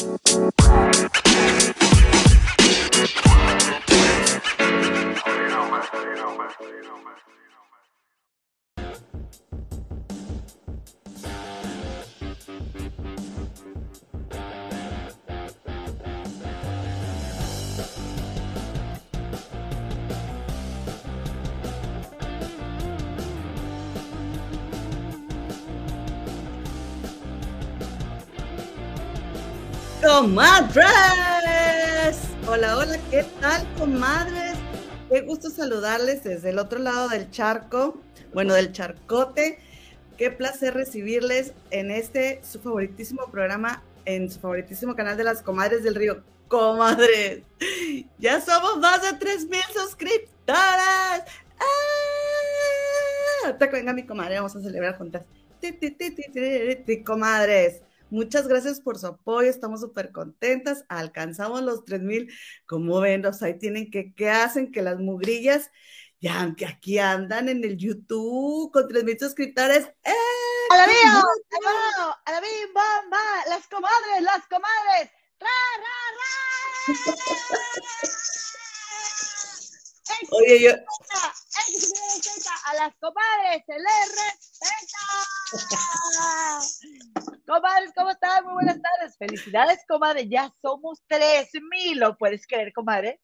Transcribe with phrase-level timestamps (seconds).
[0.00, 1.09] Bye.
[30.30, 32.20] Comadres.
[32.46, 34.54] Hola, hola, ¿qué tal, comadres?
[35.10, 38.00] Qué gusto saludarles desde el otro lado del charco,
[38.32, 39.58] bueno, del charcote.
[40.16, 45.82] Qué placer recibirles en este, su favoritísimo programa, en su favoritísimo canal de las comadres
[45.82, 46.22] del río.
[46.46, 47.42] Comadres,
[48.20, 51.24] ya somos más de 3 mil suscriptoras.
[53.42, 53.56] ¡Ah!
[53.72, 55.24] Venga, mi comadre, vamos a celebrar juntas.
[57.04, 62.32] Comadres, Muchas gracias por su apoyo, estamos súper contentas, alcanzamos los 3000,
[62.66, 64.72] como ven, o sea, ahí tienen que, ¿qué hacen?
[64.72, 65.70] Que las mugrillas,
[66.20, 69.86] ya que aquí andan en el YouTube con 3000 suscriptores.
[70.04, 70.12] ¡Eh!
[70.70, 71.24] ¡A la vida!
[72.24, 73.48] ¡A la bim, bam, va!
[73.48, 75.10] ¡Las comadres, las comadres!
[75.38, 75.48] ¡Ra,
[75.78, 76.30] ra, ra!
[80.30, 80.70] Oye, yo.
[82.66, 85.04] A las comadres, el respeta.
[87.46, 88.44] Comadres, ¿cómo están?
[88.44, 89.16] Muy buenas tardes.
[89.18, 90.28] Felicidades, comadre.
[90.28, 91.98] Ya somos 3000.
[91.98, 93.20] ¿Lo puedes creer, comadre?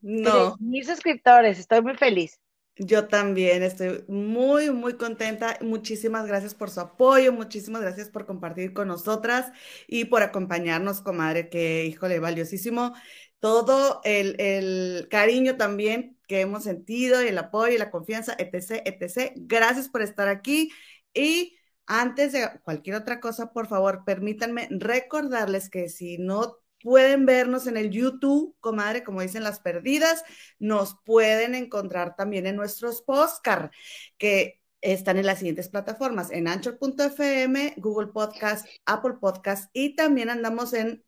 [0.00, 0.56] No.
[0.60, 1.58] Mil suscriptores.
[1.58, 2.38] Estoy muy feliz.
[2.76, 5.58] Yo también estoy muy, muy contenta.
[5.60, 9.52] Muchísimas gracias por su apoyo, muchísimas gracias por compartir con nosotras
[9.86, 12.94] y por acompañarnos, comadre, que, híjole, valiosísimo.
[13.42, 18.82] Todo el, el cariño también que hemos sentido y el apoyo y la confianza, etc.,
[18.84, 19.32] etc.
[19.34, 20.70] Gracias por estar aquí
[21.12, 27.66] y antes de cualquier otra cosa, por favor, permítanme recordarles que si no pueden vernos
[27.66, 30.22] en el YouTube, comadre, como dicen las perdidas,
[30.60, 33.74] nos pueden encontrar también en nuestros postcards,
[34.18, 40.74] que están en las siguientes plataformas, en anchor.fm, Google Podcast, Apple Podcast y también andamos
[40.74, 41.04] en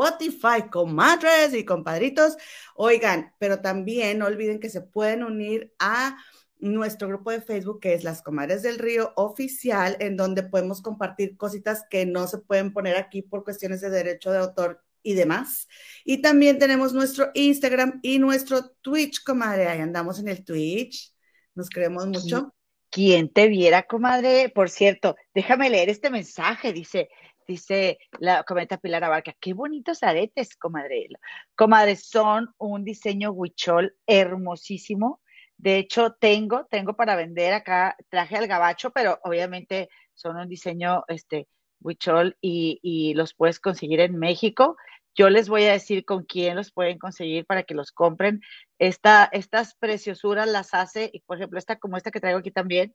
[0.00, 2.36] Spotify, comadres y compadritos.
[2.74, 6.16] Oigan, pero también no olviden que se pueden unir a
[6.58, 11.36] nuestro grupo de Facebook, que es Las Comadres del Río Oficial, en donde podemos compartir
[11.36, 15.68] cositas que no se pueden poner aquí por cuestiones de derecho de autor y demás.
[16.04, 19.68] Y también tenemos nuestro Instagram y nuestro Twitch, comadre.
[19.68, 21.14] Ahí andamos en el Twitch.
[21.54, 22.54] Nos queremos mucho.
[22.90, 24.48] ¿Quién te viera, comadre?
[24.48, 26.72] Por cierto, déjame leer este mensaje.
[26.72, 27.08] Dice,
[27.46, 31.08] dice la comenta Pilar Abarca, qué bonitos aretes, comadre.
[31.54, 35.20] Comadre, son un diseño huichol hermosísimo
[35.60, 41.04] de hecho, tengo, tengo para vender acá, traje al gabacho, pero obviamente son un diseño,
[41.06, 41.48] este,
[41.82, 44.78] huichol y, y los puedes conseguir en México.
[45.14, 48.40] Yo les voy a decir con quién los pueden conseguir para que los compren.
[48.78, 52.94] Esta, estas preciosuras las hace, y por ejemplo, esta como esta que traigo aquí también,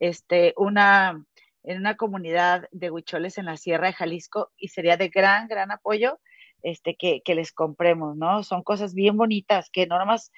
[0.00, 1.22] este, una,
[1.66, 5.70] en una comunidad de huicholes en la Sierra de Jalisco, y sería de gran, gran
[5.70, 6.18] apoyo
[6.62, 8.42] este, que, que les compremos, ¿no?
[8.42, 10.32] Son cosas bien bonitas que no nomás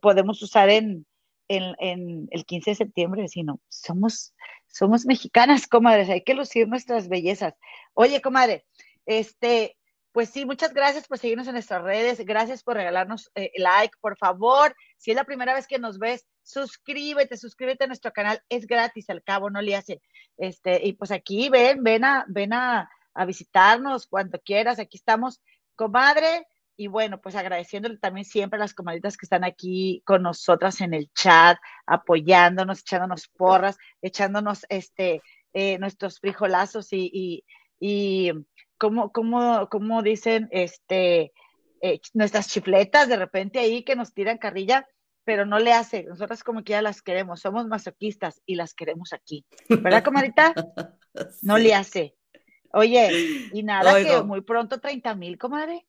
[0.00, 1.06] podemos usar en,
[1.48, 4.34] en, el 15 de septiembre, sino somos,
[4.66, 7.54] somos mexicanas, comadres, hay que lucir nuestras bellezas.
[7.94, 8.64] Oye, comadre,
[9.06, 9.76] este,
[10.18, 14.16] pues sí, muchas gracias por seguirnos en nuestras redes, gracias por regalarnos eh, like, por
[14.16, 18.66] favor, si es la primera vez que nos ves, suscríbete, suscríbete a nuestro canal, es
[18.66, 20.02] gratis, al cabo no le hace,
[20.36, 22.90] este, y pues aquí ven, ven a, ven a,
[23.28, 25.40] visitarnos cuando quieras, aquí estamos,
[25.76, 30.80] comadre, y bueno, pues agradeciéndole también siempre a las comaditas que están aquí con nosotras
[30.80, 37.44] en el chat, apoyándonos, echándonos porras, echándonos este, eh, nuestros frijolazos y,
[37.78, 38.32] y
[38.78, 41.32] como, como, como dicen, este,
[41.82, 44.86] eh, nuestras chifletas de repente ahí que nos tiran carrilla,
[45.24, 46.04] pero no le hace.
[46.04, 49.44] Nosotras como que ya las queremos, somos masoquistas y las queremos aquí.
[49.68, 50.54] ¿Verdad, comadita?
[51.42, 52.14] No le hace.
[52.72, 55.87] Oye, y nada, que muy pronto 30 mil, comadre.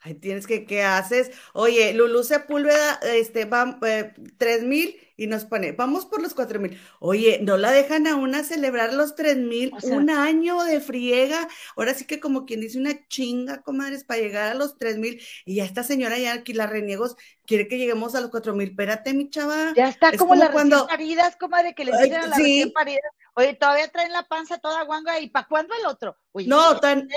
[0.00, 1.30] Ay, tienes que, ¿qué haces?
[1.54, 6.60] Oye, Lulú Sepúlveda, este, va, eh, tres mil y nos pone, vamos por los cuatro
[6.60, 6.80] mil.
[7.00, 11.48] Oye, no la dejan a una celebrar los tres mil, un año de friega.
[11.76, 15.20] Ahora sí que como quien dice una chinga, comadres, para llegar a los tres mil.
[15.44, 18.70] Y ya esta señora ya aquí la reniegos quiere que lleguemos a los cuatro mil.
[18.70, 19.72] Espérate, mi chava.
[19.74, 20.86] Ya está como, las cuando...
[20.86, 23.00] paridas, comadre, que les dicen a la recién parida.
[23.34, 26.16] Oye, todavía traen la panza toda guanga y ¿para cuándo el otro?
[26.30, 27.08] Oye, no, tan...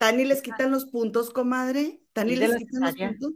[0.00, 2.00] ¿Tani les quitan los puntos, comadre?
[2.14, 3.32] ¿Tani les quitan los puntos?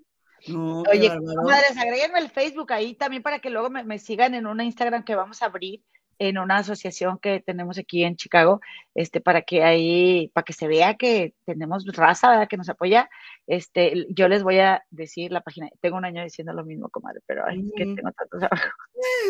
[0.48, 4.64] No, Oye, comadres, agréguenme el Facebook ahí también para que luego me, sigan en una
[4.64, 5.82] Instagram que vamos a abrir
[6.18, 8.62] en una asociación que tenemos aquí en Chicago,
[8.94, 12.48] este, para que ahí, para que se vea que tenemos raza, ¿verdad?
[12.48, 13.10] que nos apoya.
[13.46, 15.68] Este, yo les voy a decir la página.
[15.82, 18.70] Tengo un año diciendo lo mismo, comadre, pero ay, es que tengo tanto trabajo.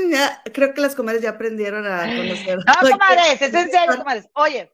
[0.09, 2.59] Ya, creo que las comadres ya aprendieron a conocer.
[2.59, 4.29] No, comadres, es en serio, comadres.
[4.35, 4.71] Oye,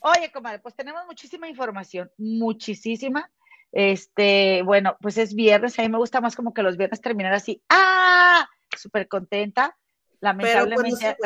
[0.00, 3.30] oye, comadre, pues tenemos muchísima información, muchísima.
[3.72, 7.34] Este, bueno, pues es viernes, a mí me gusta más como que los viernes terminar
[7.34, 8.48] así, ¡ah!
[8.76, 9.76] Súper contenta.
[10.20, 11.16] Lamentablemente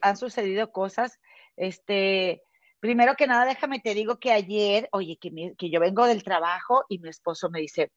[0.00, 1.18] han, sucedido cosas.
[1.56, 2.42] Este,
[2.80, 6.84] primero que nada, déjame te digo que ayer, oye, que, que yo vengo del trabajo
[6.88, 7.92] y mi esposo me dice,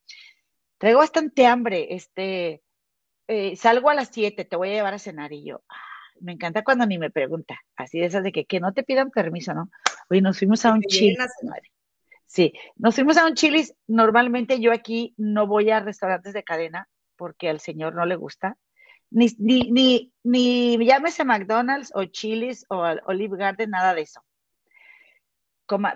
[0.78, 2.62] traigo bastante hambre, este,
[3.28, 6.34] eh, salgo a las 7, te voy a llevar a cenar y yo, ah, me
[6.34, 9.54] encanta cuando ni me pregunta, así de esas de que, que no te pidan permiso,
[9.54, 9.70] ¿no?
[10.10, 11.18] Oye, nos fuimos a un chile.
[12.26, 13.74] Sí, nos fuimos a un chilis.
[13.88, 18.58] Normalmente yo aquí no voy a restaurantes de cadena porque al señor no le gusta.
[19.10, 24.22] Ni, ni, ni, ni llámese McDonald's o Chili's o Olive Garden, nada de eso.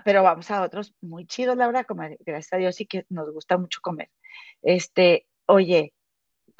[0.04, 2.16] pero vamos a otros muy chidos, la verdad, comadre.
[2.20, 4.10] Gracias a Dios sí que nos gusta mucho comer.
[4.62, 5.92] Este, oye,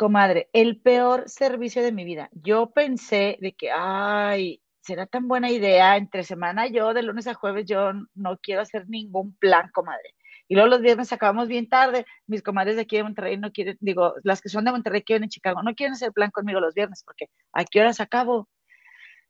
[0.01, 2.31] comadre, el peor servicio de mi vida.
[2.33, 5.99] Yo pensé de que, ay, será tan buena idea.
[5.99, 10.15] Entre semana yo, de lunes a jueves, yo no quiero hacer ningún plan, comadre.
[10.49, 12.07] Y luego los viernes acabamos bien tarde.
[12.27, 15.13] Mis comadres de aquí de Monterrey no quieren, digo, las que son de Monterrey que
[15.13, 18.49] viven en Chicago, no quieren hacer plan conmigo los viernes porque a qué horas acabo.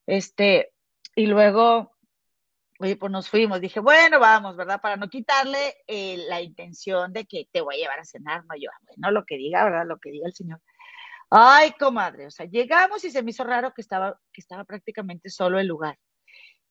[0.07, 0.71] Este,
[1.17, 1.97] y luego,
[2.81, 3.61] oye, pues nos fuimos.
[3.61, 4.81] Dije, bueno, vamos, ¿verdad?
[4.81, 8.55] Para no quitarle eh, la intención de que te voy a llevar a cenar, no
[8.57, 9.87] yo, bueno, lo que diga, ¿verdad?
[9.87, 10.61] Lo que diga el Señor.
[11.31, 15.31] Ay, comadre, o sea, llegamos y se me hizo raro que estaba, que estaba prácticamente
[15.31, 15.99] solo el lugar.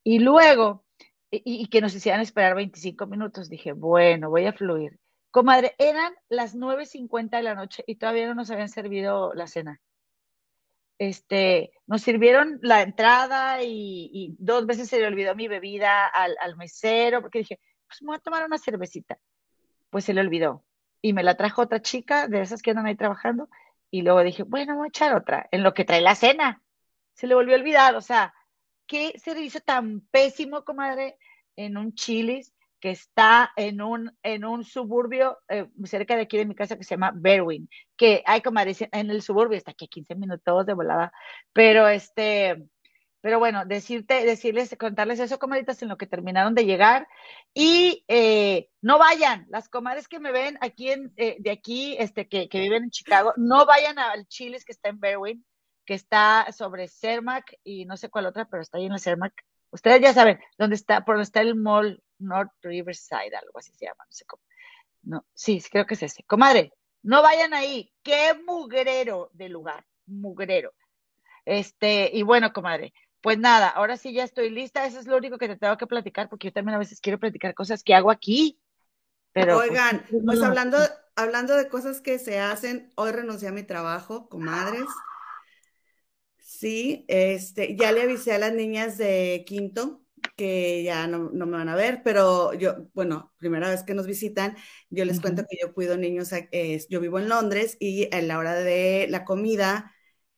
[0.04, 0.86] Y luego,
[1.32, 5.00] y, que nos hicieran esperar 25 minutos, dije, bueno, voy a fluir.
[5.32, 9.80] Comadre, eran las 9.50 de la noche y todavía no nos habían servido la cena.
[11.00, 16.56] Este, nos sirvieron la entrada y, dos veces se le olvidó mi bebida al, al
[16.58, 19.18] mesero, porque dije, pues me voy a tomar una cervecita.
[19.90, 20.64] Pues se le olvidó.
[21.02, 23.50] Y me la trajo otra chica de esas que andan ahí trabajando
[23.90, 26.62] y luego dije, bueno, voy a echar otra, en lo que trae la cena.
[27.14, 28.34] Se le volvió a olvidar, o sea,
[28.86, 31.18] qué servicio tan pésimo, comadre,
[31.56, 36.46] en un chilis que está en un, en un suburbio eh, cerca de aquí de
[36.46, 39.90] mi casa que se llama Berwin, que hay comadre en el suburbio, está aquí a
[39.90, 41.12] 15 minutos de volada,
[41.54, 42.70] pero este,
[43.22, 47.08] pero bueno, decirte, decirles, contarles eso, comadritas, en lo que terminaron de llegar.
[47.54, 52.48] Y eh, no vayan, las comadres que me ven aquí eh, de aquí, este, que,
[52.48, 55.46] que, viven en Chicago, no vayan al Chiles que está en Berwyn,
[55.86, 59.34] que está sobre Cermac y no sé cuál otra, pero está ahí en la Cermac.
[59.72, 63.86] Ustedes ya saben dónde está, por donde está el mall North Riverside, algo así se
[63.86, 64.44] llama, no sé cómo.
[65.04, 66.24] No, sí, creo que es ese.
[66.24, 66.74] Comadre,
[67.04, 70.74] no vayan ahí, qué mugrero de lugar, mugrero.
[71.46, 74.86] Este, y bueno, comadre, pues nada, ahora sí ya estoy lista.
[74.86, 77.20] Eso es lo único que te tengo que platicar, porque yo también a veces quiero
[77.20, 78.60] platicar cosas que hago aquí.
[79.32, 80.78] Pero, pues, Oigan, pues, hablando,
[81.16, 84.86] hablando de cosas que se hacen, hoy renuncié a mi trabajo, comadres.
[86.38, 90.02] Sí, este, ya le avisé a las niñas de quinto
[90.36, 94.56] que ya no, me van a ver, pero yo, bueno, primera vez que nos visitan,
[94.90, 98.38] yo les cuento que yo cuido niños, eh, yo vivo en Londres y a la
[98.38, 99.94] hora de la comida,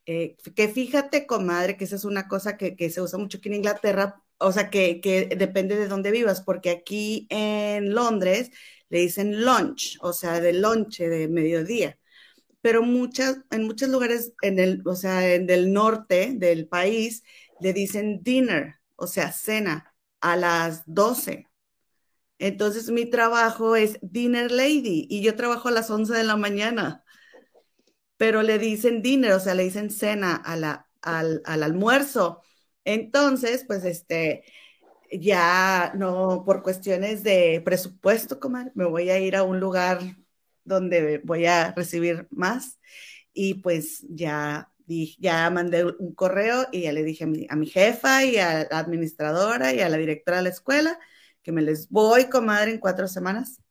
[0.06, 3.56] eh, que fíjate, comadre, que esa es una cosa que, se usa mucho aquí en
[3.56, 5.00] Inglaterra, o sea, que,
[5.38, 8.52] depende de dónde vivas, porque aquí en Londres
[8.90, 11.98] le dicen lunch, o sea, de lonche, de mediodía.
[12.62, 17.24] Pero muchas, en muchos lugares, en el, o sea, en el norte del país,
[17.60, 19.91] le dicen dinner, o sea, cena,
[20.22, 21.48] a las 12.
[22.40, 27.04] Entonces mi trabajo es dinner lady y yo trabajo a las 11 de la mañana
[28.22, 32.44] pero le dicen dinner, o sea, le dicen cena a la, al, almuerzo.
[32.86, 34.44] Entonces, pues este,
[35.12, 40.02] ya no, por cuestiones de presupuesto, comadre, me voy a ir a un lugar
[40.64, 42.80] donde voy a recibir más
[43.34, 44.71] y pues ya,
[45.20, 48.68] ya mandé un correo y ya le dije a mi, a mi jefa y a
[48.70, 51.00] la administradora y a la directora de la escuela
[51.44, 53.62] que me les voy, comadre, en cuatro semanas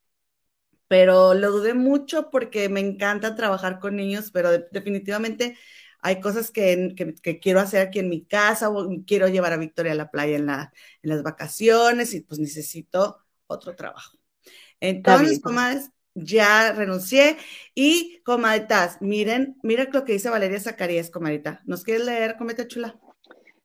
[0.90, 5.56] pero lo dudé mucho porque me encanta trabajar con niños, pero definitivamente
[6.00, 6.96] hay cosas que,
[7.40, 10.46] quiero hacer aquí en mi casa, o quiero llevar a Victoria a la playa en,
[10.46, 10.72] la,
[11.02, 14.18] en las vacaciones y pues necesito otro trabajo.
[14.80, 15.92] Entonces, comadres,
[16.24, 17.36] ya renuncié
[17.74, 21.60] y comadritas, miren, miren lo que dice Valeria Zacarías, comadita.
[21.64, 22.98] ¿Nos quieres leer, cometa chula?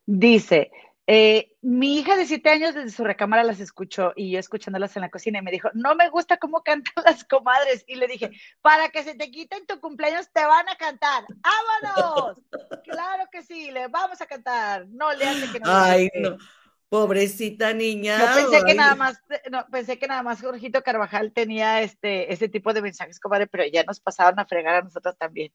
[0.05, 0.71] Dice,
[1.07, 5.03] Eh, mi hija de siete años desde su recámara las escuchó y yo escuchándolas en
[5.03, 7.83] la cocina y me dijo, no me gusta cómo cantan las comadres.
[7.87, 8.31] Y le dije,
[8.61, 11.25] para que se te quiten tu cumpleaños te van a cantar.
[11.43, 12.41] ¡Vámonos!
[12.85, 14.87] claro que sí, le vamos a cantar.
[14.87, 15.65] No le hace que no.
[15.67, 16.37] Ay, no.
[16.89, 18.19] Pobrecita niña.
[18.19, 19.19] Yo pensé que nada más,
[19.51, 23.65] no, pensé que nada más Jorgito Carvajal tenía este, ese tipo de mensajes, comadre, pero
[23.65, 25.51] ya nos pasaron a fregar a nosotros también.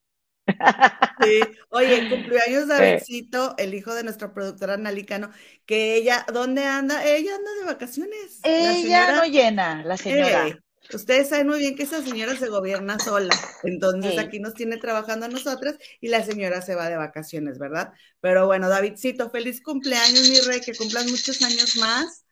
[0.47, 1.41] Sí.
[1.71, 5.31] Oye, cumpleaños Davidcito, el hijo de nuestra productora Nalicano,
[5.67, 7.05] que ella, ¿dónde anda?
[7.05, 8.41] Ella anda de vacaciones.
[8.43, 10.49] Ella no llena, la señora.
[10.49, 10.61] Eh,
[10.97, 15.27] ustedes saben muy bien que esa señora se gobierna sola, entonces aquí nos tiene trabajando
[15.27, 17.93] a nosotras y la señora se va de vacaciones, ¿verdad?
[18.21, 22.25] Pero bueno, Davidcito, feliz cumpleaños, mi rey, que cumplan muchos años más.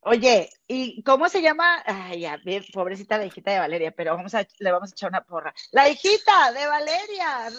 [0.00, 1.82] Oye, ¿y cómo se llama?
[1.84, 5.10] Ay, ya, bien, pobrecita la hijita de Valeria, pero vamos a, le vamos a echar
[5.10, 5.52] una porra.
[5.72, 7.50] La hijita de Valeria,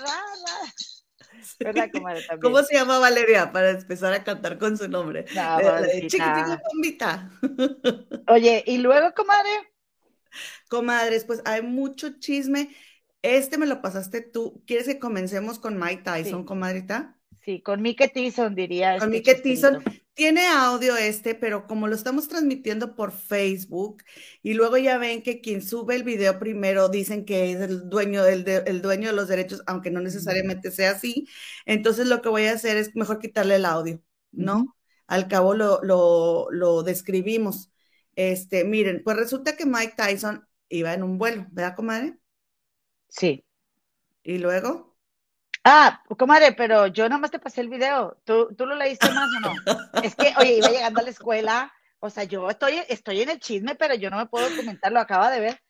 [1.59, 2.25] ¿Verdad, comadre?
[2.41, 3.51] ¿Cómo se llama Valeria?
[3.51, 5.25] Para empezar a cantar con su nombre.
[5.35, 5.59] No,
[6.07, 7.29] Chiquitita bombita.
[8.27, 9.68] Oye, ¿y luego, comadre?
[10.69, 12.69] Comadres, pues hay mucho chisme.
[13.21, 14.63] Este me lo pasaste tú.
[14.65, 17.19] ¿Quieres que comencemos con Mike Tyson, comadrita?
[17.41, 18.97] Sí, con Mike Tyson diría.
[18.97, 19.83] Con este Mike Tyson.
[20.13, 24.03] Tiene audio este, pero como lo estamos transmitiendo por Facebook
[24.43, 28.23] y luego ya ven que quien sube el video primero dicen que es el dueño,
[28.23, 31.25] del el dueño de los derechos, aunque no necesariamente sea así,
[31.65, 34.01] entonces lo que voy a hacer es mejor quitarle el audio,
[34.33, 34.75] ¿no?
[35.07, 37.71] Al cabo lo, lo, lo describimos.
[38.19, 42.17] Este, miren, pues resulta que Mike Tyson iba en un vuelo, ¿verdad, comadre?
[43.07, 43.45] Sí.
[44.23, 44.97] ¿Y luego?
[45.63, 48.19] Ah, comadre, pero yo nada más te pasé el video.
[48.25, 49.53] ¿Tú, ¿Tú lo leíste más o no?
[50.03, 51.71] Es que, oye, iba llegando a la escuela.
[51.99, 54.99] O sea, yo estoy, estoy en el chisme, pero yo no me puedo comentar, lo
[54.99, 55.61] acaba de ver.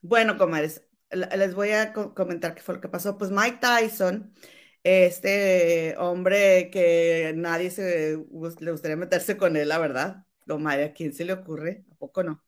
[0.00, 3.18] Bueno, comadres, les voy a comentar qué fue lo que pasó.
[3.18, 4.32] Pues Mike Tyson,
[4.82, 8.16] este hombre que nadie se,
[8.60, 10.24] le gustaría meterse con él, la verdad.
[10.48, 11.84] Comadre, ¿a quién se le ocurre?
[11.92, 12.44] ¿A poco no?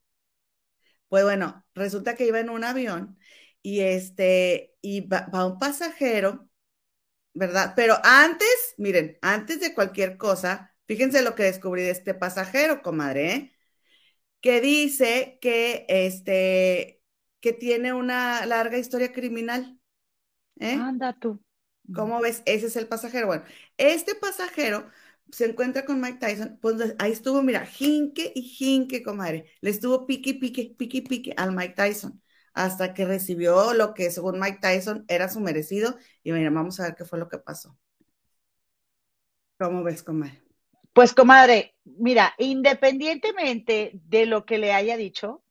[1.08, 3.18] Pues bueno, resulta que iba en un avión
[3.62, 6.50] y este, y va un pasajero
[7.34, 7.74] ¿verdad?
[7.76, 13.32] Pero antes, miren, antes de cualquier cosa, fíjense lo que descubrí de este pasajero, comadre,
[13.32, 13.56] ¿eh?
[14.40, 17.02] que dice que este
[17.40, 19.80] que tiene una larga historia criminal.
[20.58, 20.74] ¿eh?
[20.74, 21.42] Anda tú.
[21.94, 22.42] ¿Cómo ves?
[22.44, 23.26] Ese es el pasajero.
[23.26, 23.44] Bueno,
[23.78, 24.88] este pasajero
[25.32, 29.46] se encuentra con Mike Tyson, pues ahí estuvo, mira, jinque y jinque, comadre.
[29.60, 32.20] Le estuvo pique, pique, pique, pique al Mike Tyson
[32.52, 35.96] hasta que recibió lo que según Mike Tyson era su merecido.
[36.22, 37.76] Y mira, vamos a ver qué fue lo que pasó.
[39.58, 40.42] ¿Cómo ves, comadre?
[40.92, 45.44] Pues, comadre, mira, independientemente de lo que le haya dicho,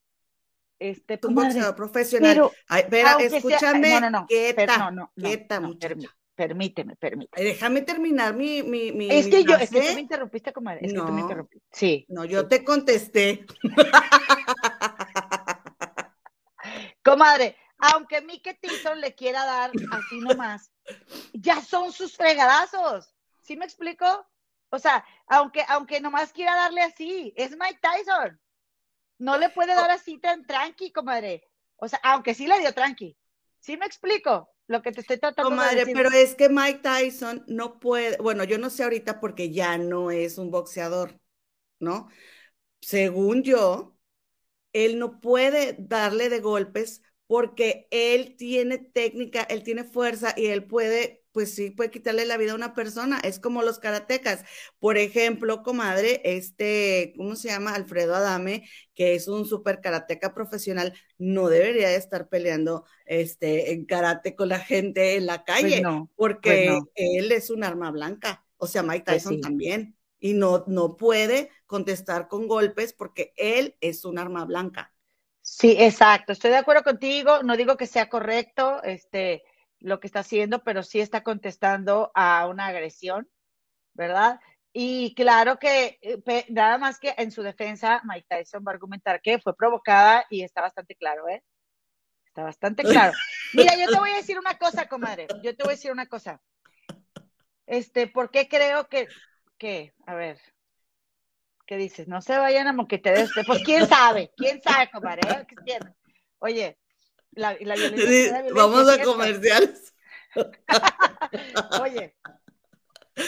[0.80, 2.52] este, un boxeador profesional.
[2.90, 3.92] Pero, escúchame.
[3.92, 4.92] no, no, no, quieta,
[5.60, 5.78] no,
[6.40, 7.50] permíteme, permíteme.
[7.50, 10.86] Déjame terminar mi, mi, mi Es que yo, es que tú me interrumpiste, comadre.
[10.86, 11.68] Es que tú me interrumpiste.
[11.74, 12.06] Sí.
[12.08, 13.46] No, yo te contesté.
[17.04, 20.72] Comadre, aunque Mike Tyson le quiera dar así nomás,
[21.34, 23.14] ya son sus fregadazos.
[23.42, 24.06] ¿Sí me explico?
[24.70, 28.40] O sea, aunque, aunque nomás quiera darle así, es Mike Tyson.
[29.18, 31.50] No le puede dar así tan tranqui, comadre.
[31.76, 33.18] O sea, aunque sí le dio tranqui.
[33.60, 34.50] ¿Sí me explico?
[34.70, 35.94] Lo que te estoy tratando de decir.
[35.96, 40.12] pero es que Mike Tyson no puede, bueno, yo no sé ahorita porque ya no
[40.12, 41.20] es un boxeador,
[41.80, 42.08] ¿no?
[42.80, 43.98] Según yo,
[44.74, 50.66] él no puede darle de golpes porque él tiene técnica, él tiene fuerza y él
[50.66, 53.18] puede, pues sí, puede quitarle la vida a una persona.
[53.24, 54.44] Es como los karatecas.
[54.78, 57.76] Por ejemplo, comadre, este, ¿cómo se llama?
[57.76, 63.86] Alfredo Adame, que es un super karateca profesional, no debería de estar peleando este, en
[63.86, 65.82] karate con la gente en la pues calle,
[66.18, 68.46] porque pues él es un arma blanca.
[68.58, 73.78] O sea, Mike pues Tyson también y no, no puede contestar con golpes porque él
[73.80, 74.92] es un arma blanca.
[75.40, 76.34] Sí, exacto.
[76.34, 77.44] Estoy de acuerdo contigo.
[77.44, 79.42] No digo que sea correcto este,
[79.80, 83.30] lo que está haciendo, pero sí está contestando a una agresión,
[83.94, 84.40] ¿verdad?
[84.72, 89.22] Y claro que eh, nada más que en su defensa, Mike Tyson va a argumentar
[89.22, 91.44] que fue provocada y está bastante claro, ¿eh?
[92.26, 93.14] Está bastante claro.
[93.54, 95.28] Mira, yo te voy a decir una cosa, comadre.
[95.42, 96.40] Yo te voy a decir una cosa.
[97.66, 99.08] Este, ¿por qué creo que
[99.60, 99.94] ¿Qué?
[100.08, 100.40] A ver.
[101.68, 102.08] ¿Qué dices?
[102.08, 103.44] No se vayan a moquetear este.
[103.44, 105.22] Pues quién sabe, quién sabe, comadre.
[105.30, 105.80] ¿Eh?
[106.40, 106.80] Oye,
[107.40, 108.46] la, la violencia.
[108.54, 109.94] vamos a comerciales.
[111.82, 112.16] Oye,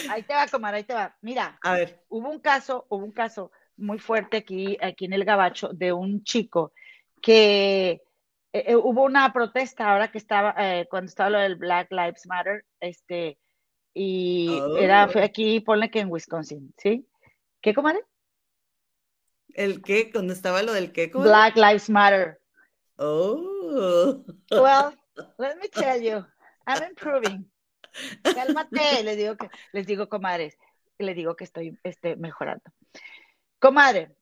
[0.08, 1.16] ahí te va, comadre, ahí te va.
[1.20, 2.04] Mira, a ver.
[2.08, 6.22] Hubo un caso, hubo un caso muy fuerte aquí, aquí en el Gabacho de un
[6.22, 6.72] chico
[7.20, 8.02] que
[8.52, 10.54] eh, eh, hubo una protesta ahora que estaba,
[10.90, 13.38] cuando estaba lo del Black Lives Matter, este,
[13.94, 15.24] y era, fue oh.
[15.24, 17.06] aquí, ponle que en Wisconsin, ¿sí?
[17.60, 18.00] ¿Qué, comadre?
[19.54, 20.10] ¿El qué?
[20.10, 22.41] Cuando estaba lo del qué, Black Lives Matter.
[22.98, 24.24] Oh.
[24.50, 24.94] Well,
[25.38, 26.24] let me tell you,
[26.66, 27.46] I'm improving.
[28.22, 30.56] Cálmate, les digo que, les digo, comadres,
[30.98, 32.64] les digo que estoy este, mejorando.
[33.58, 34.16] Comadre,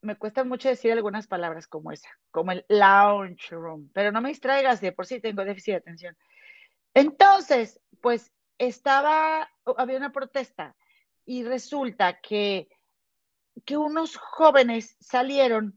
[0.00, 4.30] me cuesta mucho decir algunas palabras como esa, como el lounge room, pero no me
[4.30, 6.16] distraigas, de por sí tengo déficit de atención.
[6.94, 10.74] Entonces, pues estaba, había una protesta
[11.26, 12.68] y resulta que,
[13.64, 15.76] que unos jóvenes salieron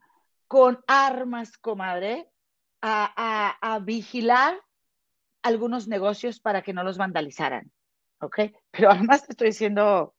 [0.49, 2.27] con armas, comadre,
[2.81, 4.59] a, a vigilar
[5.43, 7.71] algunos negocios para que no los vandalizaran,
[8.19, 8.39] ¿ok?
[8.71, 10.15] Pero además te estoy diciendo,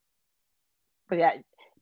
[1.07, 1.35] pues ya,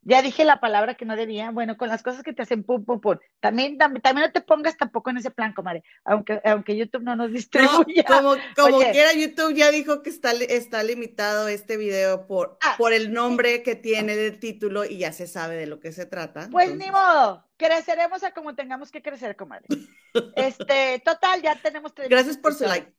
[0.09, 1.51] ya dije la palabra que no debía.
[1.51, 3.19] Bueno, con las cosas que te hacen pum, pum, pum.
[3.41, 5.85] También, también, no te pongas tampoco en ese plan, comadre.
[6.03, 8.05] Aunque, aunque YouTube no nos distribuye.
[8.05, 12.95] como como quiera, YouTube ya dijo que está, está limitado este video por, ah, por
[12.95, 16.49] el nombre que tiene del título y ya se sabe de lo que se trata.
[16.51, 17.45] Pues ni modo.
[17.59, 19.67] Creceremos a como tengamos que crecer, comadre.
[20.37, 21.93] Este, total, ya tenemos.
[21.95, 22.91] Gracias por su like.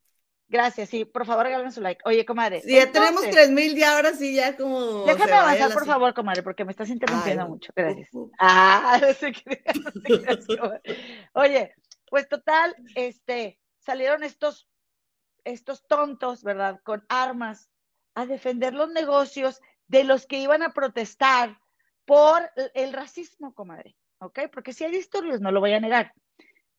[0.50, 2.02] Gracias, sí, por favor regalen su like.
[2.06, 2.64] Oye, comadre.
[2.66, 5.06] ya tenemos tres mil ya, ahora sí, ya como.
[5.06, 7.72] Déjame avanzar, por favor, comadre, porque me estás interrumpiendo mucho.
[7.76, 8.10] Gracias.
[8.40, 9.64] Ah, no sé qué.
[11.34, 11.76] Oye,
[12.10, 14.68] pues total, este, salieron estos,
[15.44, 16.80] estos tontos, ¿verdad?
[16.84, 17.70] Con armas
[18.16, 21.60] a defender los negocios de los que iban a protestar
[22.06, 23.96] por el racismo, comadre.
[24.18, 24.40] ¿Ok?
[24.52, 26.12] Porque si hay disturbios, no lo voy a negar.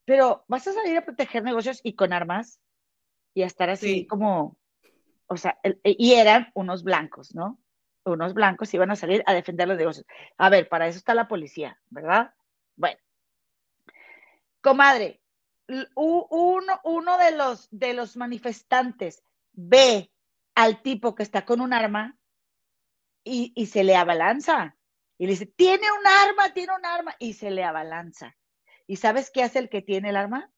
[0.03, 2.59] Pero vas a salir a proteger negocios y con armas
[3.33, 4.57] y a estar así como,
[5.27, 7.59] o sea, e, y eran unos blancos, ¿no?
[8.03, 10.05] Unos blancos iban a salir a defender los negocios.
[10.37, 12.33] A ver, para eso está la policía, ¿verdad?
[12.75, 12.99] Bueno.
[14.61, 15.21] Comadre,
[15.95, 19.23] uno, uno de, los, de los manifestantes
[19.53, 20.11] ve
[20.55, 22.17] al tipo que está con un arma
[23.23, 24.77] y, y se le abalanza.
[25.17, 28.35] Y le dice, tiene un arma, tiene un arma, y se le abalanza.
[28.87, 30.51] ¿Y sabes qué hace el que tiene el arma?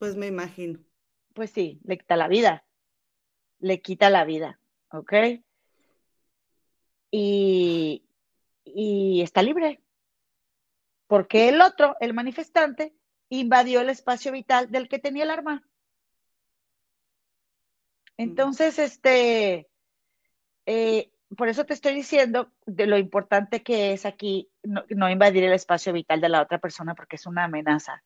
[0.00, 0.80] Pues me imagino.
[1.34, 2.64] Pues sí, le quita la vida.
[3.58, 4.58] Le quita la vida,
[4.90, 5.12] ¿ok?
[7.10, 8.02] Y,
[8.64, 9.82] y está libre.
[11.06, 12.94] Porque el otro, el manifestante,
[13.28, 15.68] invadió el espacio vital del que tenía el arma.
[18.16, 19.68] Entonces, este,
[20.64, 25.44] eh, por eso te estoy diciendo de lo importante que es aquí no, no, invadir
[25.44, 28.02] el espacio vital de la otra persona porque es una amenaza.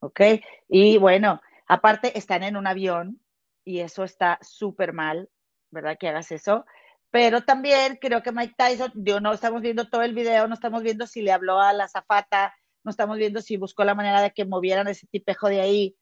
[0.00, 0.20] ¿Ok?
[0.68, 3.20] Y bueno, aparte están en un avión
[3.64, 5.28] y eso está súper mal,
[5.70, 5.96] ¿verdad?
[5.98, 6.64] Que hagas eso.
[7.10, 10.82] Pero también creo que Mike Tyson, yo no estamos viendo todo el video, no estamos
[10.82, 12.54] viendo si le habló a la zafata,
[12.84, 15.96] no estamos viendo si buscó la manera de que movieran ese tipejo de ahí,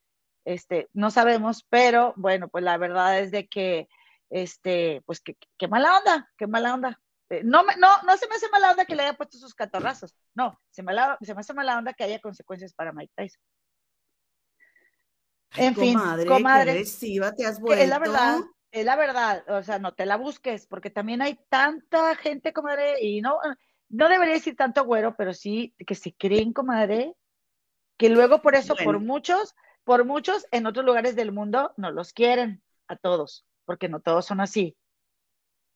[0.44, 3.88] este, no sabemos, pero bueno, pues la verdad es de que,
[4.30, 7.00] este, pues qué mala onda, qué mala onda.
[7.30, 10.14] Eh, no, no, no se me hace mala onda que le haya puesto sus catorrazos,
[10.34, 13.40] no, se me, se me hace mala onda que haya consecuencias para Mike Tyson.
[15.56, 16.84] En fin, comadre,
[17.36, 17.82] te has vuelto.
[17.82, 18.40] Es la verdad,
[18.72, 23.00] es la verdad, o sea, no te la busques, porque también hay tanta gente, comadre,
[23.00, 23.38] y no,
[23.88, 27.14] no debería decir tanto güero, pero sí que se creen, comadre,
[27.96, 32.12] que luego por eso, por muchos, por muchos en otros lugares del mundo no los
[32.12, 34.76] quieren a todos, porque no todos son así.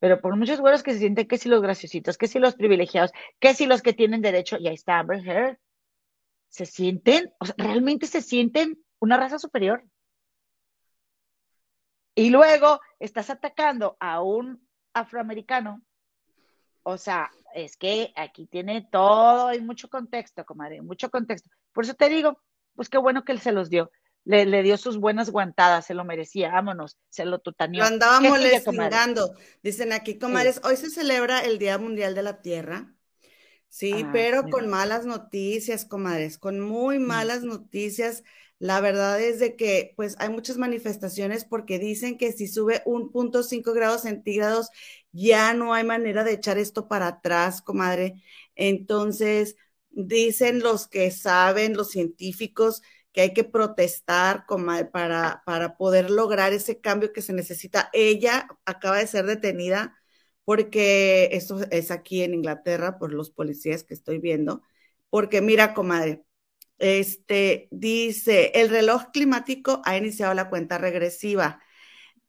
[0.01, 3.13] Pero por muchos güeros que se sienten que si los graciositos, que si los privilegiados,
[3.39, 5.59] que si los que tienen derecho, y ahí está Amber Heard,
[6.49, 9.85] se sienten, o sea, realmente se sienten una raza superior.
[12.15, 15.83] Y luego estás atacando a un afroamericano.
[16.83, 21.51] O sea, es que aquí tiene todo, hay mucho contexto, comadre, mucho contexto.
[21.73, 22.41] Por eso te digo,
[22.75, 23.91] pues qué bueno que él se los dio.
[24.25, 27.81] Le, dio sus buenas guantadas, se lo merecía, vámonos, se lo tutaneó.
[27.81, 29.35] Lo andábamos molestando.
[29.63, 32.93] Dicen aquí, comadres, hoy se celebra el Día Mundial de la Tierra.
[33.69, 38.23] Sí, ah, pero con malas noticias, comadres, con muy malas noticias
[38.59, 43.11] la verdad es de que pues hay muchas manifestaciones porque dicen que si sube un
[43.13, 44.71] punto cinco grados centígrados
[45.13, 48.23] ya no hay manera de echar esto para atrás, comadre.
[48.57, 49.57] Entonces,
[49.91, 54.45] dicen los que saben, los científicos, que hay que protestar
[54.93, 57.91] para, para poder lograr ese cambio que se necesita.
[57.93, 59.97] Ella acaba de ser detenida
[60.45, 64.63] porque esto es aquí en Inglaterra por los policías que estoy viendo.
[65.11, 66.25] Porque mira, comadre,
[66.79, 71.61] este, dice, el reloj climático ha iniciado la cuenta regresiva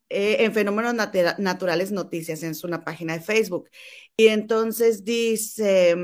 [0.08, 0.94] eh, en Fenómenos
[1.38, 3.70] Naturales Noticias en su una página de Facebook.
[4.16, 5.96] Y entonces dice,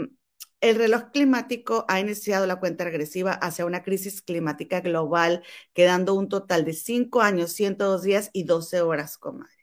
[0.61, 5.43] el reloj climático ha iniciado la cuenta regresiva hacia una crisis climática global,
[5.75, 9.55] quedando un total de 5 años, 102 días y 12 horas, comadre.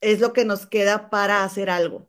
[0.00, 2.08] Es lo que nos queda para hacer algo.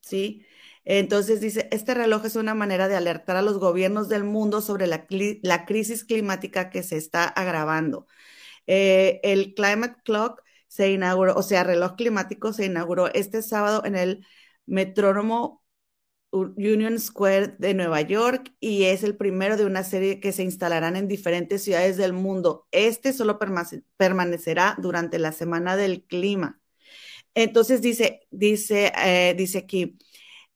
[0.00, 0.44] ¿sí?
[0.92, 4.88] Entonces dice, este reloj es una manera de alertar a los gobiernos del mundo sobre
[4.88, 5.06] la,
[5.42, 8.08] la crisis climática que se está agravando.
[8.66, 13.94] Eh, el Climate Clock se inauguró, o sea, reloj climático se inauguró este sábado en
[13.94, 14.26] el
[14.66, 15.62] metrónomo
[16.32, 20.96] Union Square de Nueva York y es el primero de una serie que se instalarán
[20.96, 22.66] en diferentes ciudades del mundo.
[22.72, 23.38] Este solo
[23.96, 26.60] permanecerá durante la semana del clima.
[27.34, 29.96] Entonces dice, dice, eh, dice aquí,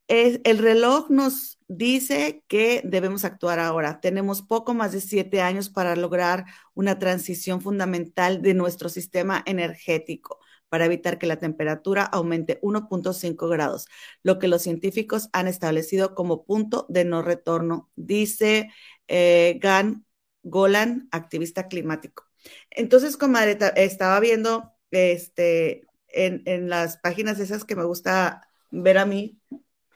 [0.09, 4.01] el reloj nos dice que debemos actuar ahora.
[4.01, 10.39] Tenemos poco más de siete años para lograr una transición fundamental de nuestro sistema energético
[10.69, 13.87] para evitar que la temperatura aumente 1.5 grados,
[14.25, 18.71] lo que los científicos han establecido como punto de no retorno, dice
[19.07, 20.05] eh, Gan
[20.43, 22.25] Golan, activista climático.
[22.71, 29.07] Entonces, comadre, estaba viendo este, en, en las páginas esas que me gusta ver a
[29.07, 29.39] mí,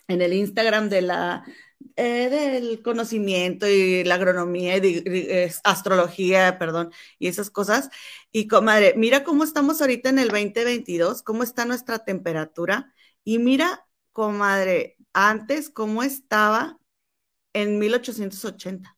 [0.08, 1.44] en el Instagram de la,
[1.96, 5.04] eh, del conocimiento y la agronomía y
[5.64, 7.90] astrología, perdón, y esas cosas.
[8.32, 12.92] Y comadre, mira cómo estamos ahorita en el 2022, cómo está nuestra temperatura.
[13.22, 16.78] Y mira, comadre, antes cómo estaba
[17.52, 18.96] en 1880.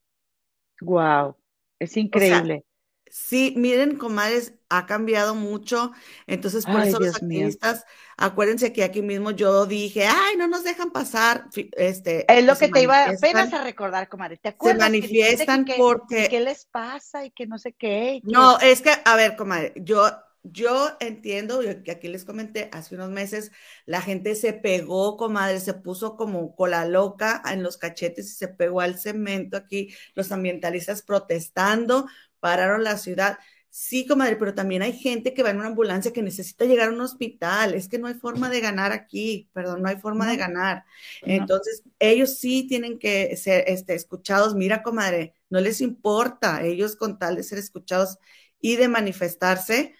[0.80, 1.36] Wow,
[1.78, 2.64] es increíble.
[3.10, 5.90] Sí, miren, comadres, ha cambiado mucho.
[6.28, 7.84] Entonces, por eso los activistas,
[8.16, 11.46] acuérdense que aquí mismo yo dije, ay, no nos dejan pasar.
[11.72, 14.36] Este, es lo que te iba apenas a recordar, comadre.
[14.36, 14.78] ¿Te acuerdas?
[14.78, 16.28] Se manifiestan porque.
[16.28, 18.20] ¿Qué les pasa y que no sé qué?
[18.22, 20.08] No, es que, a ver, comadre, yo,
[20.44, 23.50] yo entiendo, que aquí les comenté hace unos meses,
[23.86, 28.46] la gente se pegó, comadre, se puso como cola loca en los cachetes y se
[28.46, 32.06] pegó al cemento aquí, los ambientalistas protestando
[32.40, 33.38] pararon la ciudad.
[33.68, 36.92] Sí, comadre, pero también hay gente que va en una ambulancia que necesita llegar a
[36.92, 37.74] un hospital.
[37.74, 40.84] Es que no hay forma de ganar aquí, perdón, no hay forma de ganar.
[41.22, 44.54] Entonces, ellos sí tienen que ser este, escuchados.
[44.56, 48.18] Mira, comadre, no les importa, ellos con tal de ser escuchados
[48.60, 49.94] y de manifestarse,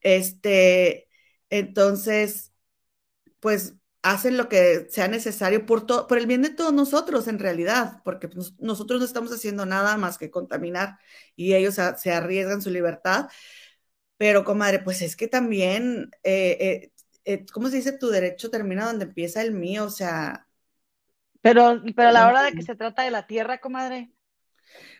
[0.00, 1.08] este,
[1.50, 2.52] entonces,
[3.40, 8.00] pues hacen lo que sea necesario por, por el bien de todos nosotros en realidad,
[8.04, 10.98] porque pues, nosotros no estamos haciendo nada más que contaminar
[11.36, 13.28] y ellos se arriesgan su libertad.
[14.16, 16.92] Pero, comadre, pues es que también, eh, eh,
[17.24, 17.92] eh, ¿cómo se dice?
[17.92, 20.46] Tu derecho termina donde empieza el mío, o sea.
[21.40, 24.10] Pero, pero a la hora de que se trata de la tierra, comadre.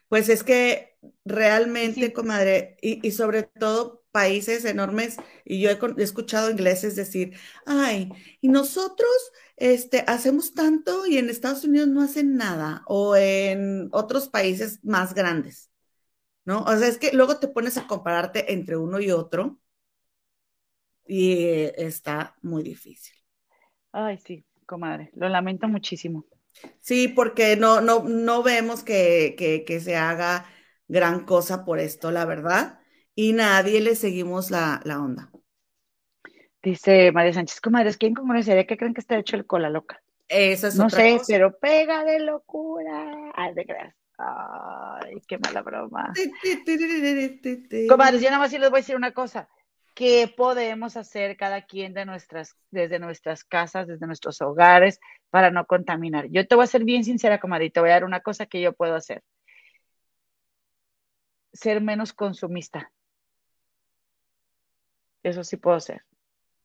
[0.09, 6.51] Pues es que realmente, comadre, y, y sobre todo países enormes y yo he, escuchado
[6.51, 9.11] ingleses decir, ay, y nosotros
[9.57, 15.15] este, hacemos tanto y en Estados Unidos no hacen nada o en otros países más
[15.15, 15.71] grandes,
[16.45, 16.63] ¿no?
[16.65, 19.59] O sea, es que luego te pones a compararte entre uno y otro
[21.07, 21.43] y
[21.77, 23.17] está muy difícil.
[23.93, 26.27] Ay, sí, comadre, lo lamento muchísimo.
[26.81, 30.47] Sí, porque no, no, no vemos que, que, que se haga
[30.89, 32.80] gran cosa por esto, la verdad
[33.15, 35.31] y nadie le seguimos la, onda.
[36.63, 40.03] Dice María Sánchez, comadres, ¿quién sería que creen que está hecho el cola loca?
[40.29, 43.33] Esa es no sé, pero pega de locura.
[43.35, 43.97] Ay, de gracia.
[44.17, 46.13] Ay, qué mala broma.
[47.89, 49.49] Comadres, yo nada más sí les voy a decir una cosa.
[49.95, 55.67] ¿Qué podemos hacer cada quien de nuestras, desde nuestras casas, desde nuestros hogares, para no
[55.67, 56.29] contaminar?
[56.31, 58.47] Yo te voy a ser bien sincera, comadre, y te voy a dar una cosa
[58.47, 59.23] que yo puedo hacer.
[61.53, 62.93] Ser menos consumista.
[65.23, 66.03] Eso sí puedo hacer.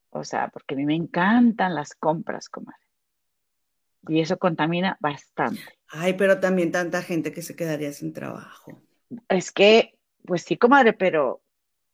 [0.09, 2.79] O sea, porque a mí me encantan las compras, comadre.
[4.07, 5.61] Y eso contamina bastante.
[5.87, 8.81] Ay, pero también tanta gente que se quedaría sin trabajo.
[9.29, 11.41] Es que, pues sí, comadre, pero.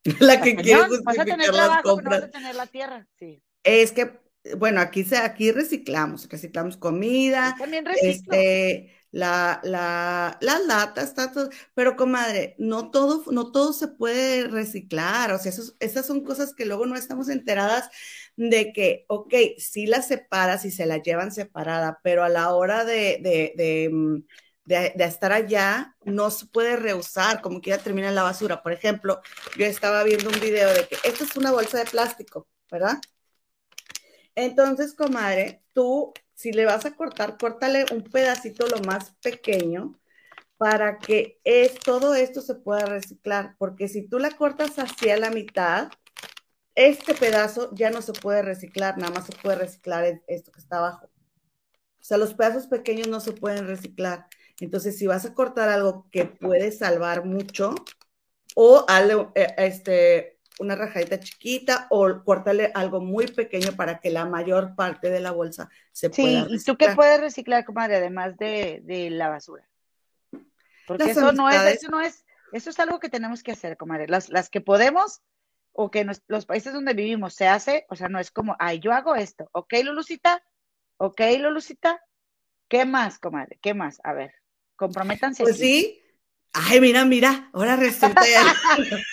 [0.19, 2.21] la que quiere justificar las compras.
[2.21, 3.41] vas a tener la tierra, sí.
[3.63, 4.19] Es que,
[4.57, 7.55] bueno, aquí se, aquí reciclamos, reciclamos comida.
[7.57, 8.33] también reciclo.
[8.33, 15.33] Este, la, la, las latas, todo, pero comadre, no todo, no todo se puede reciclar,
[15.33, 17.89] o sea, esas son cosas que luego no estamos enteradas
[18.37, 22.85] de que, ok, sí las separas y se las llevan separada, pero a la hora
[22.85, 24.23] de, de, de, mm,
[24.65, 28.63] de, estar allá, no se puede reusar, como que ya termina en la basura.
[28.63, 29.21] Por ejemplo,
[29.57, 32.97] yo estaba viendo un video de que esto es una bolsa de plástico, ¿verdad?
[34.35, 39.99] Entonces, comadre, tú si le vas a cortar, córtale un pedacito lo más pequeño
[40.57, 45.29] para que es, todo esto se pueda reciclar, porque si tú la cortas hacia la
[45.29, 45.89] mitad,
[46.75, 50.77] este pedazo ya no se puede reciclar, nada más se puede reciclar esto que está
[50.79, 51.09] abajo.
[51.99, 54.27] O sea, los pedazos pequeños no se pueden reciclar.
[54.59, 57.75] Entonces, si vas a cortar algo que puede salvar mucho,
[58.55, 64.25] o algo, eh, este, una rajadita chiquita o córtale algo muy pequeño para que la
[64.25, 68.37] mayor parte de la bolsa se pueda Sí, ¿y tú qué puedes reciclar, comadre, además
[68.37, 69.67] de, de la basura?
[70.85, 73.75] Porque Las eso no es, eso no es, eso es algo que tenemos que hacer,
[73.75, 74.07] comadre.
[74.07, 75.21] Las, las que podemos
[75.73, 78.79] o que nos- los países donde vivimos se hace, o sea, no es como, ay,
[78.79, 80.43] yo hago esto, ¿ok, Lulucita?
[80.97, 81.99] ¿Ok, Lulucita?
[82.67, 83.57] ¿Qué más, comadre?
[83.63, 83.99] ¿Qué más?
[84.03, 84.33] A ver,
[84.75, 85.41] comprométanse.
[85.43, 85.63] Pues aquí.
[85.81, 86.00] sí.
[86.53, 88.55] Ay, mira, mira, ahora resulta ya.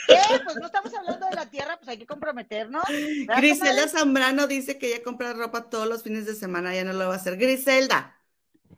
[0.07, 0.17] ¿Qué?
[0.45, 2.83] Pues no estamos hablando de la tierra, pues hay que comprometernos.
[3.27, 3.89] ¿verdad, Griselda?
[3.89, 7.15] Zambrano dice que ella compra ropa todos los fines de semana, ya no lo va
[7.15, 7.37] a hacer.
[7.37, 8.17] Griselda,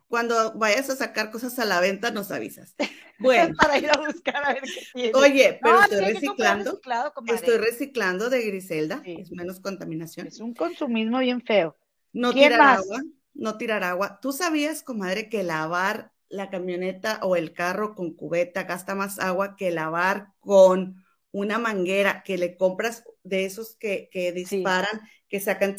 [0.07, 2.75] cuando vayas a sacar cosas a la venta, nos avisas.
[3.19, 5.11] Bueno, Para ir a buscar a ver qué tiene.
[5.13, 6.81] oye, pero No, estoy reciclando.
[7.27, 9.17] Estoy reciclando de Griselda, Sí.
[9.19, 10.25] es menos contaminación.
[10.25, 11.77] Es un consumismo bien feo.
[12.13, 12.79] No ¿Quién tirar más?
[12.79, 13.01] agua,
[13.35, 14.19] no tirar agua.
[14.23, 19.55] ¿Tú sabías, comadre, que lavar la camioneta o el carro con cubeta gasta más agua
[19.57, 25.75] que lavar con una manguera que le compras de esos que, que disparan, que sacan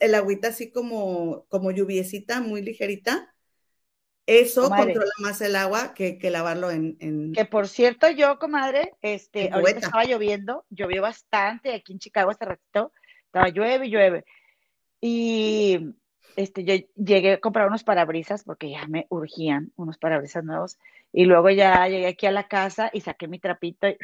[0.00, 3.34] el agüita así como, como lluviecita, muy ligerita?
[4.26, 4.84] Eso Comadre.
[4.84, 9.50] controla más el agua que, que lavarlo en, en- Que por cierto, yo, comadre, este,
[9.50, 9.86] ahorita cubeta.
[9.86, 12.92] estaba lloviendo, llovió bastante aquí en Chicago hace ratito,
[13.26, 14.24] estaba llueve y llueve.
[15.00, 15.94] Y
[16.36, 20.78] este, yo llegué a comprar unos parabrisas porque ya me urgían unos parabrisas nuevos.
[21.12, 23.96] Y luego ya llegué aquí a la casa y saqué mi trapito y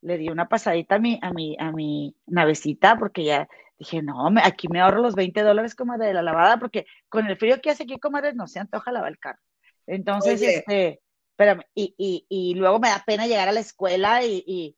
[0.00, 4.30] le di una pasadita a mi, a mi, a mi navecita porque ya dije, no,
[4.30, 7.60] me- aquí me ahorro los 20 dólares como de la lavada porque con el frío
[7.60, 9.38] que hace aquí, comadre, no se antoja lavar el carro.
[9.86, 10.58] Entonces, Oye.
[10.58, 14.76] este, espérame, y, y, y luego me da pena llegar a la escuela y, y,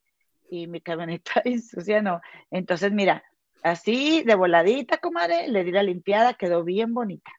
[0.50, 2.20] y mi camioneta bien sucia, no.
[2.50, 3.24] Entonces, mira,
[3.64, 7.32] así de voladita, comadre, le di la limpiada, quedó bien bonita.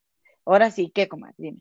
[0.45, 1.35] Ahora sí, ¿qué, comadre?
[1.37, 1.59] Dime.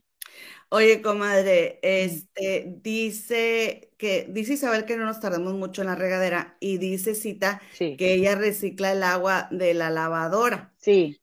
[0.70, 6.56] Oye, comadre, este dice que dice Isabel que no nos tardamos mucho en la regadera
[6.60, 10.74] y dice Cita Sí, que ella recicla el agua de la lavadora.
[10.78, 11.20] sí.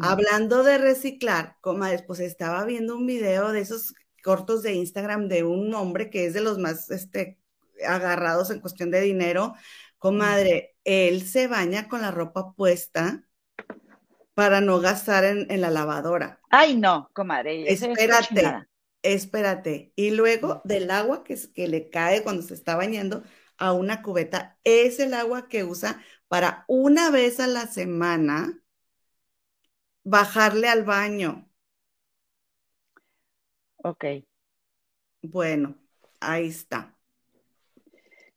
[0.00, 5.42] Hablando de reciclar, comadres, pues estaba viendo un video de esos cortos de Instagram de
[5.42, 7.40] un hombre que es de los más este,
[7.86, 9.54] agarrados en cuestión de dinero.
[10.04, 13.24] Comadre, él se baña con la ropa puesta
[14.34, 16.42] para no gastar en, en la lavadora.
[16.50, 17.72] Ay, no, comadre.
[17.72, 18.66] Espérate,
[19.00, 19.92] espérate.
[19.96, 23.22] Y luego del agua que, que le cae cuando se está bañando
[23.56, 28.62] a una cubeta, es el agua que usa para una vez a la semana
[30.02, 31.50] bajarle al baño.
[33.82, 34.04] Ok.
[35.22, 35.78] Bueno,
[36.20, 36.94] ahí está.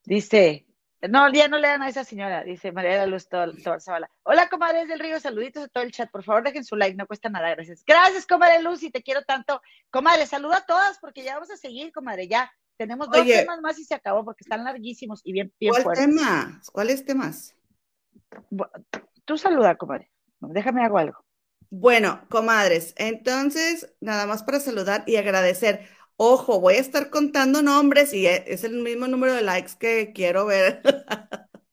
[0.06, 0.67] Dice,
[1.10, 3.28] no, ya no le dan a esa señora, dice María de la Luz
[3.80, 4.10] Zavala.
[4.24, 6.10] Hola, comadres del Río, saluditos a todo el chat.
[6.10, 7.84] Por favor, dejen su like, no cuesta nada, gracias.
[7.86, 9.62] Gracias, comadre Luz, y te quiero tanto.
[9.90, 12.52] Comadre, saluda a todas porque ya vamos a seguir, comadre, ya.
[12.78, 13.40] Tenemos dos Oye.
[13.40, 16.06] temas más y se acabó porque están larguísimos y bien, bien ¿Cuál fuertes.
[16.06, 16.62] tema?
[16.72, 17.56] ¿Cuáles temas?
[19.26, 20.12] Tú saluda, comadre.
[20.40, 21.26] Déjame hago algo.
[21.70, 25.88] Bueno, comadres, entonces nada más para saludar y agradecer.
[26.20, 30.12] Ojo, voy a estar contando nombres y e- es el mismo número de likes que
[30.14, 30.82] quiero ver.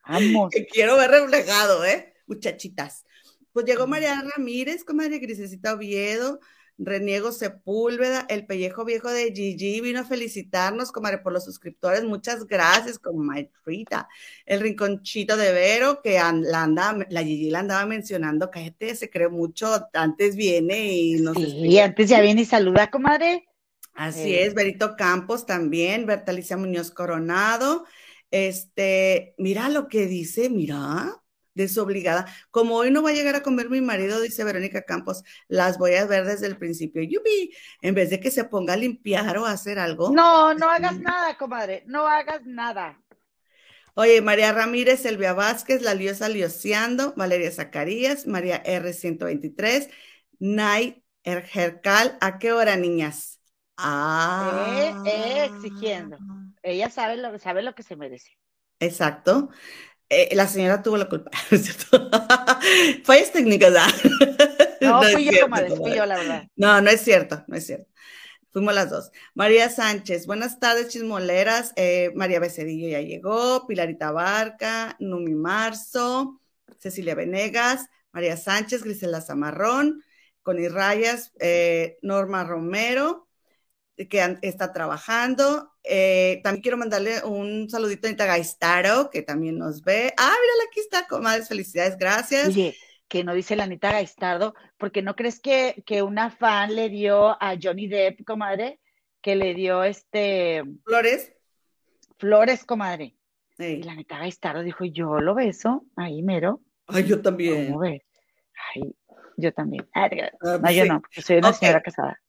[0.06, 0.50] Vamos.
[0.52, 2.12] que quiero ver reflejado, ¿eh?
[2.26, 3.04] Muchachitas.
[3.52, 6.40] Pues llegó María Ramírez, comadre Grisecita Oviedo,
[6.76, 12.02] Reniego Sepúlveda, el pellejo viejo de Gigi vino a felicitarnos, comadre, por los suscriptores.
[12.04, 14.08] Muchas gracias, comadre Rita.
[14.44, 19.28] El rinconchito de Vero, que la, andaba, la Gigi la andaba mencionando, cállate, se cree
[19.28, 21.80] mucho, antes viene y nos Sí, escribe.
[21.80, 23.46] antes ya viene y saluda, comadre.
[23.94, 24.46] Así Eh.
[24.46, 27.84] es, Berito Campos también, Bertalicia Muñoz Coronado.
[28.30, 31.22] Este, mira lo que dice, mira,
[31.54, 32.26] desobligada.
[32.50, 35.94] Como hoy no va a llegar a comer mi marido, dice Verónica Campos, las voy
[35.94, 37.02] a ver desde el principio.
[37.02, 40.10] Yupi, en vez de que se ponga a limpiar o a hacer algo.
[40.10, 41.84] No, no hagas nada, comadre.
[41.86, 43.00] No hagas nada.
[43.94, 49.88] Oye, María Ramírez, Elvia Vázquez, La Liosa Lioseando, Valeria Zacarías, María R123,
[50.40, 52.18] Nay Ergercal.
[52.20, 53.40] ¿A qué hora, niñas?
[53.76, 55.02] Ah.
[55.04, 56.18] eh, exigiendo.
[56.62, 58.38] Ella sabe lo, sabe lo que se merece.
[58.80, 59.50] Exacto.
[60.08, 62.10] Eh, la señora tuvo la culpa, ¿no cierto?
[63.04, 63.88] Fallas técnicas, ¿ah?
[64.80, 66.48] No, es fui yo, cierto, comadre, fui yo, la verdad.
[66.56, 67.90] No, no es cierto, no es cierto.
[68.50, 69.10] Fuimos las dos.
[69.34, 71.72] María Sánchez, buenas tardes, chismoleras.
[71.76, 76.40] Eh, María Becedillo ya llegó, Pilarita Barca, Numi Marzo,
[76.78, 80.04] Cecilia Venegas, María Sánchez, Grisela Zamarrón,
[80.42, 83.23] Connie Rayas, eh, Norma Romero,
[83.96, 85.70] que está trabajando.
[85.82, 90.12] Eh, también quiero mandarle un saludito a Anita Gaistaro, que también nos ve.
[90.16, 92.48] Ah, mírala, aquí está, comadres, felicidades, gracias.
[92.48, 92.74] Oye,
[93.08, 97.40] que no dice la Anita Gaistardo, porque no crees que, que una fan le dio
[97.40, 98.80] a Johnny Depp, comadre,
[99.20, 101.32] que le dio este Flores,
[102.18, 103.16] flores, comadre.
[103.58, 106.60] Y la neta Gaistardo dijo, yo lo beso, ahí mero.
[106.86, 107.66] Ay, yo también.
[107.66, 108.02] ¿Cómo ves?
[108.74, 108.94] Ay,
[109.36, 109.88] yo también.
[109.94, 110.08] Ah,
[110.60, 112.20] no, yo no, soy una señora casada.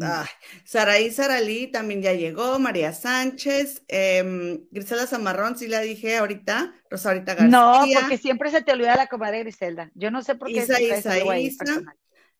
[0.00, 0.26] Ah,
[0.64, 7.10] Saraí Saralí también ya llegó, María Sánchez, eh, Griselda Zamarrón, sí la dije ahorita, Rosa
[7.10, 7.48] ahorita García.
[7.48, 9.90] No, porque siempre se te olvida la comadre Griselda.
[9.94, 10.60] Yo no sé por qué.
[10.60, 11.64] Isa, Isa, Isa.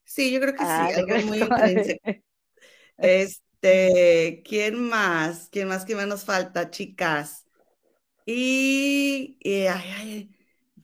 [0.05, 2.01] Sí, yo creo que sí, ah, algo muy intrínseco.
[2.97, 5.49] Este, ¿quién más?
[5.51, 5.85] ¿Quién más?
[5.85, 7.45] ¿Quién más nos falta, chicas?
[8.25, 10.34] Y, y ay, ay,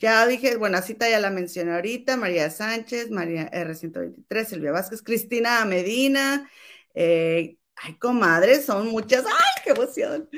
[0.00, 5.64] ya dije, bueno, cita ya la mencioné ahorita, María Sánchez, María R123, Silvia Vázquez, Cristina
[5.66, 6.50] Medina,
[6.94, 10.28] eh, ay, comadres, son muchas, ay, qué emoción.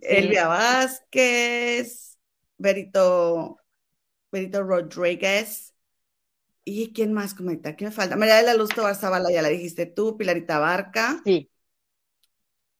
[0.00, 2.18] Elvia Vázquez,
[2.58, 3.58] Berito,
[4.30, 5.74] Berito Rodríguez,
[6.64, 7.74] ¿y quién más comenta?
[7.74, 8.16] ¿Quién me falta?
[8.16, 11.22] María de la Luz Tobar Zavala, ya la dijiste tú, Pilarita Barca.
[11.24, 11.50] Sí.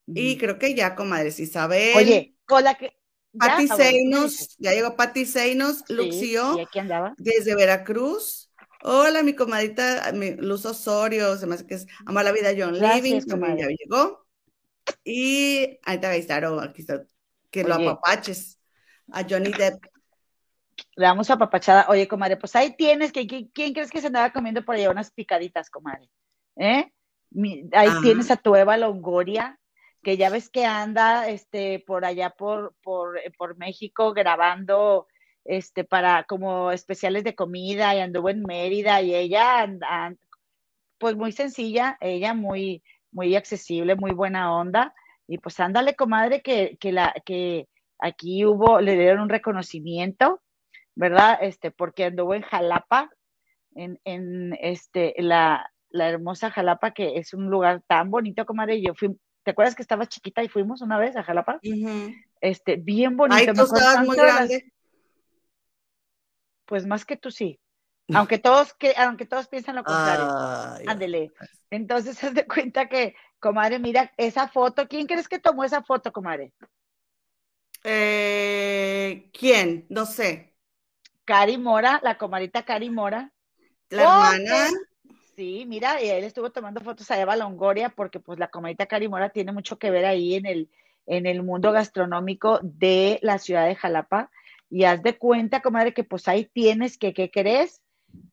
[0.06, 1.96] Y creo que ya, comadres, Isabel.
[1.96, 2.95] Oye, con la que,
[3.38, 6.56] Pati Seinos, ya llegó Pati Seinos, Luxio,
[7.16, 8.50] desde Veracruz.
[8.82, 12.78] Hola, mi comadita, mi Luz Osorio, se me hace que es Amar la Vida John
[12.78, 14.26] Living, como ya llegó.
[15.04, 17.04] Y ahí está Gaistaro, aquí está,
[17.50, 18.60] que lo apapaches
[19.10, 19.84] a Johnny Depp.
[20.94, 21.86] Le damos a papachada.
[21.88, 25.10] Oye, comadre, pues ahí tienes, que, ¿quién crees que se andaba comiendo por allá unas
[25.10, 26.08] picaditas, comadre?
[26.56, 26.90] ¿Eh?
[27.72, 29.58] ahí tienes a tu Eva Longoria,
[30.06, 35.08] que ya ves que anda este, por allá por, por, eh, por México grabando
[35.44, 40.14] este, para como especiales de comida y anduvo en Mérida y ella, anda,
[40.98, 44.94] pues muy sencilla, ella muy, muy accesible, muy buena onda.
[45.26, 47.66] Y pues ándale, comadre, que, que, la, que
[47.98, 50.40] aquí hubo, le dieron un reconocimiento,
[50.94, 51.36] ¿verdad?
[51.40, 53.10] Este, porque anduvo en Jalapa,
[53.74, 58.80] en, en este, la, la hermosa Jalapa, que es un lugar tan bonito, comadre.
[58.80, 61.60] Yo fui, ¿Te acuerdas que estabas chiquita y fuimos una vez a Jalapa?
[62.40, 63.38] Este, bien bonito.
[63.38, 64.72] Ay, tú estabas muy grande.
[66.64, 67.60] Pues más que tú sí.
[68.12, 70.26] Aunque todos, que, aunque todos piensan lo contrario.
[70.88, 71.30] Ándele.
[71.70, 74.88] Entonces, haz de cuenta que, comadre, mira esa foto.
[74.88, 76.52] ¿Quién crees que tomó esa foto, comadre?
[77.84, 79.86] Eh, ¿Quién?
[79.90, 80.56] No sé.
[81.24, 83.32] Cari Mora, la comadita Cari Mora.
[83.90, 84.70] La hermana.
[85.36, 89.28] Sí, mira, y él estuvo tomando fotos a Eva Longoria porque pues la comadita Carimora
[89.28, 90.70] tiene mucho que ver ahí en el,
[91.04, 94.30] en el mundo gastronómico de la ciudad de Jalapa.
[94.70, 97.82] Y haz de cuenta, comadre, que pues ahí tienes que, ¿qué crees?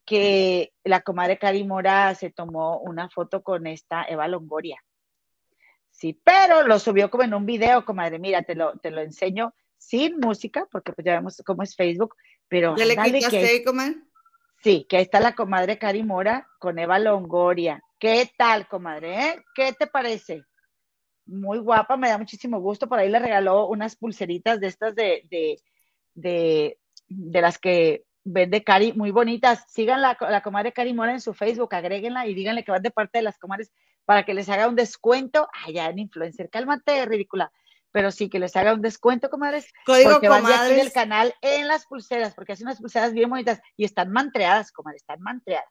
[0.06, 4.82] Que la comadre Carimora se tomó una foto con esta Eva Longoria.
[5.92, 8.18] Sí, pero lo subió como en un video, comadre.
[8.18, 12.16] Mira, te lo, te lo enseño sin música, porque pues ya vemos cómo es Facebook,
[12.48, 12.78] pero...
[12.78, 13.98] ¿Ya le quitaste, comadre?
[14.64, 17.84] Sí, que ahí está la comadre Cari Mora con Eva Longoria.
[18.00, 19.28] ¿Qué tal, comadre?
[19.28, 19.44] Eh?
[19.54, 20.46] ¿Qué te parece?
[21.26, 22.88] Muy guapa, me da muchísimo gusto.
[22.88, 25.60] Por ahí le regaló unas pulseritas de estas de, de,
[26.14, 29.66] de, de las que vende Cari, muy bonitas.
[29.68, 32.92] Sigan la, la comadre Cari Mora en su Facebook, agréguenla y díganle que van de
[32.92, 33.70] parte de las comadres
[34.06, 35.50] para que les haga un descuento.
[35.68, 37.52] Allá en influencer, cálmate, ridícula
[37.94, 39.72] pero sí que les haga un descuento, comadres.
[39.86, 40.58] Código porque comadres.
[40.58, 44.72] Van del canal en las pulseras, porque hacen unas pulseras bien bonitas y están mantreadas,
[44.72, 45.70] comadres, están mantreadas.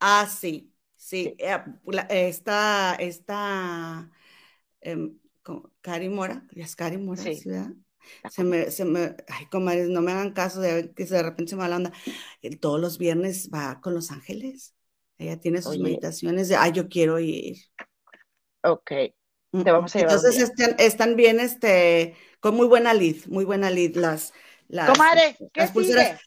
[0.00, 1.34] Ah, sí, sí.
[1.38, 1.62] Eh,
[2.10, 4.10] esta, esta,
[4.80, 5.12] eh,
[5.80, 7.40] Cari Mora, es Cari Mora, sí.
[8.28, 11.56] Se me, se me, ay, comadres, no me hagan caso de que de repente se
[11.56, 11.92] me onda.
[12.60, 14.74] Todos los viernes va con Los Ángeles.
[15.18, 17.58] Ella tiene sus meditaciones de, ay, yo quiero ir.
[18.62, 18.90] Ok,
[19.50, 23.94] te vamos a llevar Entonces están, bien, este, con muy buena lead, muy buena lead
[23.94, 24.32] las,
[24.68, 26.20] las, Comadre, ¿qué pulseras.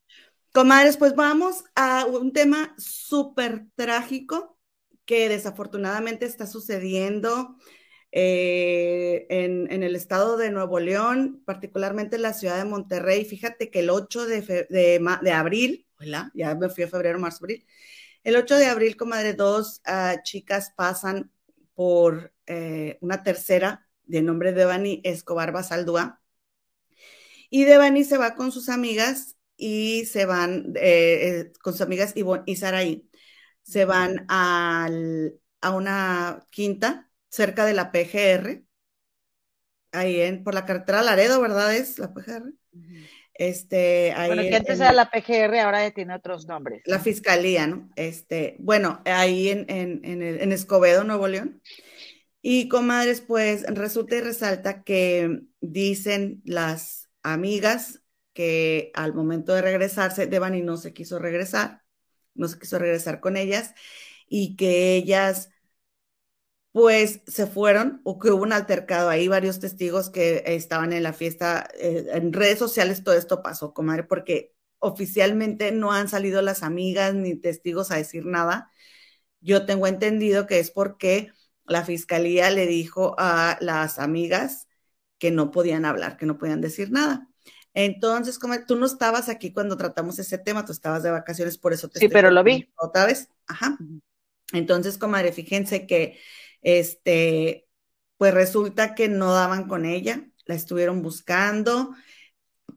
[0.52, 4.60] Comadres, pues vamos a un tema súper trágico
[5.06, 7.56] que desafortunadamente está sucediendo
[8.12, 13.26] eh, en, el estado de Nuevo León, particularmente en la ciudad de Monterrey.
[13.26, 17.66] Fíjate que el 8 de, de, abril, hola, ya me fui a febrero, marzo, abril.
[18.24, 21.32] El 8 de abril, comadre, dos uh, chicas pasan
[21.74, 26.22] por eh, una tercera de nombre Devani Escobar Basaldúa.
[27.50, 32.14] Y Devani se va con sus amigas y se van, eh, eh, con sus amigas
[32.16, 33.10] Ivonne y Saraí,
[33.62, 38.64] se van al, a una quinta cerca de la PGR,
[39.92, 41.76] ahí en, por la carretera Laredo, ¿verdad?
[41.76, 42.54] Es la PGR.
[43.36, 46.84] Este, ahí bueno, que antes era la PGR, ahora tiene otros nombres.
[46.86, 47.90] La fiscalía, ¿no?
[47.96, 51.62] Este, bueno, ahí en, en, en Escobedo, Nuevo León.
[52.46, 58.02] Y comadres, pues resulta y resalta que dicen las amigas
[58.34, 61.84] que al momento de regresarse, Devani no se quiso regresar,
[62.36, 63.74] no se quiso regresar con ellas
[64.28, 65.52] y que ellas
[66.72, 71.14] pues se fueron o que hubo un altercado ahí, varios testigos que estaban en la
[71.14, 76.64] fiesta, eh, en redes sociales todo esto pasó, comadre, porque oficialmente no han salido las
[76.64, 78.72] amigas ni testigos a decir nada.
[79.42, 81.32] Yo tengo entendido que es porque
[81.66, 84.68] la fiscalía le dijo a las amigas
[85.18, 87.30] que no podían hablar, que no podían decir nada.
[87.74, 91.74] Entonces, como tú no estabas aquí cuando tratamos ese tema, tú estabas de vacaciones, por
[91.74, 92.72] eso te Sí, pero lo vi.
[92.76, 93.30] Otra vez.
[93.48, 93.78] Ajá.
[94.52, 96.20] Entonces, comadre, fíjense que
[96.62, 97.68] este,
[98.18, 101.96] pues resulta que no daban con ella, la estuvieron buscando.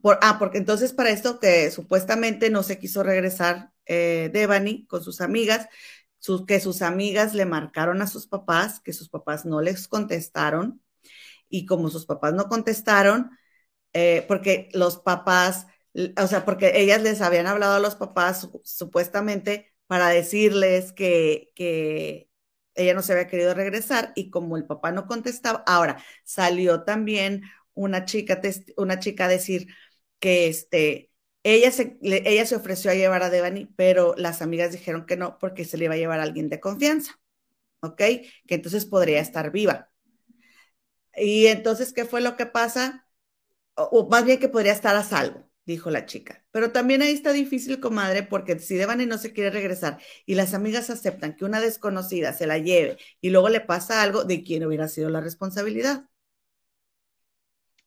[0.01, 5.03] Por, ah, porque entonces para esto que supuestamente no se quiso regresar eh, Devani con
[5.03, 5.67] sus amigas,
[6.47, 10.81] que sus amigas le marcaron a sus papás, que sus papás no les contestaron,
[11.49, 13.31] y como sus papás no contestaron,
[13.93, 15.67] eh, porque los papás,
[16.17, 22.29] o sea, porque ellas les habían hablado a los papás supuestamente para decirles que, que
[22.75, 27.43] ella no se había querido regresar y como el papá no contestaba, ahora salió también
[27.73, 28.41] una chica,
[28.77, 29.67] una chica a decir
[30.19, 31.11] que este,
[31.53, 35.37] ella se, ella se ofreció a llevar a Devani, pero las amigas dijeron que no
[35.39, 37.19] porque se le iba a llevar a alguien de confianza,
[37.81, 37.97] ¿ok?
[37.97, 39.91] Que entonces podría estar viva.
[41.15, 43.03] Y entonces, ¿qué fue lo que pasa?
[43.79, 46.43] o más bien que podría estar a salvo dijo la chica.
[46.51, 50.53] Pero también ahí está difícil, comadre, porque si Devani no se quiere regresar y las
[50.53, 54.65] amigas aceptan que una desconocida se la lleve y luego le pasa algo, ¿de quién
[54.65, 56.05] hubiera sido la responsabilidad?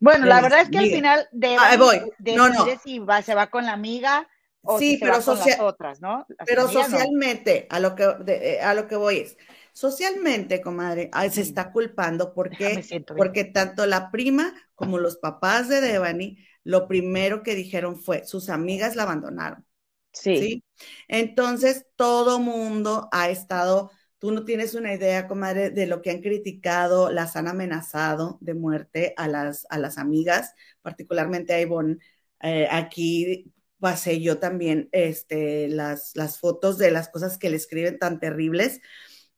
[0.01, 2.01] Bueno, la verdad es que al final de ah, voy.
[2.35, 2.67] no, no.
[2.83, 4.27] si va, se va con la amiga
[4.63, 6.27] o sí, si pero se va con las otras, ¿no?
[6.45, 9.37] pero socialmente, a, lo que, eh, a lo que voy es,
[9.73, 16.39] socialmente, comadre, se está culpando porque, porque tanto la prima como los papás de Devani
[16.65, 19.67] lo primero que dijeron fue, sus amigas la abandonaron.
[20.13, 20.65] Sí.
[21.09, 23.91] Entonces, todo mundo ha estado,
[24.21, 28.55] tú no tienes una idea, comadre, de lo que han criticado, las han amenazado de
[28.55, 31.99] muerte a las, a las amigas, particularmente a Ivonne.
[32.43, 37.99] Eh, aquí pasé yo también este, las, las fotos de las cosas que le escriben
[37.99, 38.81] tan terribles.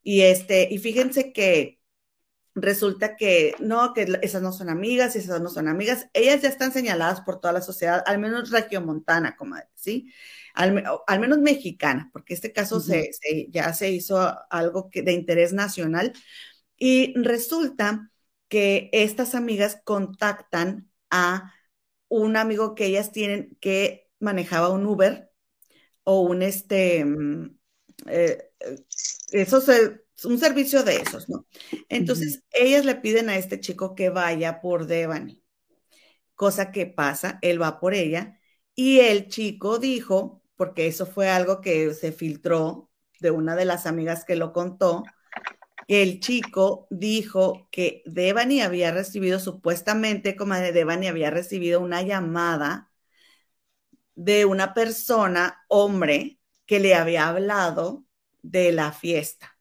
[0.02, 1.78] Y, este, y fíjense que
[2.54, 6.08] resulta que no, que esas no son amigas, esas no son amigas.
[6.12, 10.12] Ellas ya están señaladas por toda la sociedad, al menos regiomontana, comadre, ¿sí?
[10.54, 13.10] Al, al menos mexicana, porque este caso se,
[13.50, 14.18] ya se hizo
[14.50, 16.12] algo que, de interés nacional.
[16.78, 18.10] Y resulta
[18.48, 21.54] que estas amigas contactan a
[22.08, 25.30] un amigo que ellas tienen que manejaba un Uber
[26.04, 27.56] o un este, mm,
[28.06, 28.84] eh, eh,
[29.32, 31.46] eso se un servicio de esos, ¿no?
[31.88, 35.42] Entonces, ellas le piden a este chico que vaya por Devani,
[36.34, 38.38] cosa que pasa, él va por ella,
[38.74, 43.86] y el chico dijo, porque eso fue algo que se filtró de una de las
[43.86, 45.04] amigas que lo contó,
[45.86, 52.02] que el chico dijo que Devani había recibido, supuestamente, como de Devani había recibido una
[52.02, 52.90] llamada
[54.14, 58.04] de una persona, hombre, que le había hablado
[58.42, 59.58] de la fiesta.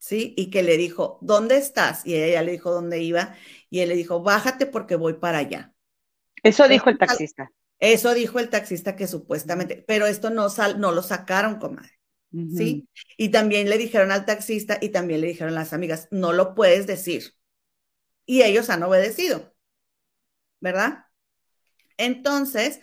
[0.00, 0.34] ¿Sí?
[0.36, 2.04] Y que le dijo, ¿dónde estás?
[2.04, 3.36] Y ella le dijo dónde iba,
[3.68, 5.72] y él le dijo, bájate porque voy para allá.
[6.42, 7.52] Eso dijo el taxista.
[7.78, 11.92] Eso dijo el taxista que supuestamente, pero esto no, sal, no lo sacaron, comadre.
[12.56, 12.88] ¿Sí?
[13.16, 16.86] Y también le dijeron al taxista y también le dijeron las amigas, no lo puedes
[16.86, 17.34] decir.
[18.24, 19.52] Y ellos han obedecido,
[20.60, 21.06] ¿verdad?
[21.96, 22.80] Entonces,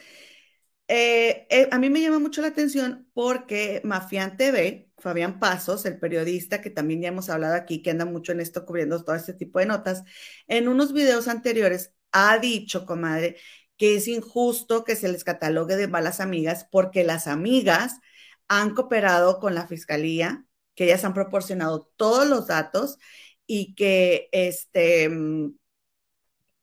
[0.90, 6.00] eh, eh, a mí me llama mucho la atención porque Mafián TV, Fabián Pasos, el
[6.00, 9.34] periodista que también ya hemos hablado aquí, que anda mucho en esto cubriendo todo este
[9.34, 10.04] tipo de notas,
[10.48, 13.38] en unos videos anteriores ha dicho, comadre,
[13.78, 18.00] que es injusto que se les catalogue de malas amigas porque las amigas
[18.48, 20.46] han cooperado con la fiscalía,
[20.76, 22.98] que ellas han proporcionado todos los datos
[23.46, 25.10] y que este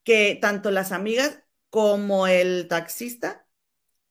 [0.03, 3.43] que tanto las amigas como el taxista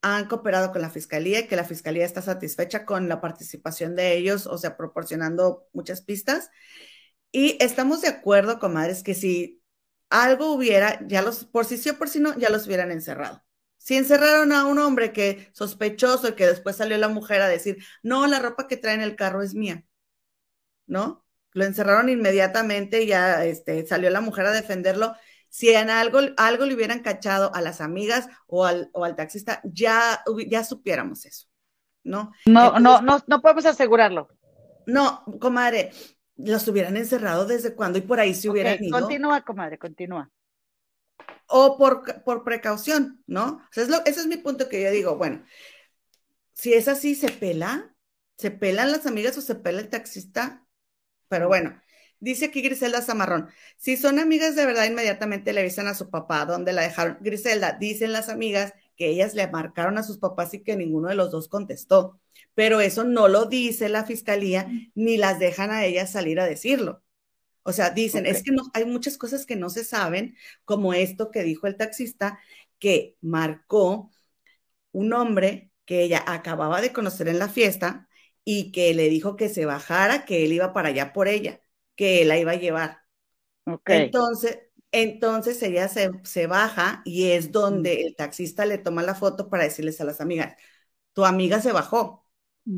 [0.03, 4.17] han cooperado con la fiscalía y que la fiscalía está satisfecha con la participación de
[4.17, 6.51] ellos, o sea, proporcionando muchas pistas.
[7.31, 9.63] Y estamos de acuerdo, comadres, que si
[10.09, 13.43] algo hubiera, ya los, por si sí o por si no, ya los hubieran encerrado.
[13.77, 17.77] Si encerraron a un hombre que sospechoso y que después salió la mujer a decir,
[18.03, 19.85] no, la ropa que trae en el carro es mía,
[20.85, 21.25] ¿no?
[21.53, 25.15] Lo encerraron inmediatamente y ya este, salió la mujer a defenderlo
[25.53, 29.61] si en algo, algo le hubieran cachado a las amigas o al, o al taxista,
[29.63, 31.47] ya, ya supiéramos eso,
[32.03, 32.31] ¿no?
[32.47, 34.29] No, no, no, no podemos asegurarlo.
[34.87, 35.91] No, comadre,
[36.37, 38.99] los hubieran encerrado desde cuando y por ahí se hubieran ido.
[38.99, 40.31] Continúa, comadre, continúa.
[41.45, 43.57] O por, por precaución, ¿no?
[43.57, 45.45] O sea, es ese es mi punto que yo digo, bueno,
[46.53, 47.95] si es así, ¿se pela?
[48.39, 50.65] ¿Se pelan las amigas o se pela el taxista?
[51.27, 51.79] Pero bueno,
[52.23, 56.45] Dice aquí Griselda Zamarrón, si son amigas de verdad, inmediatamente le avisan a su papá
[56.45, 57.17] dónde la dejaron.
[57.19, 61.15] Griselda, dicen las amigas que ellas le marcaron a sus papás y que ninguno de
[61.15, 62.21] los dos contestó,
[62.53, 67.03] pero eso no lo dice la fiscalía ni las dejan a ellas salir a decirlo.
[67.63, 71.29] O sea, dicen, es que no, hay muchas cosas que no se saben, como esto
[71.29, 72.39] que dijo el taxista,
[72.79, 74.11] que marcó
[74.93, 78.07] un hombre que ella acababa de conocer en la fiesta
[78.45, 81.59] y que le dijo que se bajara, que él iba para allá por ella
[81.95, 82.99] que la iba a llevar.
[83.85, 84.59] Entonces,
[84.93, 89.99] entonces ella se, baja y es donde el taxista le toma la foto para decirles
[89.99, 90.55] a las amigas,
[91.13, 92.27] tu amiga se bajó,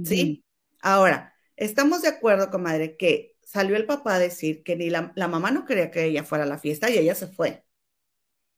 [0.05, 0.45] ¿sí?
[0.81, 5.27] Ahora, estamos de acuerdo, comadre, que salió el papá a decir que ni la, la,
[5.27, 7.65] mamá no quería que ella fuera a la fiesta y ella se fue,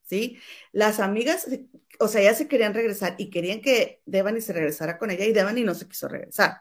[0.02, 0.38] ¿sí?
[0.70, 1.48] Las amigas,
[1.98, 5.32] o sea, ya se querían regresar y querían que Devani se regresara con ella y
[5.32, 6.58] Devani no se quiso regresar.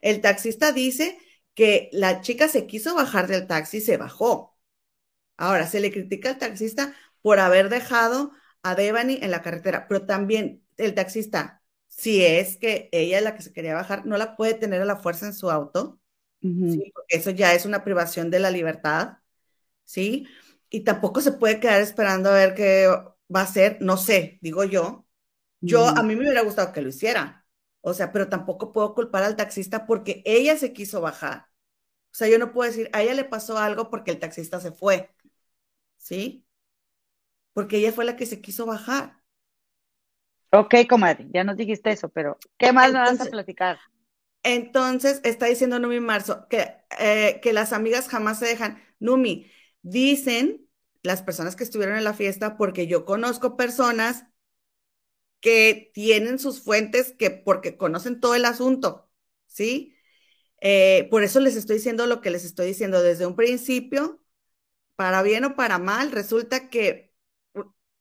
[0.00, 1.18] El taxista dice
[1.54, 4.56] que la chica se quiso bajar del taxi y se bajó.
[5.36, 8.32] Ahora, se le critica al taxista por haber dejado
[8.62, 13.36] a Devani en la carretera, pero también el taxista, si es que ella es la
[13.36, 16.00] que se quería bajar, no la puede tener a la fuerza en su auto.
[17.08, 19.18] eso ya es una privación de la libertad,
[19.84, 20.26] ¿sí?
[20.70, 22.88] Y tampoco se puede quedar esperando a ver qué
[23.34, 25.06] va a ser, no sé, digo yo.
[25.64, 27.43] Yo, a mí me hubiera gustado que lo hiciera,
[27.86, 31.48] o sea, pero tampoco puedo culpar al taxista porque ella se quiso bajar.
[32.12, 34.72] O sea, yo no puedo decir, a ella le pasó algo porque el taxista se
[34.72, 35.10] fue.
[35.98, 36.46] ¿Sí?
[37.52, 39.22] Porque ella fue la que se quiso bajar.
[40.50, 43.78] Ok, comadre, ya nos dijiste eso, pero ¿qué más me vas a platicar?
[44.42, 48.82] Entonces, está diciendo Numi Marzo que, eh, que las amigas jamás se dejan.
[48.98, 49.50] Numi,
[49.82, 50.66] dicen
[51.02, 54.24] las personas que estuvieron en la fiesta, porque yo conozco personas
[55.44, 59.10] que tienen sus fuentes que porque conocen todo el asunto,
[59.46, 59.94] ¿sí?
[60.62, 64.22] Eh, por eso les estoy diciendo lo que les estoy diciendo desde un principio,
[64.96, 67.12] para bien o para mal, resulta que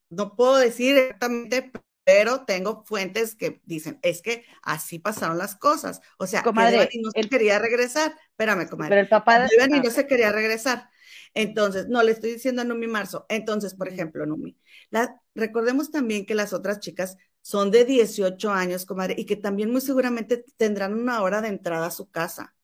[0.09, 1.73] no puedo decir exactamente,
[2.05, 5.99] pero tengo fuentes que dicen, es que así pasaron las cosas.
[6.19, 8.15] O sea, comadre, que no se quería regresar.
[8.29, 8.91] Espérame, comadre.
[8.91, 9.67] Pero el papá de...
[9.67, 10.89] No se quería regresar.
[11.33, 13.25] Entonces, no, le estoy diciendo a Numi Marzo.
[13.27, 14.57] Entonces, por ejemplo, Numi,
[14.91, 19.71] la, recordemos también que las otras chicas son de 18 años, comadre, y que también
[19.71, 22.55] muy seguramente tendrán una hora de entrada a su casa.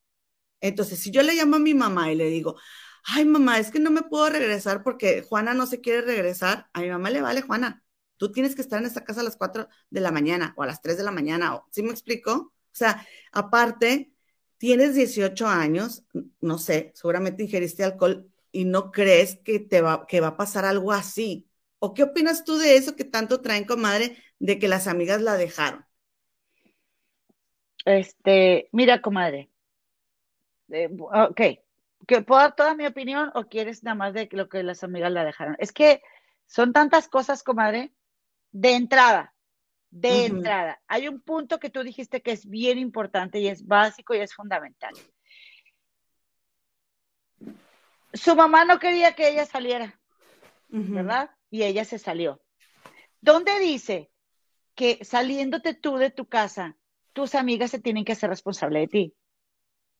[0.60, 2.56] Entonces, si yo le llamo a mi mamá y le digo,
[3.04, 6.80] ay mamá, es que no me puedo regresar porque Juana no se quiere regresar, a
[6.80, 7.84] mi mamá le vale, Juana,
[8.16, 10.66] tú tienes que estar en esta casa a las 4 de la mañana o a
[10.66, 12.32] las 3 de la mañana, ¿sí me explico?
[12.32, 14.12] O sea, aparte,
[14.58, 16.04] tienes 18 años,
[16.40, 20.64] no sé, seguramente ingeriste alcohol y no crees que te va, que va a pasar
[20.64, 21.48] algo así.
[21.78, 25.36] ¿O qué opinas tú de eso que tanto traen, comadre, de que las amigas la
[25.36, 25.86] dejaron?
[27.84, 29.50] Este, mira, comadre.
[30.70, 31.40] Eh, ok,
[32.06, 35.12] ¿que ¿puedo dar toda mi opinión o quieres nada más de lo que las amigas
[35.12, 35.56] la dejaron?
[35.58, 36.02] Es que
[36.46, 37.92] son tantas cosas, comadre.
[38.52, 39.32] De entrada,
[39.90, 44.12] de entrada, hay un punto que tú dijiste que es bien importante y es básico
[44.12, 44.92] y es fundamental.
[48.12, 50.00] Su mamá no quería que ella saliera,
[50.68, 51.30] ¿verdad?
[51.48, 52.42] Y ella se salió.
[53.20, 54.10] ¿Dónde dice
[54.80, 56.74] que saliéndote tú de tu casa,
[57.12, 59.14] tus amigas se tienen que hacer responsable de ti?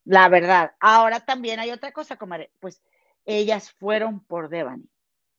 [0.05, 0.71] La verdad.
[0.79, 2.51] Ahora también hay otra cosa, comadre.
[2.59, 2.81] Pues
[3.23, 4.89] ellas fueron por Devani.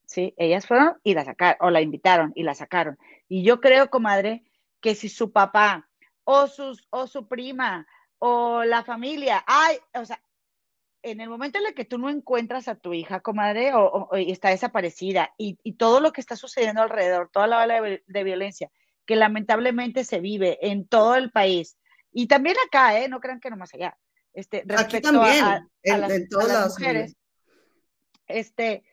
[0.06, 0.32] ¿Sí?
[0.36, 2.96] Ellas fueron y la sacaron, o la invitaron y la sacaron.
[3.28, 4.44] Y yo creo, comadre,
[4.80, 5.90] que si su papá
[6.22, 7.88] o, sus, o su prima
[8.20, 10.22] o la familia, ay, o sea,
[11.02, 14.50] en el momento en el que tú no encuentras a tu hija, comadre, o, está
[14.50, 18.70] desaparecida y, todo lo que está sucediendo alrededor, toda la ola de, violencia
[19.06, 21.76] que lamentablemente se vive en todo el país
[22.12, 23.08] y también acá, ¿eh?
[23.08, 23.96] No crean que no más allá.
[24.34, 27.16] Este, respecto a, las, mujeres,
[28.26, 28.84] este,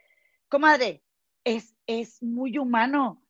[0.48, 1.02] comadre,
[1.44, 3.24] es, es muy humano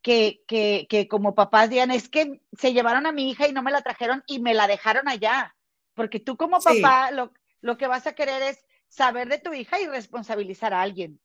[0.00, 3.62] que, que, que como papás digan, es que se llevaron a mi hija y no
[3.62, 5.54] me la trajeron y me la dejaron allá.
[5.94, 9.80] Porque tú como papá, lo, lo que vas a querer es saber de tu hija
[9.80, 11.20] y responsabilizar a alguien.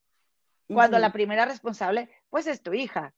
[0.68, 3.14] Cuando la primera responsable, pues es tu hija.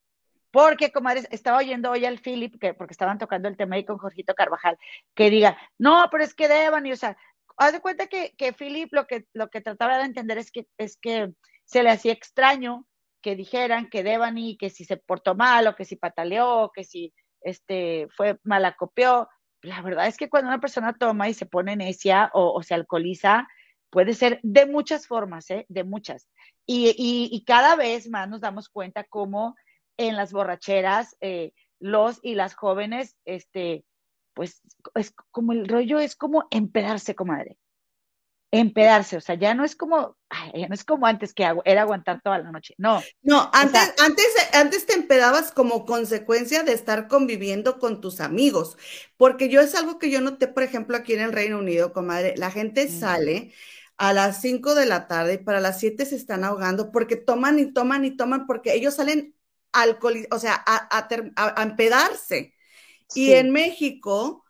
[0.51, 3.99] Porque, como estaba oyendo hoy al Philip, que, porque estaban tocando el tema ahí con
[3.99, 4.78] Jorgito Carvajal,
[5.14, 7.16] que diga, no, pero es que deban, y o sea,
[7.57, 10.66] haz de cuenta que, que Philip lo que, lo que trataba de entender es que,
[10.78, 11.32] es que
[11.64, 12.86] se le hacía extraño
[13.20, 14.05] que dijeran que
[14.36, 19.28] y que si se portó mal, o que si pataleó, que si este, fue malacopió,
[19.62, 23.49] la verdad es que cuando una persona toma y se pone necia o, se alcoholiza,
[23.90, 25.66] puede ser de muchas formas, ¿eh?
[25.68, 26.28] de muchas.
[26.66, 29.57] Y, cada vez más nos damos cuenta cómo
[29.99, 33.84] en las borracheras eh, los y las jóvenes, este,
[34.34, 34.62] pues
[34.94, 37.59] es como el rollo es como empedarse, comadre.
[38.51, 40.16] empedarse, o sea, ya no es como,
[40.55, 43.11] ya no es como antes que era aguantar toda la noche, no.
[43.22, 48.78] No, antes, antes, antes te empedabas como consecuencia de estar conviviendo con tus amigos,
[49.18, 52.34] porque yo es algo que yo noté, por ejemplo, aquí en el Reino Unido, comadre,
[52.38, 53.53] la gente sale
[53.99, 57.59] a las 5 de la tarde y para las 7 se están ahogando porque toman
[57.59, 59.34] y toman y toman porque ellos salen
[59.72, 62.54] alcohol, o sea, a, a, empedarse.
[63.14, 64.44] Y en México,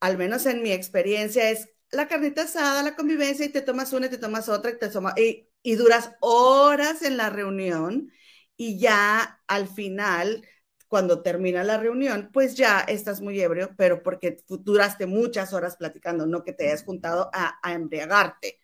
[0.00, 4.06] al menos en mi experiencia, es la carnita asada, la convivencia, y te tomas una
[4.06, 8.12] y te tomas otra, y, te toma, y, y duras horas en la reunión,
[8.56, 10.46] y ya al final,
[10.88, 16.26] cuando termina la reunión, pues ya estás muy ebrio, pero porque duraste muchas horas platicando,
[16.26, 18.60] no que te hayas juntado a, a embriagarte.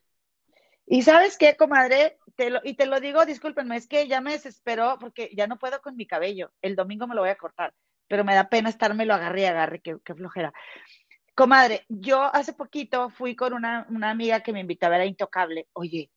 [0.87, 2.19] Y sabes qué, comadre,
[2.65, 5.97] y te lo digo, discúlpenme, es que ya me desesperó porque ya no puedo con
[5.97, 6.53] mi cabello.
[6.63, 7.75] El domingo me lo voy a cortar,
[8.07, 10.53] pero me da pena estármelo agarre y agarre, qué, flojera.
[11.35, 15.69] Comadre, yo hace poquito fui con una, amiga que me invitaba a Intocable.
[15.73, 16.11] Oye,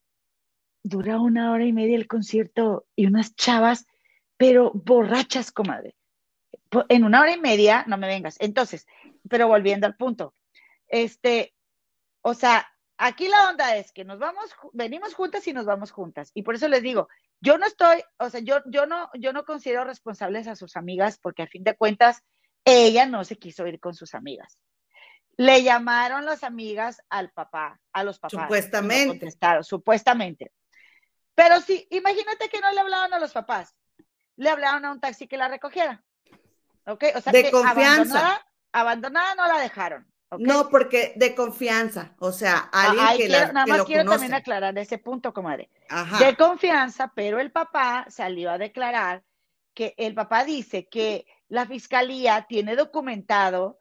[0.83, 3.87] dura una hora y media el concierto y unas chavas,
[4.37, 5.95] pero borrachas, comadre.
[6.89, 8.37] En una hora y media, no me vengas.
[8.39, 8.87] Entonces,
[9.29, 10.33] pero volviendo al punto,
[10.87, 11.53] este,
[12.21, 12.70] o sea,
[13.01, 16.31] aquí la onda es que nos vamos, venimos juntas y nos vamos juntas.
[16.33, 19.43] Y por eso les digo, yo no estoy, o sea, yo, yo no, yo no
[19.43, 22.23] considero responsables a sus amigas porque a fin de cuentas,
[22.63, 24.59] ella no se quiso ir con sus amigas.
[25.35, 28.43] Le llamaron las amigas al papá, a los papás.
[28.43, 29.07] Supuestamente.
[29.07, 30.51] contestaron, supuestamente.
[31.33, 33.75] Pero sí, imagínate que no le hablaban a los papás.
[34.35, 36.03] Le hablaron a un taxi que la recogiera.
[36.85, 37.05] ¿Ok?
[37.15, 38.45] O sea, de confianza.
[38.71, 40.10] Abandonada, no la dejaron.
[40.39, 44.97] No, porque de confianza, o sea, alguien que, la, Nada más quiero también aclarar ese
[44.97, 45.69] punto, comadre.
[46.19, 49.23] De confianza, pero el papá salió a declarar
[49.73, 53.77] que el papá dice que la fiscalía tiene documentado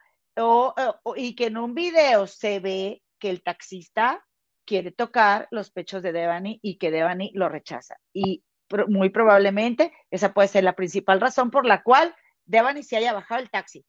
[1.17, 4.27] y que en un video se ve que el taxista
[4.65, 7.97] quiere tocar los pechos de Devani y que Devani lo rechaza.
[8.13, 8.43] Y
[8.89, 13.41] muy probablemente esa puede ser la principal razón por la cual Devani se haya bajado
[13.41, 13.85] el taxi.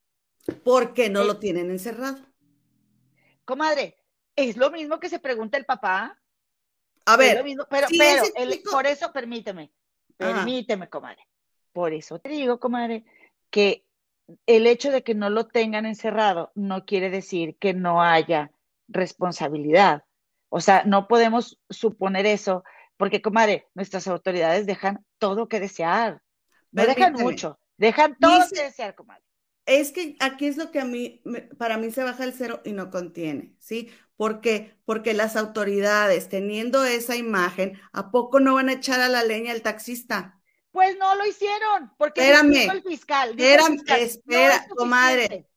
[0.64, 2.31] Porque no lo tienen encerrado.
[3.46, 3.98] Comadre,
[4.36, 6.18] es lo mismo que se pregunta el papá.
[7.06, 7.88] A ver, pero, pero
[8.72, 9.72] por eso permíteme,
[10.18, 11.28] permíteme, comadre.
[11.74, 13.06] Por eso te digo, comadre,
[13.50, 13.86] que
[14.46, 18.52] el hecho de que no lo tengan encerrado no quiere decir que no haya
[18.88, 20.06] responsabilidad.
[20.50, 22.64] O sea, no podemos suponer eso,
[22.98, 26.22] porque, comadre, nuestras autoridades dejan todo que desear.
[26.72, 29.24] No dejan mucho, dejan todo que desear, comadre.
[29.80, 31.22] Es que aquí es lo que a mí,
[31.58, 33.90] para mí se baja el cero y no contiene, ¿sí?
[34.18, 34.76] ¿Por qué?
[34.84, 39.54] Porque las autoridades, teniendo esa imagen, ¿a poco no van a echar a la leña
[39.54, 40.42] al taxista?
[40.72, 43.34] Pues no lo hicieron, porque espérame, el fiscal.
[43.98, 45.48] espera, comadre.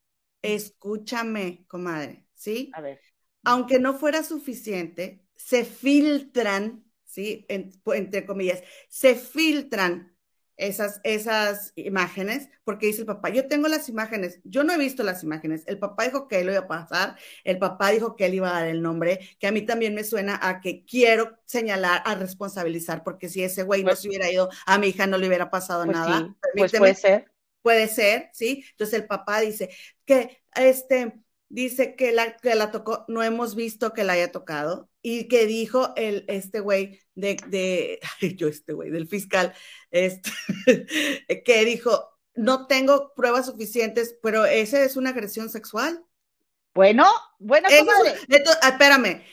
[0.41, 2.71] Escúchame, comadre, ¿sí?
[2.73, 3.01] A ver.
[3.43, 7.45] Aunque no fuera suficiente, se filtran, ¿sí?
[7.49, 10.14] entre comillas, se filtran
[10.57, 15.03] esas, esas imágenes, porque dice el papá, yo tengo las imágenes, yo no he visto
[15.03, 18.25] las imágenes, el papá dijo que él lo iba a pasar, el papá dijo que
[18.25, 21.37] él iba a dar el nombre, que a mí también me suena a que quiero
[21.45, 25.07] señalar, a responsabilizar, porque si ese güey no pues se hubiera ido, a mi hija
[25.07, 26.35] no le hubiera pasado pues nada.
[26.55, 27.31] pues puede ser.
[27.61, 28.63] Puede ser, ¿sí?
[28.71, 29.69] Entonces el papá dice
[30.05, 34.89] que este, dice que la, que la tocó, no hemos visto que la haya tocado,
[35.01, 37.99] y que dijo el, este güey de, de
[38.35, 39.53] yo este güey, del fiscal,
[39.91, 40.31] este,
[41.45, 46.03] que dijo, no tengo pruebas suficientes, pero esa es una agresión sexual.
[46.73, 47.05] Bueno,
[47.39, 49.23] bueno, espérame,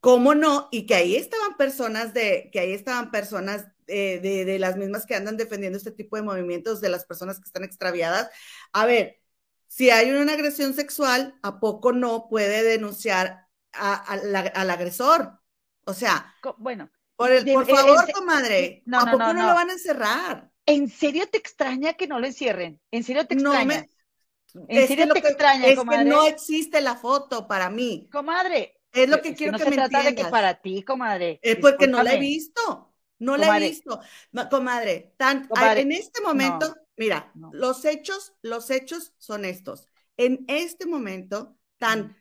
[0.00, 0.68] ¿cómo no?
[0.70, 5.06] Y que ahí estaban personas de, que ahí estaban personas de, de, de, las mismas
[5.06, 8.28] que andan defendiendo este tipo de movimientos, de las personas que están extraviadas.
[8.74, 9.18] A ver,
[9.68, 15.40] si hay una agresión sexual, ¿a poco no puede denunciar al agresor?
[15.84, 16.90] O sea, bueno.
[17.16, 20.50] Por, el, por favor, comadre, no, ¿a poco no, lo van a encerrar?
[20.64, 22.80] ¿En serio te extraña que no lo encierren?
[22.92, 23.86] ¿En serio te extraña?
[24.68, 28.08] ¿En serio te extraña, es que no existe la foto para mí.
[28.12, 28.80] Comadre.
[28.92, 31.40] Es lo que quiero que, se me trata de que para ti, comadre.
[31.42, 32.94] Es porque no la he visto.
[33.18, 34.00] No la he visto.
[34.50, 39.86] Comadre, tan, en este momento, Mira, los hechos, los hechos son estos.
[40.16, 42.16] En este momento, tan,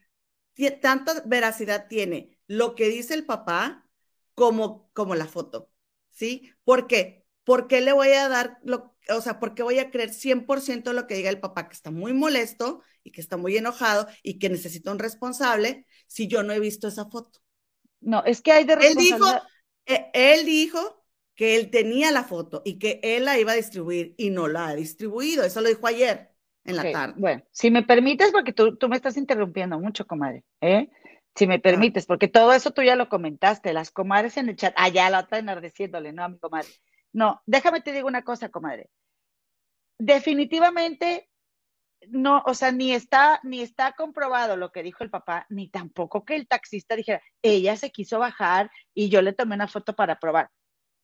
[0.82, 3.90] tanta veracidad tiene lo que dice el papá
[4.36, 5.72] como, como la foto,
[6.12, 6.54] ¿sí?
[6.64, 7.26] ¿Por qué?
[7.44, 10.94] ¿Por qué le voy a dar, lo, o sea, por qué voy a creer 100%
[10.94, 14.38] lo que diga el papá, que está muy molesto y que está muy enojado y
[14.38, 17.40] que necesita un responsable si yo no he visto esa foto?
[18.00, 19.44] No, es que hay de responsabilidad.
[19.88, 20.97] Él dijo, eh, él dijo
[21.38, 24.68] que él tenía la foto y que él la iba a distribuir y no la
[24.68, 25.46] ha distribuido.
[25.46, 26.32] Eso lo dijo ayer
[26.66, 27.14] en la tarde.
[27.16, 30.44] Bueno, si me permites, porque tú, tú, me estás interrumpiendo mucho, comadre.
[30.60, 30.90] ¿eh?
[31.36, 34.74] si me permites, porque todo eso tú ya lo comentaste, las comadres en el chat,
[34.76, 36.68] ah, ya la otra enardeciéndole, no a mi comadre.
[37.14, 38.90] No, déjame te digo una cosa, comadre.
[40.00, 41.30] Definitivamente
[42.10, 46.26] no, o sea, ni está, ni está comprobado lo que dijo el papá, ni tampoco
[46.26, 50.20] que el taxista dijera, ella se quiso bajar y yo le tomé una foto para
[50.20, 50.50] probar.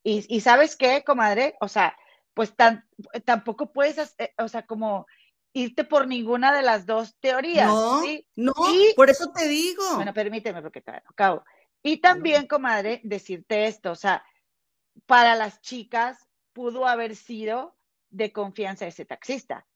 [0.04, 1.96] Y, y sabes qué, comadre, o sea,
[2.34, 2.86] pues tan,
[3.24, 5.06] tampoco puedes, eh, o sea, como
[5.54, 7.68] irte por ninguna de las dos teorías.
[7.68, 8.26] No, ¿sí?
[8.36, 8.52] no,
[8.96, 9.82] por eso te digo.
[9.96, 11.44] Bueno, permíteme porque te acabo.
[11.82, 14.24] Y también, comadre, decirte esto, o sea,
[15.06, 17.76] para las chicas pudo haber sido
[18.10, 19.66] de confianza ese taxista.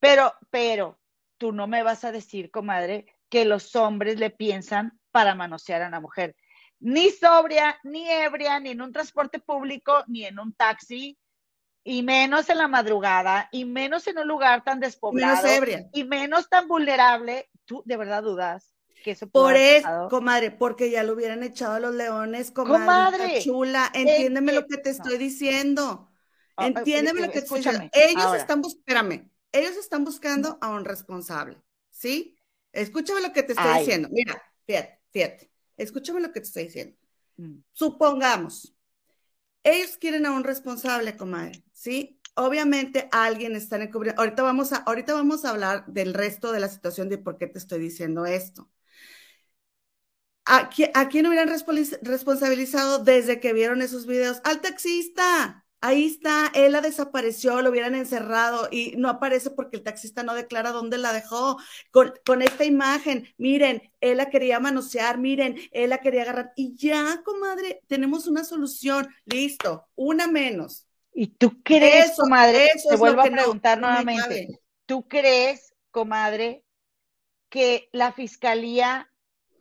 [0.00, 0.98] Pero, pero,
[1.38, 5.88] tú no me vas a decir, comadre, que los hombres le piensan para manosear a
[5.88, 6.36] una mujer.
[6.80, 11.18] Ni sobria, ni ebria, ni en un transporte público, ni en un taxi,
[11.84, 15.88] y menos en la madrugada, y menos en un lugar tan despoblado, menos ebria.
[15.92, 17.48] y menos tan vulnerable.
[17.64, 21.80] ¿Tú de verdad dudas que eso Por eso, comadre, porque ya lo hubieran echado a
[21.80, 22.80] los leones, comadre.
[22.80, 26.10] Comadre, chula, entiéndeme lo que te estoy diciendo.
[26.56, 27.90] Ah, Entiéndeme lo que te estoy diciendo.
[27.92, 32.38] Ellos están buscando, espérame, ellos están buscando a un responsable, ¿sí?
[32.72, 34.08] Escúchame lo que te estoy diciendo.
[34.10, 35.50] Mira, fíjate, fíjate.
[35.76, 36.96] Escúchame lo que te estoy diciendo.
[37.36, 37.58] Mm.
[37.72, 38.74] Supongamos,
[39.64, 42.20] ellos quieren a un responsable, comadre, ¿sí?
[42.34, 44.20] Obviamente alguien está encubriendo.
[44.20, 47.46] Ahorita vamos a, ahorita vamos a hablar del resto de la situación de por qué
[47.46, 48.70] te estoy diciendo esto.
[50.44, 54.40] ¿A, a quién hubieran responsabilizado desde que vieron esos videos?
[54.44, 55.65] Al taxista.
[55.80, 60.34] Ahí está, él la desapareció, lo hubieran encerrado y no aparece porque el taxista no
[60.34, 61.58] declara dónde la dejó.
[61.90, 66.52] Con, con, esta imagen, miren, él la quería manosear, miren, él la quería agarrar.
[66.56, 69.06] Y ya, comadre, tenemos una solución.
[69.26, 70.86] Listo, una menos.
[71.12, 72.70] ¿Y tú crees, comadre?
[72.88, 74.60] Te vuelvo a preguntar nuevamente.
[74.86, 76.64] ¿Tú crees, comadre,
[77.48, 79.10] que la fiscalía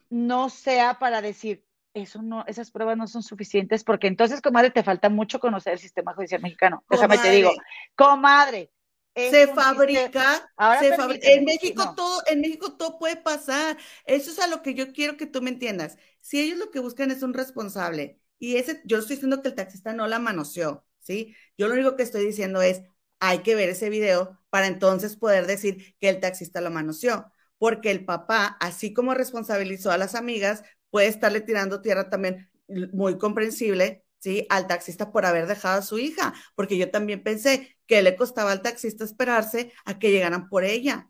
[0.10, 1.65] no sea para decir,
[1.96, 5.80] eso no, esas pruebas no son suficientes porque entonces, comadre, te falta mucho conocer el
[5.80, 6.84] sistema judicial mexicano.
[6.90, 7.52] Déjame te digo,
[7.96, 8.72] comadre.
[9.16, 11.30] Se fabrica, se fabrica.
[11.32, 13.78] En México todo, en México todo puede pasar.
[14.06, 15.98] Eso es a lo que yo quiero que tú me entiendas.
[16.20, 19.56] Si ellos lo que buscan es un responsable y ese, yo estoy diciendo que el
[19.56, 21.34] taxista no la manoseó, ¿sí?
[21.58, 22.82] Yo lo único que estoy diciendo es,
[23.22, 27.92] hay que ver ese video para entonces poder decir que el taxista lo manoseó porque
[27.92, 30.64] el papá, así como responsabilizó a las amigas,
[30.96, 32.50] puede estarle tirando tierra también
[32.94, 34.48] muy comprensible, ¿sí?
[34.50, 38.54] Al taxista por haber dejado a su hija, porque yo también pensé que le costaba
[38.54, 41.10] al taxista esperarse a que llegaran por ella.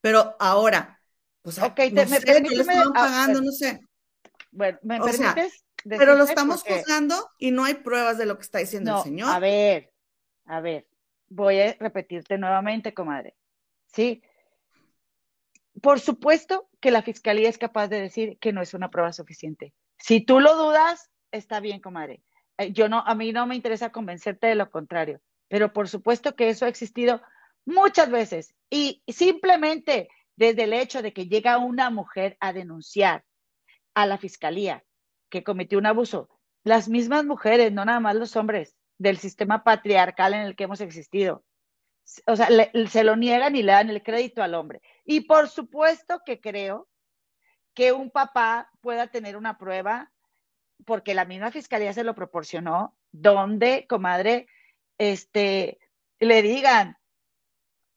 [0.00, 0.98] Pero ahora,
[1.42, 3.82] pues, okay, no te, sé, me, no le estaban pagando, no sé.
[4.50, 5.36] Bueno, ¿me O sea?
[5.84, 8.96] Pero lo estamos Porque- juzgando y no hay pruebas de lo que está diciendo No,
[9.00, 9.28] el señor.
[9.28, 9.92] a ver,
[10.46, 10.86] a ver,
[11.28, 13.36] voy a repetirte nuevamente, comadre.
[13.92, 14.22] Sí.
[15.86, 19.72] Por supuesto que la fiscalía es capaz de decir que no es una prueba suficiente.
[20.00, 22.24] Si tú lo dudas, está bien, comadre.
[22.58, 26.34] Eh, Yo no, a mí no me interesa convencerte de lo contrario, pero por supuesto
[26.34, 27.22] que eso ha existido
[27.64, 33.22] muchas veces y simplemente desde el hecho de que llega una mujer a denunciar
[33.94, 34.82] a la fiscalía
[35.30, 36.28] que cometió un abuso,
[36.64, 40.80] las mismas mujeres, no nada más los hombres del sistema patriarcal en el que hemos
[40.80, 41.44] existido,
[42.26, 44.80] o sea, le- se lo niegan y le dan el crédito al hombre.
[45.06, 46.88] Y por supuesto que creo
[47.74, 50.12] que un papá pueda tener una prueba,
[50.84, 54.48] porque la misma fiscalía se lo proporcionó, donde, comadre,
[54.98, 55.78] este,
[56.18, 56.98] le digan,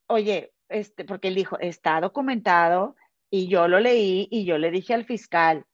[0.07, 2.95] oye, este, porque él dijo, está documentado
[3.30, 5.66] y yo lo leí y yo le dije al fiscal,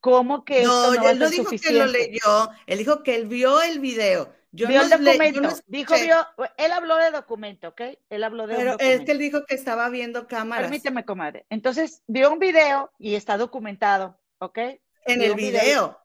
[0.00, 3.26] ¿cómo que No, esto no él no dijo que lo leyó, él dijo que él
[3.26, 4.32] vio el video.
[4.50, 6.26] Yo vio no el documento, no dijo, vio,
[6.56, 7.82] él habló de documento, ¿ok?
[8.08, 11.44] Él habló de un Pero es que él dijo que estaba viendo cámaras Permíteme, comadre.
[11.50, 14.58] Entonces, vio un video y está documentado, ¿ok?
[15.04, 15.98] en vio el video.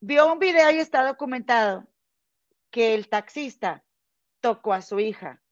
[0.00, 1.86] Vio un video y está documentado
[2.70, 3.84] que el taxista
[4.40, 5.42] tocó a su hija,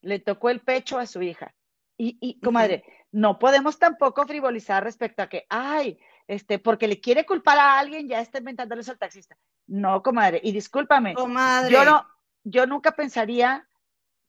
[0.00, 1.54] le tocó el pecho a su hija.
[1.96, 5.98] Y, y comadre, no podemos tampoco frivolizar respecto a que, ay,
[6.30, 9.36] este, porque le quiere culpar a alguien, ya está inventándole eso al taxista.
[9.66, 11.72] No, comadre, y discúlpame, Comadre.
[11.72, 12.06] yo no,
[12.44, 13.66] yo nunca pensaría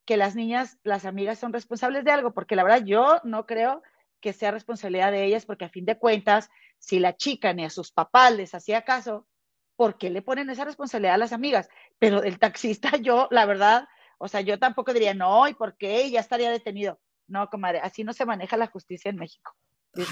[0.04, 3.84] que las niñas, las amigas son responsables de algo, porque la verdad yo no creo
[4.20, 6.50] que sea responsabilidad de ellas, porque a fin de cuentas,
[6.80, 9.28] si la chica ni a sus papás les hacía caso,
[9.76, 11.70] ¿por qué le ponen esa responsabilidad a las amigas?
[12.00, 13.88] Pero el taxista, yo, la verdad,
[14.18, 16.10] o sea, yo tampoco diría, no, ¿y por qué?
[16.10, 17.00] Ya estaría detenido.
[17.28, 19.54] No, comadre, así no se maneja la justicia en México.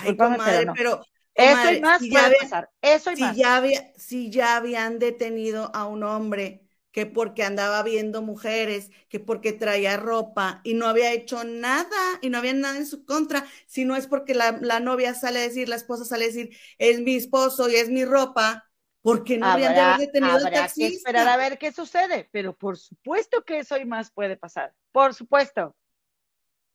[0.04, 0.74] Ay, comadre, pero no.
[0.76, 1.02] pero,
[1.40, 2.70] Eso comadre, y más si puede pasar.
[2.82, 3.36] Eso y si más.
[3.36, 9.20] ya, había- si ya habían detenido a un hombre que porque andaba viendo mujeres, que
[9.20, 13.46] porque traía ropa y no había hecho nada y no había nada en su contra,
[13.68, 17.00] si no es porque la, novia sale a decir, la esposa sale a decir, es
[17.02, 18.66] mi esposo y es mi ropa,
[19.02, 20.74] porque no habían detenido al taxista.
[20.76, 24.74] que esperar a ver qué sucede, pero por supuesto que eso y más puede pasar,
[24.92, 25.76] por supuesto.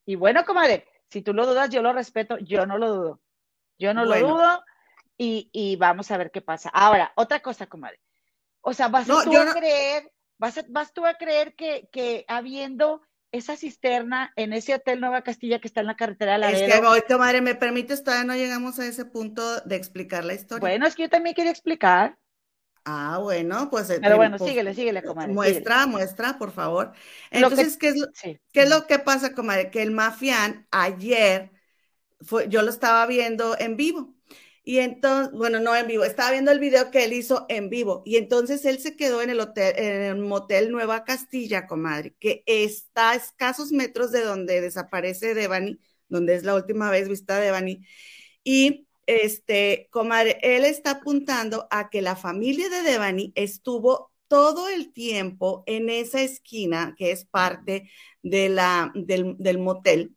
[0.06, 3.20] Y bueno, comadre, si tú lo dudas, yo lo respeto, yo no lo dudo.
[3.78, 4.64] Yo no lo dudo
[5.16, 6.70] y, y, vamos a ver qué pasa.
[6.70, 8.00] Ahora, otra cosa, comadre.
[8.60, 13.02] O sea, vas tú a creer, vas, vas tú a creer que, que habiendo
[13.34, 16.72] esa cisterna en ese hotel Nueva Castilla que está en la carretera de la Es
[16.72, 20.60] que voy, comadre, me permites, todavía no llegamos a ese punto de explicar la historia.
[20.60, 22.16] Bueno, es que yo también quería explicar.
[22.84, 23.90] Ah, bueno, pues.
[23.90, 25.32] Eh, Pero bueno, síguele, síguele, comadre.
[25.32, 26.92] Muestra, muestra, por favor.
[27.30, 28.06] Entonces, ¿qué, es lo,
[28.52, 29.70] ¿qué es lo que pasa, comadre?
[29.70, 31.50] Que el mafián ayer,
[32.48, 34.14] yo lo estaba viendo en vivo.
[34.66, 38.02] Y entonces, bueno, no en vivo, estaba viendo el video que él hizo en vivo.
[38.06, 42.42] Y entonces él se quedó en el hotel, en el motel Nueva Castilla, comadre, que
[42.46, 47.84] está a escasos metros de donde desaparece Devani, donde es la última vez vista Devani.
[48.42, 54.92] Y este, comadre, él está apuntando a que la familia de Devani estuvo todo el
[54.92, 57.90] tiempo en esa esquina que es parte
[58.22, 60.16] de la, del, del motel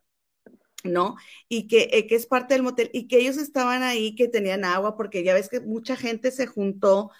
[0.84, 1.18] ¿no?
[1.50, 4.66] Y que, eh, que, es parte del motel y que ellos estaban ahí, que tenían
[4.66, 7.12] agua, porque ya ves que mucha gente se juntó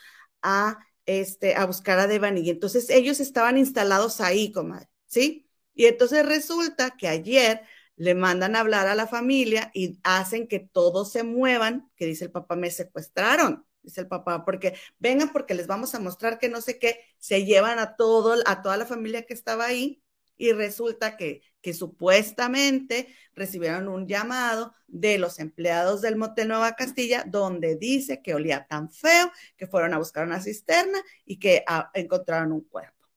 [0.42, 2.42] a, este, a buscar a Devani.
[2.42, 5.50] Y entonces ellos estaban instalados ahí, comadre, ¿sí?
[5.74, 7.62] Y entonces resulta que ayer
[7.96, 12.26] le mandan a hablar a la familia y hacen que todos se muevan, que dice
[12.26, 16.50] el papá, me secuestraron, dice el papá, porque vengan porque les vamos a mostrar que
[16.50, 20.04] no sé qué, se llevan a todo, a toda la familia que estaba ahí
[20.38, 27.24] y resulta que, que supuestamente recibieron un llamado de los empleados del Motel Nueva Castilla
[27.28, 31.92] donde dice que olía tan feo que fueron a buscar una cisterna y que ah,
[31.94, 33.08] encontraron un cuerpo.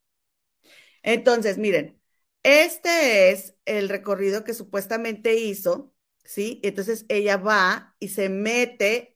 [1.02, 2.00] Entonces, miren,
[2.42, 5.94] este es el recorrido que supuestamente hizo,
[6.24, 6.60] ¿sí?
[6.62, 9.09] Entonces ella va y se mete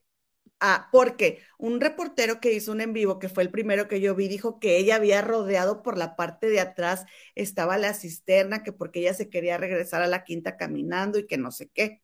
[0.67, 4.15] Ah, porque un reportero que hizo un en vivo, que fue el primero que yo
[4.15, 7.05] vi, dijo que ella había rodeado por la parte de atrás,
[7.35, 11.37] estaba la cisterna, que porque ella se quería regresar a la quinta caminando y que
[11.37, 12.01] no sé qué.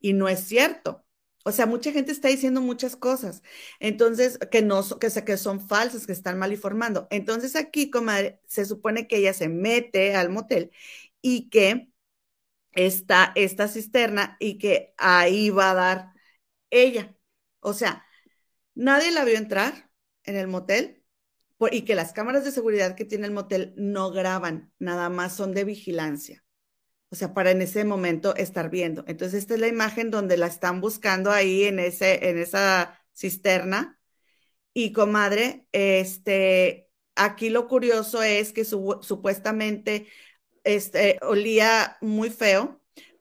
[0.00, 1.04] Y no es cierto.
[1.44, 3.42] O sea, mucha gente está diciendo muchas cosas.
[3.80, 7.08] Entonces, que no que, que son falsas, que están mal informando.
[7.10, 10.72] Entonces, aquí, comadre, se supone que ella se mete al motel
[11.22, 11.90] y que
[12.72, 16.12] está esta cisterna y que ahí va a dar
[16.70, 17.17] ella.
[17.60, 18.04] O sea,
[18.74, 19.90] nadie la vio entrar
[20.24, 21.04] en el motel
[21.72, 25.52] y que las cámaras de seguridad que tiene el motel no graban, nada más son
[25.54, 26.44] de vigilancia.
[27.10, 29.04] O sea, para en ese momento estar viendo.
[29.08, 33.98] Entonces, esta es la imagen donde la están buscando ahí en, ese, en esa cisterna.
[34.74, 40.06] Y comadre, este, aquí lo curioso es que supuestamente
[40.64, 42.80] este, olía muy feo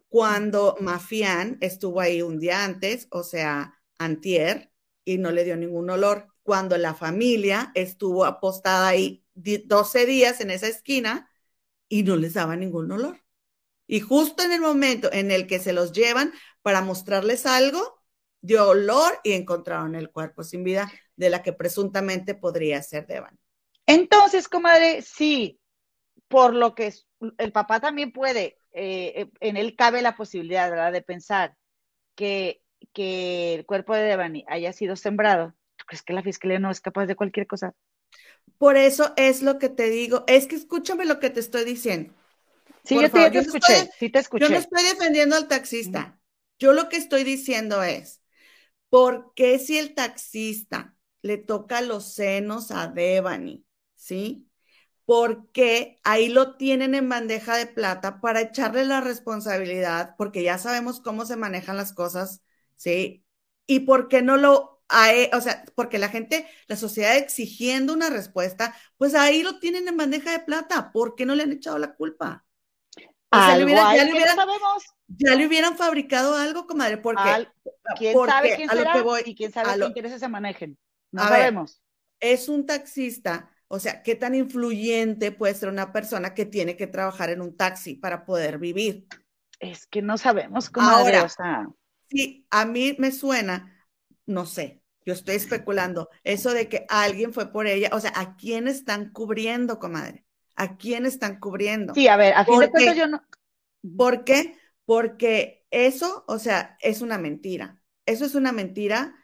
[0.09, 4.71] cuando Mafián estuvo ahí un día antes, o sea, antier
[5.05, 6.27] y no le dio ningún olor.
[6.43, 11.29] Cuando la familia estuvo apostada ahí 12 días en esa esquina
[11.89, 13.23] y no les daba ningún olor.
[13.87, 18.01] Y justo en el momento en el que se los llevan para mostrarles algo,
[18.41, 23.39] dio olor y encontraron el cuerpo sin vida de la que presuntamente podría ser Devan.
[23.85, 25.59] Entonces, comadre, sí,
[26.27, 26.93] por lo que
[27.37, 31.55] el papá también puede, eh, eh, en él cabe la posibilidad de pensar
[32.15, 32.61] que
[32.93, 36.82] que el cuerpo de Devani haya sido sembrado, ¿tú crees que la fiscalía no es
[36.82, 37.75] capaz de cualquier cosa?
[38.57, 42.13] Por eso es lo que te digo, es que escúchame lo que te estoy diciendo.
[42.84, 44.45] Sí, yo te, escuché, sí te escuché.
[44.45, 46.19] Yo no estoy defendiendo al taxista.
[46.57, 48.21] Yo lo que estoy diciendo es,
[48.89, 53.65] ¿por qué si el taxista le toca los senos a Devani,
[53.95, 54.47] sí?
[55.05, 61.01] Porque ahí lo tienen en bandeja de plata para echarle la responsabilidad, porque ya sabemos
[61.01, 62.41] cómo se manejan las cosas
[62.78, 63.25] ¿sí?
[63.67, 64.82] ¿Y por qué no lo,
[65.34, 69.97] o sea, porque la gente, la sociedad exigiendo una respuesta, pues ahí lo tienen en
[69.97, 72.45] bandeja de plata, ¿por qué no le han echado la culpa?
[73.30, 73.95] ya, le hubieran,
[75.07, 77.49] ya le hubieran fabricado algo, comadre, porque...
[77.97, 80.78] ¿Quién sabe quién será y quién sabe qué intereses se manejen?
[81.11, 81.82] No sabemos.
[82.19, 86.88] es un taxista, o sea, ¿qué tan influyente puede ser una persona que tiene que
[86.88, 89.07] trabajar en un taxi para poder vivir?
[89.59, 91.67] Es que no sabemos, cómo Ahora, o sea
[92.09, 93.87] Sí, a mí me suena,
[94.25, 98.35] no sé, yo estoy especulando, eso de que alguien fue por ella, o sea, ¿a
[98.35, 100.25] quién están cubriendo, comadre?
[100.55, 101.93] ¿A quién están cubriendo?
[101.93, 103.21] Sí, a ver, a fin de cuentas yo no.
[103.95, 104.57] ¿Por qué?
[104.85, 107.79] Porque eso, o sea, es una mentira.
[108.05, 109.15] Eso es una mentira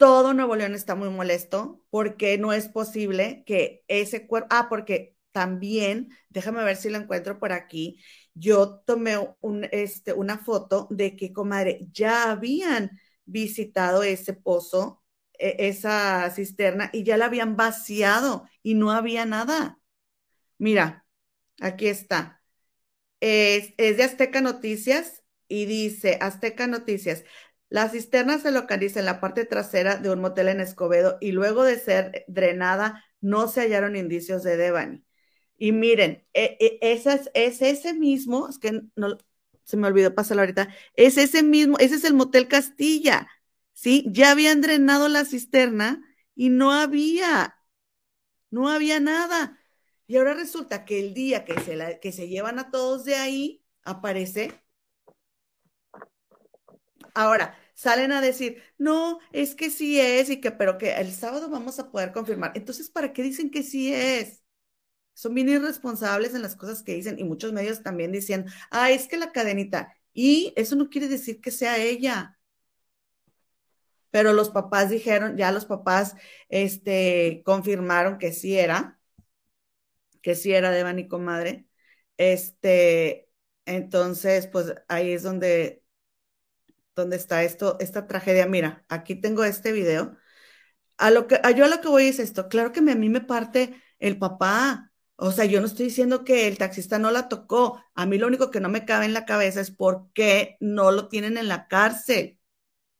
[0.00, 5.14] todo Nuevo León está muy molesto porque no es posible que ese cuerpo, ah, porque
[5.30, 8.02] también, déjame ver si lo encuentro por aquí,
[8.34, 15.02] yo tomé un, este, una foto de que, comadre, ya habían visitado ese pozo,
[15.38, 19.78] e, esa cisterna, y ya la habían vaciado y no había nada.
[20.58, 21.06] Mira,
[21.60, 22.42] aquí está.
[23.20, 27.24] Es, es de Azteca Noticias y dice, Azteca Noticias,
[27.68, 31.64] la cisterna se localiza en la parte trasera de un motel en Escobedo y luego
[31.64, 35.04] de ser drenada no se hallaron indicios de Devani.
[35.60, 37.04] Y miren, e, e, es,
[37.34, 39.18] es, ese mismo, es que no,
[39.64, 43.28] se me olvidó pasarlo ahorita, es ese mismo, ese es el motel Castilla,
[43.74, 44.06] ¿sí?
[44.08, 46.02] Ya habían drenado la cisterna
[46.34, 47.56] y no había,
[48.50, 49.58] no había nada.
[50.06, 53.16] Y ahora resulta que el día que se, la, que se llevan a todos de
[53.16, 54.62] ahí, aparece
[57.14, 61.48] Ahora, salen a decir, no, es que sí es y que, pero que el sábado
[61.50, 62.52] vamos a poder confirmar.
[62.54, 64.39] Entonces, ¿para qué dicen que sí es?
[65.20, 69.06] Son bien irresponsables en las cosas que dicen y muchos medios también dicen, ah, es
[69.06, 69.94] que la cadenita.
[70.14, 72.38] Y eso no quiere decir que sea ella.
[74.10, 76.14] Pero los papás dijeron, ya los papás
[76.48, 78.98] este, confirmaron que sí era,
[80.22, 81.66] que sí era de y comadre.
[82.16, 83.28] Este,
[83.66, 85.84] entonces, pues ahí es donde
[86.94, 88.46] dónde está esto, esta tragedia.
[88.46, 90.16] Mira, aquí tengo este video.
[90.98, 92.48] A lo que, yo a lo que voy es esto.
[92.48, 94.89] Claro que a mí me parte el papá.
[95.22, 97.82] O sea, yo no estoy diciendo que el taxista no la tocó.
[97.94, 100.90] A mí lo único que no me cabe en la cabeza es por qué no
[100.92, 102.38] lo tienen en la cárcel.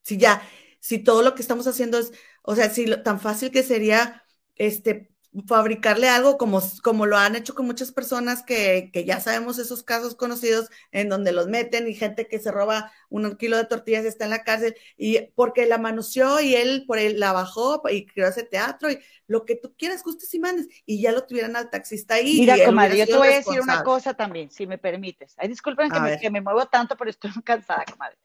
[0.02, 0.42] Si ya,
[0.80, 2.12] si todo lo que estamos haciendo es,
[2.42, 4.24] o sea, si tan fácil que sería
[4.56, 5.12] este
[5.46, 9.84] fabricarle algo como, como lo han hecho con muchas personas que, que, ya sabemos esos
[9.84, 14.04] casos conocidos en donde los meten y gente que se roba un kilo de tortillas
[14.04, 18.06] está en la cárcel y porque la manoseó y él por él la bajó y
[18.06, 21.54] creó ese teatro y lo que tú quieras, gustes y mandes y ya lo tuvieran
[21.54, 22.40] al taxista ahí.
[22.40, 25.34] Mira, comadre, yo te voy a decir una cosa también, si me permites.
[25.38, 28.16] Ay, disculpen que me, que me, muevo tanto, pero estoy cansada, comadre.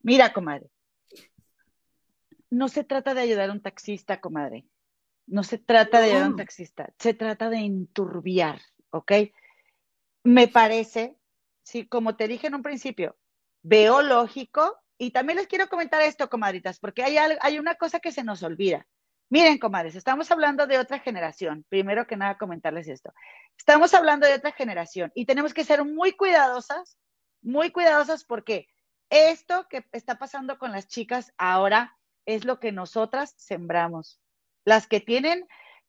[0.00, 0.70] Mira, comadre,
[2.48, 4.64] no se trata de ayudar a un taxista, comadre
[5.26, 8.60] no se trata de un taxista, se trata de enturbiar,
[8.90, 9.12] ¿ok?
[10.22, 11.16] Me parece,
[11.62, 13.16] sí, como te dije en un principio,
[13.62, 18.12] veo lógico y también les quiero comentar esto, comadritas, porque hay, hay una cosa que
[18.12, 18.86] se nos olvida.
[19.28, 21.66] Miren, comadres, estamos hablando de otra generación.
[21.68, 23.12] Primero que nada, comentarles esto.
[23.58, 26.96] Estamos hablando de otra generación y tenemos que ser muy cuidadosas,
[27.42, 28.68] muy cuidadosas porque
[29.10, 34.20] esto que está pasando con las chicas ahora es lo que nosotras sembramos
[34.66, 35.46] las que tienen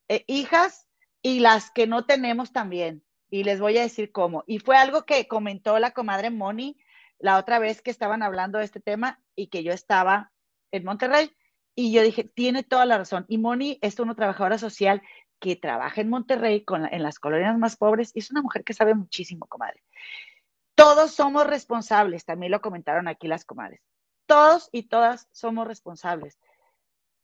[0.08, 0.86] eh, hijas
[1.20, 3.04] y las que no tenemos también.
[3.28, 4.44] Y les voy a decir cómo.
[4.46, 6.78] Y fue algo que comentó la comadre Moni
[7.18, 10.32] la otra vez que estaban hablando de este tema y que yo estaba
[10.70, 11.36] en Monterrey.
[11.74, 13.26] Y yo dije, tiene toda la razón.
[13.28, 15.02] Y Moni es una trabajadora social
[15.40, 18.74] que trabaja en Monterrey con en las colonias más pobres y es una mujer que
[18.74, 19.82] sabe muchísimo, comadre.
[20.74, 23.80] Todos somos responsables, también lo comentaron aquí las comadres.
[24.26, 26.38] Todos y todas somos responsables.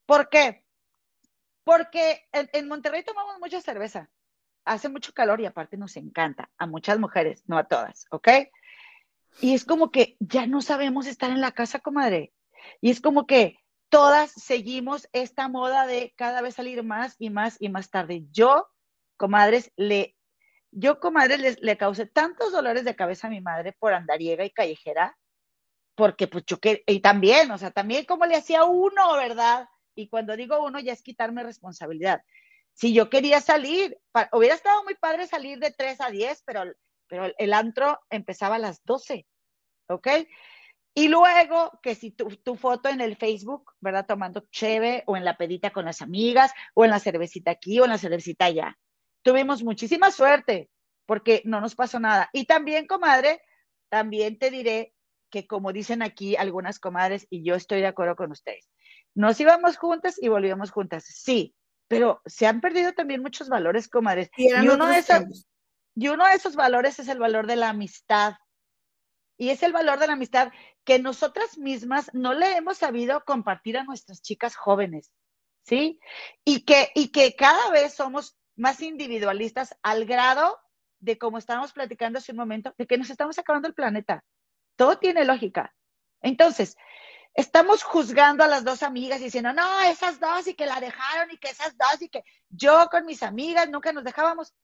[0.06, 0.63] ¿Por qué?
[1.64, 4.10] Porque en, Monterrey tomamos mucha cerveza.
[4.64, 6.50] Hace mucho calor y aparte nos encanta.
[6.58, 8.28] A muchas mujeres, no a todas, ¿ok?
[9.40, 12.32] Y es como que ya no sabemos estar en la casa, comadre.
[12.80, 13.58] Y es como que
[13.88, 18.24] todas seguimos esta moda de cada vez salir más y más y más tarde.
[18.30, 18.68] Yo,
[19.16, 20.16] comadres, le,
[20.70, 24.50] yo, comadre, le, le causé tantos dolores de cabeza a mi madre por andariega y
[24.50, 25.16] callejera,
[25.94, 29.68] porque pues yo que, y también, o sea, también como le hacía uno, ¿verdad?
[29.94, 32.22] Y cuando digo uno, ya es quitarme responsabilidad.
[32.72, 33.96] Si yo quería salir,
[34.32, 36.64] hubiera estado muy padre salir de 3 a 10, pero,
[37.06, 39.26] pero el antro empezaba a las 12,
[39.88, 40.08] ¿ok?
[40.96, 44.06] Y luego que si tu, tu, foto en el Facebook, ¿verdad?
[44.06, 47.84] Tomando cheve o en la pedita con las amigas o en la cervecita aquí o
[47.84, 48.78] en la cervecita allá.
[49.22, 50.70] Tuvimos muchísima suerte
[51.06, 52.30] porque no nos pasó nada.
[52.32, 53.42] Y también, comadre,
[53.88, 54.94] también te diré
[55.30, 58.70] que como dicen aquí algunas comadres, y yo estoy de acuerdo con ustedes,
[59.14, 61.54] nos íbamos juntas y volvíamos juntas, sí,
[61.88, 64.30] pero se han perdido también muchos valores, comadres.
[64.36, 65.46] Y, uno de esos,
[65.94, 68.34] y uno de esos valores es el valor de la amistad.
[69.36, 70.52] Y es el valor de la amistad
[70.84, 75.12] que nosotras mismas no le hemos sabido compartir a nuestras chicas jóvenes,
[75.62, 75.98] ¿sí?
[76.44, 80.58] Y que, y que cada vez somos más individualistas al grado
[81.00, 84.24] de, como estábamos platicando hace un momento, de que nos estamos acabando el planeta.
[84.76, 85.74] Todo tiene lógica.
[86.22, 86.76] Entonces,
[87.34, 91.36] estamos juzgando a las dos amigas diciendo, no, esas dos y que la dejaron y
[91.36, 94.54] que esas dos y que yo con mis amigas nunca nos dejábamos.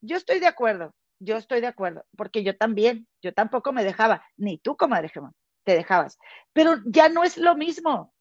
[0.00, 4.24] Yo estoy de acuerdo, yo estoy de acuerdo, porque yo también, yo tampoco me dejaba,
[4.36, 6.18] ni tú, comadre Gemón, te dejabas.
[6.52, 8.14] Pero ya no es lo mismo.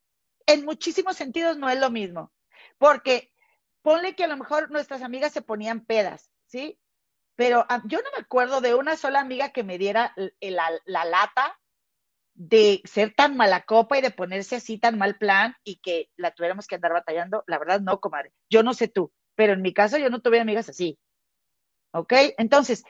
[0.48, 2.32] en muchísimos sentidos no es lo mismo,
[2.78, 3.34] porque
[3.82, 6.80] ponle que a lo mejor nuestras amigas se ponían pedas, ¿sí?
[7.36, 11.06] Pero ah, yo no me acuerdo de una sola amiga que me diera la, la
[11.06, 11.60] lata
[12.38, 16.32] de ser tan mala copa y de ponerse así tan mal plan y que la
[16.32, 18.32] tuviéramos que andar batallando, la verdad no, comadre.
[18.48, 21.00] Yo no sé tú, pero en mi caso yo no tuve amigas así.
[21.92, 22.14] ¿Ok?
[22.38, 22.84] Entonces,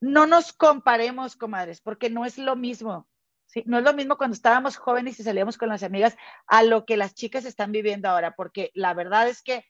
[0.00, 3.08] no nos comparemos, comadres, porque no es lo mismo.
[3.46, 3.64] ¿sí?
[3.66, 6.16] No es lo mismo cuando estábamos jóvenes y salíamos con las amigas
[6.46, 9.64] a lo que las chicas están viviendo ahora, porque la verdad es que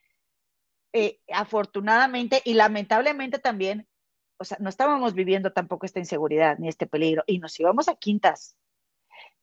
[0.93, 3.89] eh, afortunadamente y lamentablemente también,
[4.37, 7.97] o sea, no estábamos viviendo tampoco esta inseguridad ni este peligro y nos íbamos a
[7.97, 8.59] quintas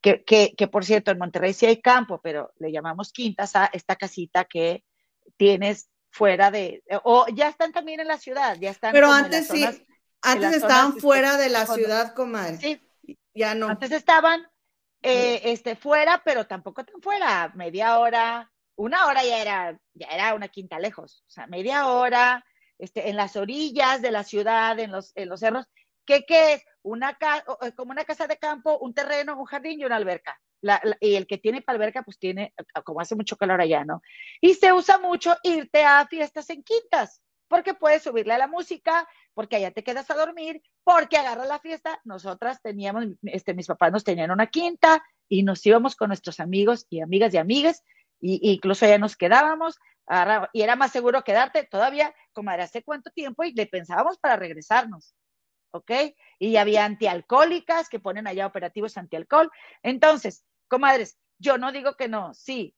[0.04, 4.46] que, por cierto, en Monterrey sí hay campo, pero le llamamos quintas a esta casita
[4.46, 4.84] que
[5.38, 8.92] tienes fuera de, o ya están también en la ciudad, ya están.
[8.92, 9.66] Pero antes sí,
[10.22, 12.58] antes estaban fuera de la ciudad, comadre.
[12.58, 12.82] Sí.
[13.34, 13.68] Ya no.
[13.68, 14.46] Antes estaban
[15.02, 20.34] eh, este, fuera, pero tampoco tan fuera, media hora, una hora ya era, ya era
[20.34, 22.46] una quinta lejos, o sea, media hora,
[22.78, 25.66] este, en las orillas de la ciudad, en los, en los cerros,
[26.06, 26.64] ¿qué, qué es?
[26.84, 27.18] una
[27.62, 30.40] eh, como una casa de campo, un terreno, un jardín y una alberca.
[31.00, 34.02] y el que tiene para alberca, pues tiene, como hace mucho calor allá, ¿no?
[34.42, 39.08] Y se usa mucho irte a fiestas en quintas, porque puedes subirle a la música,
[39.34, 42.00] porque allá te quedas a dormir, porque agarra la fiesta.
[42.04, 46.86] Nosotras teníamos, este, mis papás nos tenían una quinta y nos íbamos con nuestros amigos
[46.90, 47.84] y amigas y amigas,
[48.20, 49.80] y, incluso allá nos quedábamos,
[50.52, 55.16] y era más seguro quedarte todavía, como hace cuánto tiempo, y le pensábamos para regresarnos.
[55.74, 55.92] ¿Ok?
[56.40, 59.52] Y había antialcohólicas que ponen allá operativos antialcohol.
[59.82, 62.76] Entonces, comadres, yo no digo que no, sí,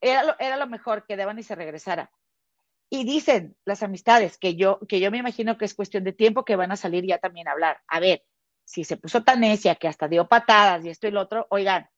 [0.00, 2.10] era lo, era lo mejor que y se regresara.
[2.88, 6.44] Y dicen las amistades que yo, que yo me imagino que es cuestión de tiempo
[6.44, 7.80] que van a salir ya también a hablar.
[7.88, 8.24] A ver,
[8.64, 11.88] si se puso tan necia que hasta dio patadas y esto y lo otro, oigan,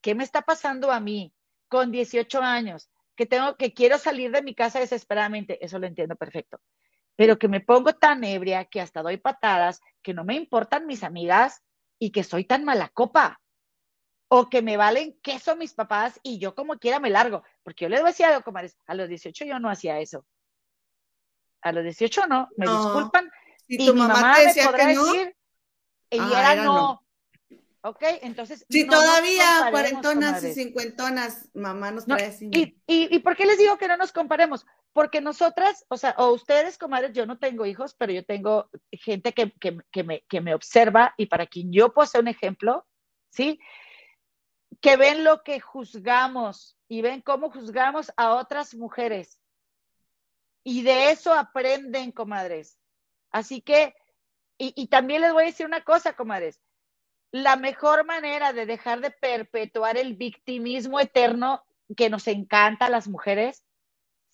[0.00, 1.34] ¿qué me está pasando a mí
[1.68, 2.88] con 18 años?
[3.16, 6.58] Que tengo, que quiero salir de mi casa desesperadamente, eso lo entiendo perfecto
[7.18, 11.02] pero que me pongo tan ebria que hasta doy patadas, que no me importan mis
[11.02, 11.64] amigas
[11.98, 13.40] y que soy tan mala copa.
[14.28, 17.42] O que me valen queso mis papás y yo como quiera me largo.
[17.64, 20.24] Porque yo les decía algo, comadres, a los 18 yo no hacía eso.
[21.60, 23.28] A los 18 no, me disculpan.
[23.66, 25.36] y tu mi mamá, me podrá decir,
[26.10, 27.04] y ah, era, no.
[27.80, 28.02] ¿Ok?
[28.22, 28.64] Entonces.
[28.70, 32.48] Si todavía cuarentonas y cincuentonas, mamá nos trae así.
[32.52, 34.64] Y, y, ¿Y por qué les digo que no nos comparemos?
[34.92, 39.32] Porque nosotras, o sea, o ustedes, comadres, yo no tengo hijos, pero yo tengo gente
[39.32, 39.52] que,
[40.02, 42.86] me, que me observa y para quien yo puedo ser un ejemplo,
[43.30, 43.60] ¿sí?
[44.80, 49.38] Que ven lo que juzgamos y ven cómo juzgamos a otras mujeres.
[50.64, 52.78] Y de eso aprenden, comadres.
[53.30, 53.94] Así que,
[54.56, 56.60] y, y también les voy a decir una cosa, comadres.
[57.30, 61.62] La mejor manera de dejar de perpetuar el victimismo eterno
[61.96, 63.64] que nos encanta a las mujeres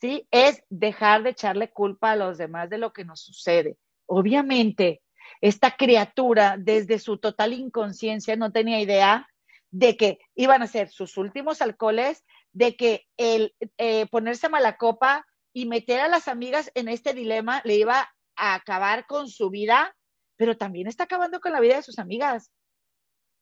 [0.04, 0.28] ¿sí?
[0.30, 3.78] Es dejar de echarle culpa a los demás de lo que nos sucede.
[4.04, 5.02] Obviamente,
[5.40, 9.26] esta criatura, desde su total inconsciencia, no tenía idea
[9.70, 15.26] de que iban a ser sus últimos alcoholes, de que el eh, ponerse mala copa
[15.54, 19.96] y meter a las amigas en este dilema le iba a acabar con su vida,
[20.36, 22.52] pero también está acabando con la vida de sus amigas.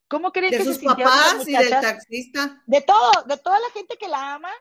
[0.06, 2.62] ¿Cómo creen de que sus papás y del taxista?
[2.66, 4.52] De todo, de toda la gente que la ama,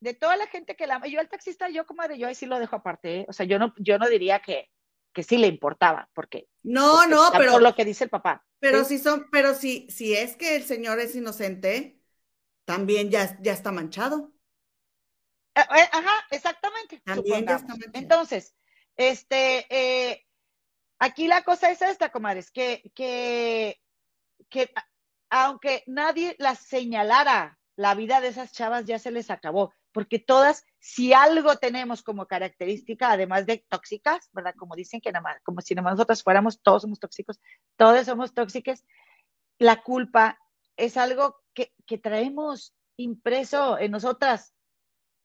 [0.00, 2.46] de toda la gente que la yo al taxista, yo como de yo ahí sí
[2.46, 3.26] lo dejo aparte, ¿eh?
[3.28, 4.70] o sea, yo no, yo no diría que,
[5.12, 8.44] que sí le importaba, porque no, no, pero por lo que dice el papá.
[8.60, 12.00] Pero si son, pero si, si es que el señor es inocente,
[12.64, 14.32] también ya, ya está manchado.
[15.54, 17.00] Eh, eh, ajá, exactamente.
[17.04, 17.92] También ya está manchado.
[17.94, 18.54] Entonces,
[18.96, 20.26] este,
[20.98, 23.80] aquí la cosa es esta, comadres, que, que,
[24.48, 24.72] que
[25.30, 30.64] aunque nadie las señalara, la vida de esas chavas ya se les acabó porque todas,
[30.78, 34.54] si algo tenemos como característica, además de tóxicas, ¿verdad?
[34.56, 37.40] Como dicen que nada más, como si nada más nosotros fuéramos, todos somos tóxicos,
[37.76, 38.84] todos somos tóxicas,
[39.58, 40.38] la culpa
[40.76, 44.54] es algo que, traemos impreso en nosotras.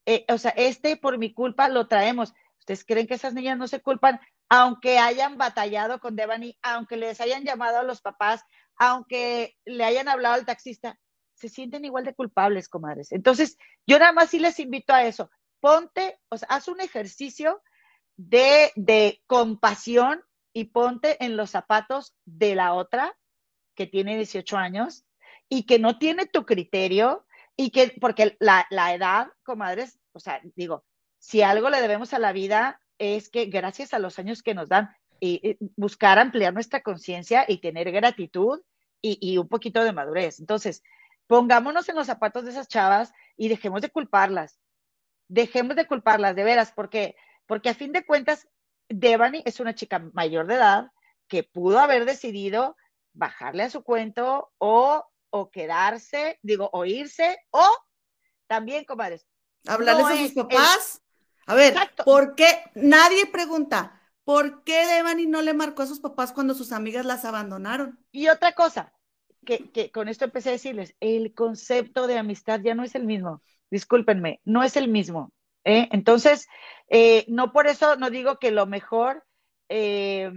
[0.07, 2.33] Eh, o sea, este por mi culpa lo traemos.
[2.57, 4.19] ¿Ustedes creen que esas niñas no se culpan?
[4.49, 8.41] Aunque hayan batallado con Devani, aunque les hayan llamado a los papás,
[8.75, 10.97] aunque le hayan hablado al taxista,
[11.33, 13.11] se sienten igual de culpables, comadres.
[13.11, 13.57] Entonces,
[13.87, 15.29] yo nada más sí les invito a eso.
[15.59, 17.61] Ponte, o sea, haz un ejercicio
[18.17, 20.23] de, de compasión
[20.53, 23.17] y ponte en los zapatos de la otra
[23.75, 25.05] que tiene 18 años
[25.49, 30.41] y que no tiene tu criterio y que, porque la, la edad, comadres, o sea,
[30.55, 30.85] digo,
[31.19, 34.69] si algo le debemos a la vida es que gracias a los años que nos
[34.69, 38.61] dan, y, buscar ampliar nuestra conciencia y tener gratitud
[39.01, 40.39] y, y, un poquito de madurez.
[40.39, 40.83] Entonces,
[41.27, 44.59] pongámonos en los zapatos de esas chavas y dejemos de culparlas.
[45.27, 48.47] Dejemos de culparlas, de veras, porque, porque a fin de cuentas,
[48.89, 50.91] Devani es una chica mayor de edad
[51.27, 52.75] que pudo haber decidido
[53.13, 57.65] bajarle a su cuento o, o quedarse, digo, o irse, o
[58.47, 59.25] también, comadres.
[59.65, 61.01] Hablarles a sus papás.
[61.45, 61.75] A ver,
[62.05, 62.63] ¿por qué?
[62.75, 67.25] Nadie pregunta, ¿por qué Devani no le marcó a sus papás cuando sus amigas las
[67.25, 67.99] abandonaron?
[68.11, 68.93] Y otra cosa,
[69.43, 73.41] que, con esto empecé a decirles, el concepto de amistad ya no es el mismo.
[73.69, 75.31] Discúlpenme, no es el mismo.
[75.63, 75.89] ¿eh?
[75.91, 76.47] Entonces,
[76.89, 79.23] eh, no por eso no digo que lo mejor,
[79.69, 80.31] eh,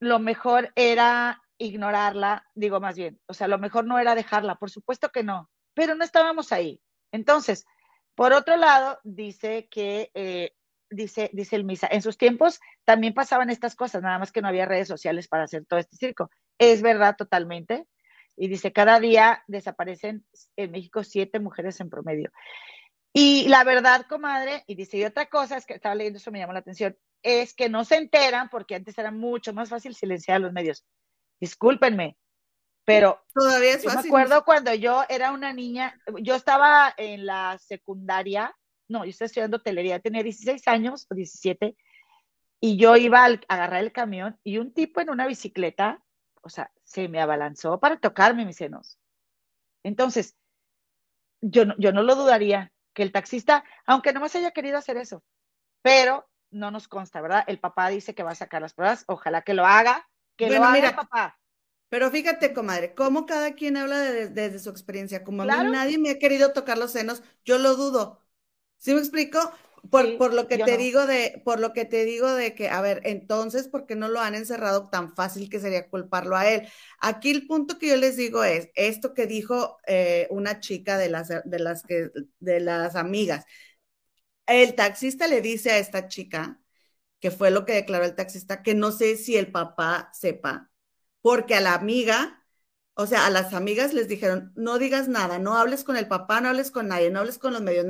[0.00, 4.70] lo mejor era ignorarla, digo más bien, o sea, lo mejor no era dejarla, por
[4.70, 6.80] supuesto que no, pero no estábamos ahí.
[7.12, 7.64] Entonces,
[8.14, 10.10] por otro lado, dice que,
[10.90, 14.48] dice, dice el Misa, en sus tiempos también pasaban estas cosas, nada más que no
[14.48, 16.30] había redes sociales para hacer todo este circo.
[16.62, 17.86] Es verdad totalmente.
[18.36, 20.24] Y dice, cada día desaparecen
[20.56, 22.30] en México siete mujeres en promedio.
[23.12, 26.38] Y la verdad, comadre, y dice, y otra cosa, es que estaba leyendo eso, me
[26.38, 30.36] llamó la atención, es que no se enteran porque antes era mucho más fácil silenciar
[30.36, 30.84] a los medios.
[31.40, 32.16] Discúlpenme,
[32.84, 37.58] pero todavía es yo me acuerdo cuando yo era una niña, yo estaba en la
[37.58, 38.56] secundaria,
[38.88, 41.76] no, yo estaba estudiando hotelería, tenía 16 años o 17,
[42.60, 46.00] y yo iba a agarrar el camión y un tipo en una bicicleta,
[46.42, 48.98] o sea, se me abalanzó para tocarme mis senos.
[49.82, 50.36] Entonces,
[51.40, 54.96] yo no, yo no lo dudaría que el taxista, aunque no más haya querido hacer
[54.96, 55.22] eso,
[55.82, 57.44] pero no nos consta, ¿verdad?
[57.46, 60.62] El papá dice que va a sacar las pruebas, ojalá que lo haga, que lo
[60.62, 61.38] haga el papá.
[61.88, 65.24] Pero fíjate, comadre, cómo cada quien habla desde su experiencia.
[65.24, 68.20] Como a mí nadie me ha querido tocar los senos, yo lo dudo.
[68.78, 69.38] ¿Sí me explico?
[69.90, 73.00] Por, lo que te digo de, por lo que te digo de que, a ver,
[73.04, 76.68] entonces, ¿por qué no lo han encerrado tan fácil que sería culparlo a él?
[77.00, 81.10] Aquí el punto que yo les digo es esto que dijo eh, una chica de
[81.10, 83.44] las, de las que, de las amigas.
[84.46, 86.60] El taxista le dice a esta chica,
[87.20, 90.70] que fue lo que declaró el taxista, que no sé si el papá sepa,
[91.20, 92.41] porque a la amiga
[92.94, 96.40] o sea, a las amigas les dijeron, no digas nada, no hables con el papá,
[96.40, 97.86] no hables con nadie, no hables con los medios.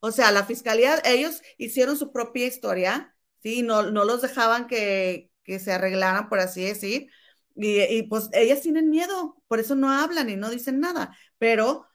[0.00, 3.62] o sea, la fiscalía, ellos hicieron su propia historia, ¿sí?
[3.62, 7.08] No, no los dejaban que, que se arreglaran, por así decir.
[7.54, 11.16] Y, y, pues ellas tienen miedo, por eso no hablan y no dicen nada.
[11.38, 11.86] Pero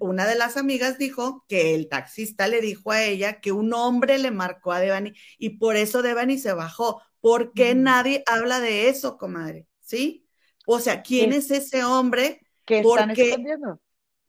[0.00, 4.18] una de las amigas dijo que el taxista le dijo a ella que un hombre
[4.18, 7.02] le marcó a Devani y por eso Devani se bajó.
[7.20, 9.66] ¿Por qué nadie habla de eso, comadre?
[9.80, 10.25] ¿Sí?
[10.66, 12.46] O sea, ¿quién es ese hombre?
[12.66, 13.80] que están escondiendo?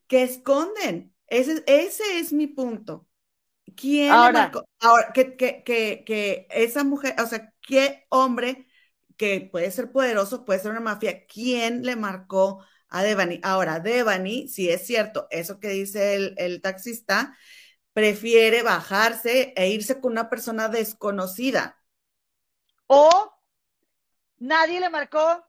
[0.08, 1.14] Que esconden.
[1.28, 3.06] Ese, ese es mi punto.
[3.76, 8.68] ¿Quién ahora, ahora que, que, que, que, esa mujer, o sea, qué hombre
[9.18, 13.42] que puede ser poderoso, puede ser una mafia, ¿quién le marcó a Devani?
[13.44, 17.36] Ahora, Devani, si es cierto, eso que dice el, el taxista,
[17.94, 21.84] prefiere bajarse e irse con una persona desconocida.
[22.86, 23.10] O
[24.38, 25.47] nadie le marcó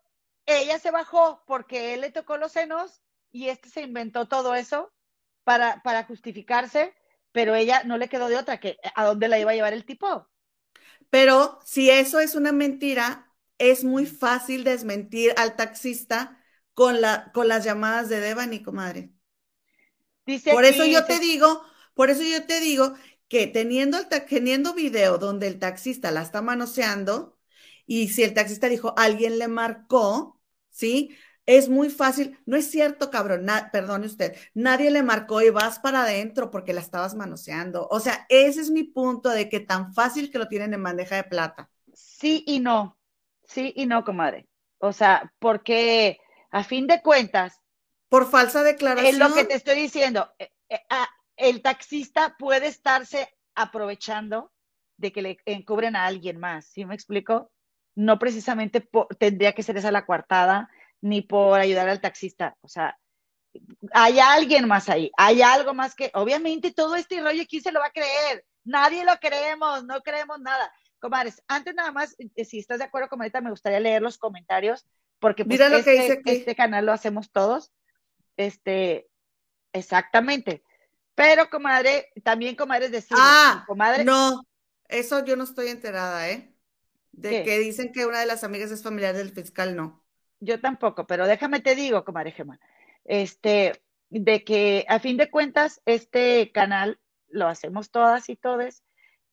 [0.49, 4.93] ella se bajó porque él le tocó los senos y este se inventó todo eso
[5.45, 6.95] para, para justificarse,
[7.33, 9.85] pero ella no le quedó de otra que a dónde la iba a llevar el
[9.85, 10.29] tipo.
[11.11, 16.43] Pero si eso es una mentira, es muy fácil desmentir al taxista
[16.75, 19.13] con, la, con las llamadas de Devani, comadre.
[20.27, 21.63] Dice por eso yo te digo,
[21.95, 22.95] por eso yo te digo
[23.29, 27.39] que teniendo, el teniendo video donde el taxista la está manoseando
[27.87, 30.38] y si el taxista dijo alguien le marcó,
[30.79, 31.17] ¿sí?
[31.45, 36.03] Es muy fácil, no es cierto, cabrón, perdone usted, nadie le marcó y vas para
[36.03, 37.89] adentro porque la estabas manoseando.
[37.91, 41.17] O sea, ese es mi punto de que tan fácil que lo tienen en bandeja
[41.17, 41.71] de plata.
[41.95, 42.99] Sí y no,
[43.45, 44.47] sí y no, comadre.
[44.79, 46.19] O sea, porque
[46.51, 47.61] a fin de cuentas.
[48.11, 49.15] Por falsa declaración.
[49.15, 50.31] Es lo que te estoy diciendo.
[50.39, 54.53] Eh, eh, ah, el taxista puede estarse aprovechando
[54.99, 57.51] de que le encubren a alguien más, ¿sí me explico?
[57.99, 58.89] No precisamente
[59.19, 60.71] tendría que ser esa la coartada,
[61.01, 62.57] ni por ayudar al taxista.
[62.61, 62.97] O sea,
[63.93, 67.81] hay alguien más ahí, hay algo más que, obviamente todo este rollo aquí se lo
[67.81, 70.73] va a creer, nadie lo creemos, no creemos nada.
[71.01, 74.87] Comadres, antes nada más, eh, si estás de acuerdo, comadita, me gustaría leer los comentarios,
[75.19, 77.73] porque pues, Mira lo que este, dice este canal lo hacemos todos.
[78.37, 79.09] Este,
[79.73, 80.63] exactamente.
[81.17, 84.05] Pero, comadre, también, comadres, decir, ah, comadre.
[84.05, 84.45] No,
[84.85, 86.55] eso yo no estoy enterada, ¿eh?
[87.13, 90.05] De que dicen que una de las amigas es familiar del fiscal, no.
[90.41, 92.61] Yo tampoco, pero déjame te digo, comadre Gemma,
[93.05, 98.85] este, de que a fin de cuentas este canal lo hacemos todas y todes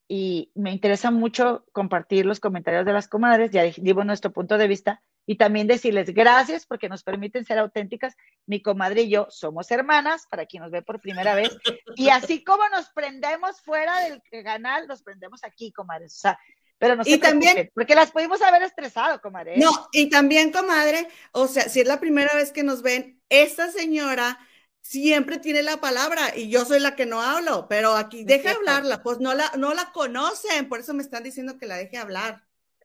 [0.07, 4.68] y me interesa mucho compartir los comentarios de las comadres, ya dimos nuestro punto de
[4.68, 8.15] vista y también decirles gracias porque nos permiten ser auténticas.
[8.45, 11.57] Mi comadre y yo somos hermanas, para quien nos ve por primera vez,
[11.95, 16.14] y así como nos prendemos fuera del canal, nos prendemos aquí, comadres.
[16.18, 16.39] O sea,
[16.77, 19.57] pero no y también, porque las pudimos haber estresado, comadre.
[19.57, 23.72] No, y también, comadre, o sea, si es la primera vez que nos ven, esta
[23.72, 24.38] señora
[24.81, 29.02] siempre tiene la palabra y yo soy la que no hablo, pero aquí deja hablarla,
[29.02, 32.43] pues no la, no la conocen, por eso me están diciendo que la deje hablar.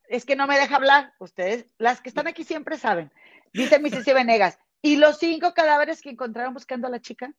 [0.08, 3.12] Es que no me deja hablar, ustedes, las que están aquí siempre saben.
[3.52, 4.06] Dice Mrs.
[4.06, 7.32] Venegas, ¿y los cinco cadáveres que encontraron buscando a la chica?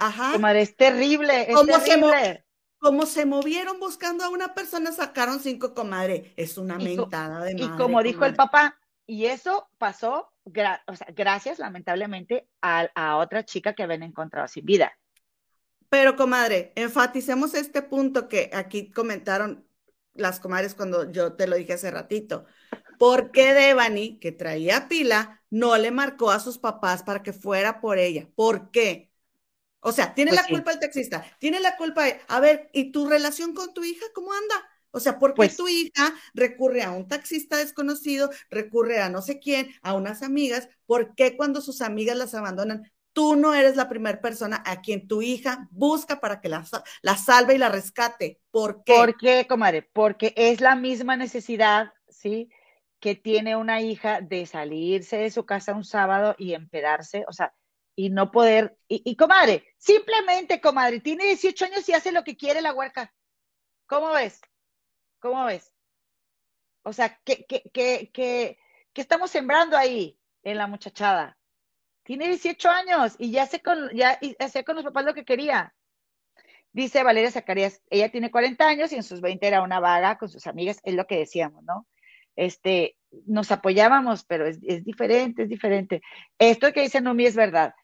[0.00, 0.32] Ajá.
[0.32, 2.45] Comadre, es terrible, es terrible.
[2.78, 6.32] Como se movieron buscando a una persona, sacaron cinco, comadre.
[6.36, 7.74] Es una mentada de madre.
[7.74, 14.02] Y como dijo el papá, y eso pasó gracias, lamentablemente, a, otra chica que habían
[14.02, 14.92] encontrado sin vida.
[15.88, 19.66] Pero, comadre, enfaticemos este punto que aquí comentaron
[20.14, 22.46] las comadres cuando yo te lo dije hace ratito.
[22.98, 27.80] ¿Por qué Devani, que traía pila, no le marcó a sus papás para que fuera
[27.80, 28.28] por ella?
[28.34, 29.12] ¿Por qué?
[29.86, 32.06] O sea, tiene pues la culpa el taxista, tiene la culpa.
[32.26, 34.68] A ver, ¿y tu relación con tu hija cómo anda?
[34.90, 39.22] O sea, ¿por qué pues tu hija recurre a un taxista desconocido, recurre a no
[39.22, 40.68] sé quién, a unas amigas?
[40.86, 45.06] ¿Por qué cuando sus amigas las abandonan, tú no eres la primera persona a quien
[45.06, 46.66] tu hija busca para que la,
[47.02, 48.40] la salve y la rescate?
[48.50, 48.92] ¿Por qué?
[48.92, 49.82] ¿Por qué, comadre?
[49.92, 52.50] Porque es la misma necesidad, ¿sí?
[52.98, 57.54] Que tiene una hija de salirse de su casa un sábado y empedarse, o sea,
[57.96, 62.60] y no poder, y, comadre, simplemente, comadre, tiene 18 años y hace lo que quiere
[62.60, 63.12] la huerca.
[63.86, 64.40] ¿Cómo ves?
[65.18, 65.72] ¿Cómo ves?
[66.82, 68.58] O sea, ¿qué, qué,
[68.94, 71.38] estamos sembrando ahí en la muchachada?
[72.02, 75.74] Tiene 18 años y ya hace con, ya hacía con los papás lo que quería.
[76.72, 80.28] Dice Valeria Zacarías, ella tiene 40 años y en sus 20 era una vaga con
[80.28, 81.86] sus amigas, es lo que decíamos, ¿no?
[82.36, 86.02] Este, nos apoyábamos, pero es, es diferente, es diferente.
[86.38, 87.74] Esto que dice Numi es verdad.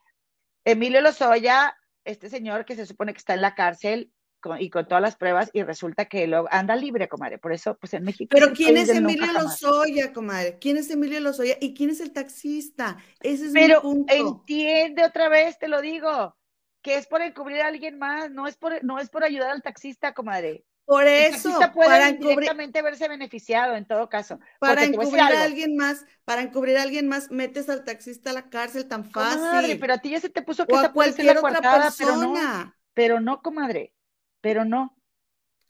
[0.64, 4.12] Emilio Lozoya, este señor que se supone que está en la cárcel,
[4.58, 7.38] y con todas las pruebas y resulta que lo anda libre, comadre.
[7.38, 8.30] Por eso, pues en México.
[8.30, 10.58] Pero ¿quién es Emilio Lozoya, comadre?
[10.60, 12.96] ¿Quién es Emilio Lozoya y quién es el taxista?
[13.20, 14.14] Ese es Pero mi punto.
[14.14, 16.36] entiende otra vez, te lo digo,
[16.82, 19.62] que es por encubrir a alguien más, no es por, no es por ayudar al
[19.62, 20.64] taxista, comadre.
[20.84, 24.40] Por eso, el puede para directamente verse beneficiado en todo caso.
[24.58, 28.50] Para encubrir a, alguien más, para encubrir a alguien más, metes al taxista a la
[28.50, 29.38] cárcel tan fácil.
[29.38, 32.16] Comadre, pero a ti ya se te puso que esa puede ser la coartada, pero
[32.16, 33.94] no, pero no, comadre
[34.42, 34.94] pero no.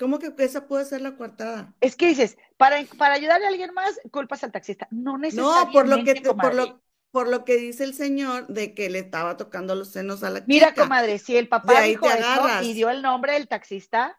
[0.01, 1.73] ¿Cómo que esa puede ser la coartada?
[1.81, 4.89] Es que dices, para, para ayudarle a alguien más, culpas al taxista.
[4.91, 5.67] No necesariamente.
[5.67, 6.83] No, por lo que por lo,
[7.13, 10.43] por lo que dice el señor de que le estaba tocando los senos a la
[10.49, 14.19] Mira, comadre, si el papá dijo eso y dio el nombre del taxista,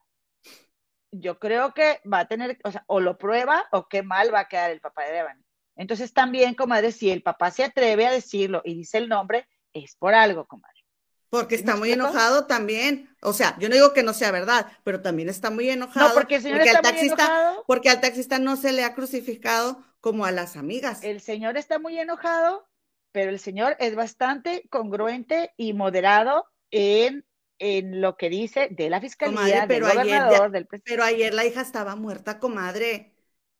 [1.13, 4.41] yo creo que va a tener, o sea, o lo prueba o qué mal va
[4.41, 5.43] a quedar el papá de Devani.
[5.75, 9.95] Entonces también, comadre, si el papá se atreve a decirlo y dice el nombre, es
[9.95, 10.83] por algo, comadre.
[11.29, 13.09] Porque está muy enojado también.
[13.23, 16.09] O sea, yo no digo que no sea verdad, pero también está muy enojado.
[16.09, 17.63] No, porque el señor está muy enojado.
[17.65, 21.03] Porque al taxista no se le ha crucificado como a las amigas.
[21.03, 22.69] El señor está muy enojado,
[23.11, 27.25] pero el señor es bastante congruente y moderado en,
[27.65, 30.91] en lo que dice de la fiscalía, pero del gobernador, del presidente.
[30.91, 33.13] Pero ayer la hija estaba muerta, comadre.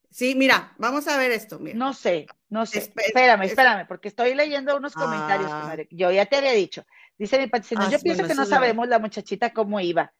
[0.09, 1.57] Sí, mira, vamos a ver esto.
[1.73, 2.79] No sé, no sé.
[2.79, 5.61] espérame, espérame, porque estoy leyendo unos comentarios, ah.
[5.61, 5.87] comadre.
[5.89, 6.85] Yo ya te había dicho.
[7.17, 10.13] Dice mi paciente, ah, yo pienso que no sabemos la muchachita cómo iba,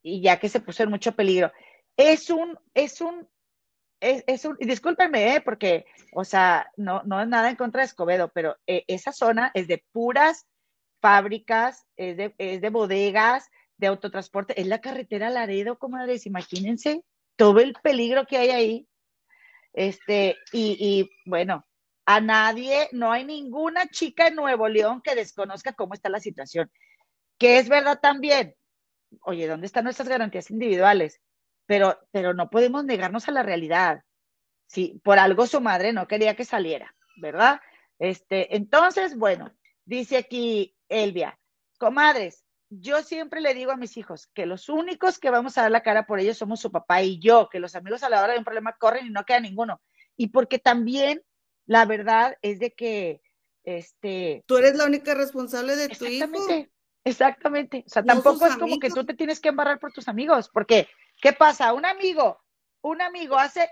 [0.00, 1.50] y ya que se puso en mucho peligro.
[1.96, 3.28] Es un, es un,
[3.98, 5.40] es, un, y discúlpenme, ¿eh?
[5.40, 9.50] porque, o sea, no, no es nada en contra de Escobedo, pero eh, esa zona
[9.54, 10.46] es de puras
[11.04, 17.04] fábricas, es de, es de bodegas, de autotransporte, es la carretera Laredo, comadres, imagínense
[17.36, 18.88] todo el peligro que hay ahí.
[19.74, 21.66] Este, y, y bueno,
[22.06, 26.70] a nadie, no hay ninguna chica en Nuevo León que desconozca cómo está la situación.
[27.36, 28.54] Que es verdad también.
[29.26, 31.20] Oye, ¿dónde están nuestras garantías individuales?
[31.66, 34.00] Pero, pero no podemos negarnos a la realidad.
[34.68, 37.60] Sí, por algo su madre no quería que saliera, ¿verdad?
[37.98, 39.52] Este, entonces, bueno,
[39.84, 41.38] dice aquí Elvia,
[41.78, 45.70] comadres, yo siempre le digo a mis hijos que los únicos que vamos a dar
[45.70, 48.32] la cara por ellos somos su papá y yo, que los amigos a la hora
[48.32, 49.80] de un problema corren y no queda ninguno.
[50.16, 51.22] Y porque también
[51.66, 53.22] la verdad es de que,
[53.64, 54.44] este...
[54.46, 56.26] Tú eres la única responsable de tu hijo.
[57.04, 57.84] Exactamente.
[57.86, 60.88] O sea, tampoco es como que tú te tienes que embarrar por tus amigos, porque,
[61.20, 61.72] ¿qué pasa?
[61.74, 62.42] Un amigo,
[62.80, 63.68] un amigo hace,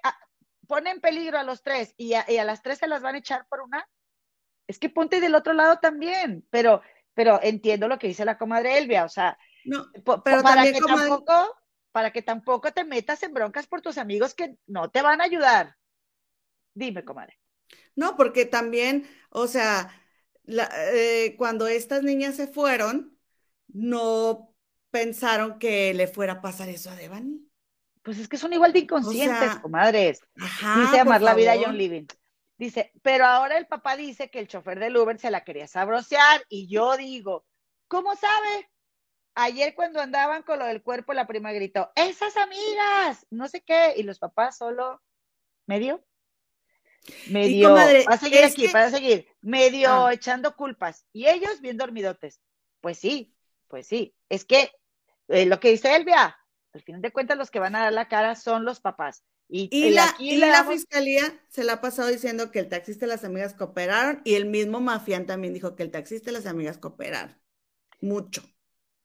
[0.68, 3.46] pone en peligro a los tres y a, las tres se las van a echar
[3.48, 3.88] por una.
[4.66, 6.82] Es que ponte del otro lado también, pero,
[7.14, 9.86] pero entiendo lo que dice la comadre Elvia, o sea, no,
[10.24, 11.56] pero para que tampoco
[11.92, 15.24] para que tampoco te metas en broncas por tus amigos que no te van a
[15.24, 15.76] ayudar.
[16.74, 17.38] Dime, comadre.
[17.94, 19.94] No, porque también, o sea,
[20.46, 23.18] eh, cuando estas niñas se fueron,
[23.68, 24.54] no
[24.90, 27.46] pensaron que le fuera a pasar eso a Devani.
[28.02, 30.20] Pues es que son igual de inconscientes, comadres.
[30.34, 32.06] Dice amar la vida John Living.
[32.58, 36.44] Dice, pero ahora el papá dice que el chofer del Uber se la quería sabrosear
[36.48, 37.44] y yo digo,
[37.88, 38.70] ¿cómo sabe?
[39.34, 43.94] Ayer cuando andaban con lo del cuerpo, la prima gritó, esas amigas, no sé qué,
[43.96, 45.02] y los papás solo
[45.66, 46.04] medio,
[47.30, 50.12] medio, va a seguir aquí, para seguir, medio ah.
[50.12, 52.40] echando culpas, y ellos bien dormidotes.
[52.80, 53.34] Pues sí,
[53.68, 54.70] pues sí, es que
[55.28, 56.36] eh, lo que dice Elvia,
[56.74, 59.24] al final de cuentas los que van a dar la cara son los papás.
[59.54, 63.52] Y, la, la fiscalía se la ha pasado diciendo que el taxista y las amigas
[63.52, 67.36] cooperaron y el mismo Mafián también dijo que el taxista y las amigas cooperaron.
[68.00, 68.42] Mucho.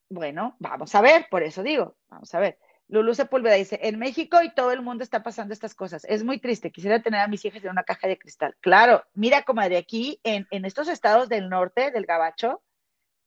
[0.10, 2.58] Bueno, vamos a ver, por eso digo, vamos a ver.
[2.88, 6.06] Lulu Sepúlveda dice, en México y todo el mundo está pasando estas cosas.
[6.06, 8.56] Es muy triste, quisiera tener a mis hijas en una caja de cristal.
[8.62, 12.64] Claro, mira, como de aquí, en, en estos estados del norte, del Gabacho,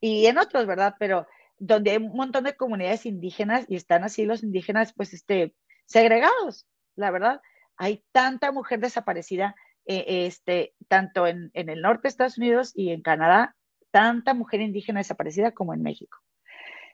[0.01, 0.95] y en otros, ¿verdad?
[0.99, 1.27] Pero
[1.59, 6.67] donde hay un montón de comunidades indígenas y están así los indígenas, pues, este, segregados,
[7.01, 7.41] la verdad.
[7.77, 9.57] Hay tanta mujer desaparecida,
[9.87, 13.57] eh, este, tanto en, en el norte de Estados Unidos y en Canadá,
[13.91, 16.19] tanta mujer indígena desaparecida como en México.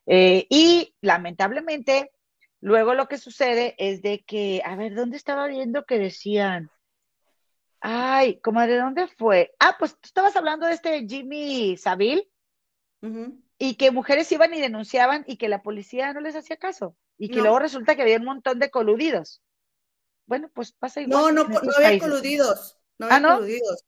[0.06, 2.12] Eh, y lamentablemente,
[2.60, 6.70] luego lo que sucede es de que, a ver, ¿dónde estaba viendo que decían?
[7.80, 9.54] Ay, ¿cómo de dónde fue?
[9.58, 12.28] Ah, pues tú estabas hablando de este Jimmy Saville
[13.58, 17.28] y que mujeres iban y denunciaban y que la policía no les hacía caso y
[17.28, 19.42] que luego resulta que había un montón de coludidos.
[20.26, 21.34] Bueno, pues pasa igual.
[21.34, 22.78] No, no, no había coludidos.
[22.98, 23.84] No había ¿Ah, coludidos.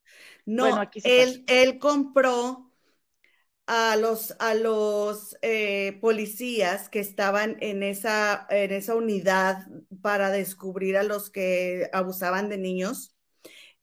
[0.46, 2.70] No, él, él compró
[3.66, 9.66] a los, a los eh, policías que estaban en esa, en esa unidad
[10.00, 13.14] para descubrir a los que abusaban de niños,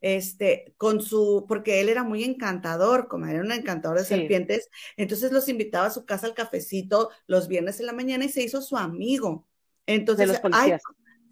[0.01, 5.31] este, con su, porque él era muy encantador, como era un encantador de serpientes, entonces
[5.31, 8.61] los invitaba a su casa al cafecito los viernes en la mañana y se hizo
[8.61, 9.47] su amigo.
[9.85, 10.81] Entonces, los policías.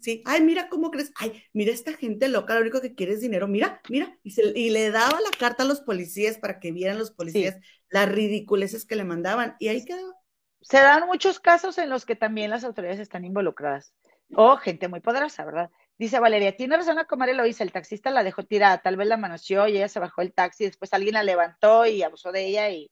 [0.04, 3.22] Sí, ay, mira cómo crees, ay, mira esta gente loca, lo único que quiere es
[3.22, 6.72] dinero, mira, mira, y, se, y le daba la carta a los policías para que
[6.72, 7.56] vieran los policías
[7.88, 10.12] las ridiculeces que le mandaban, y ahí quedaba.
[10.60, 13.94] Se dan muchos casos en los que también las autoridades están involucradas,
[14.34, 15.70] o gente muy poderosa, ¿verdad?
[15.96, 19.16] Dice Valeria, tiene razón a comer Eloisa, el taxista la dejó tirada, tal vez la
[19.16, 22.68] manoseó y ella se bajó el taxi, después alguien la levantó y abusó de ella
[22.68, 22.90] y,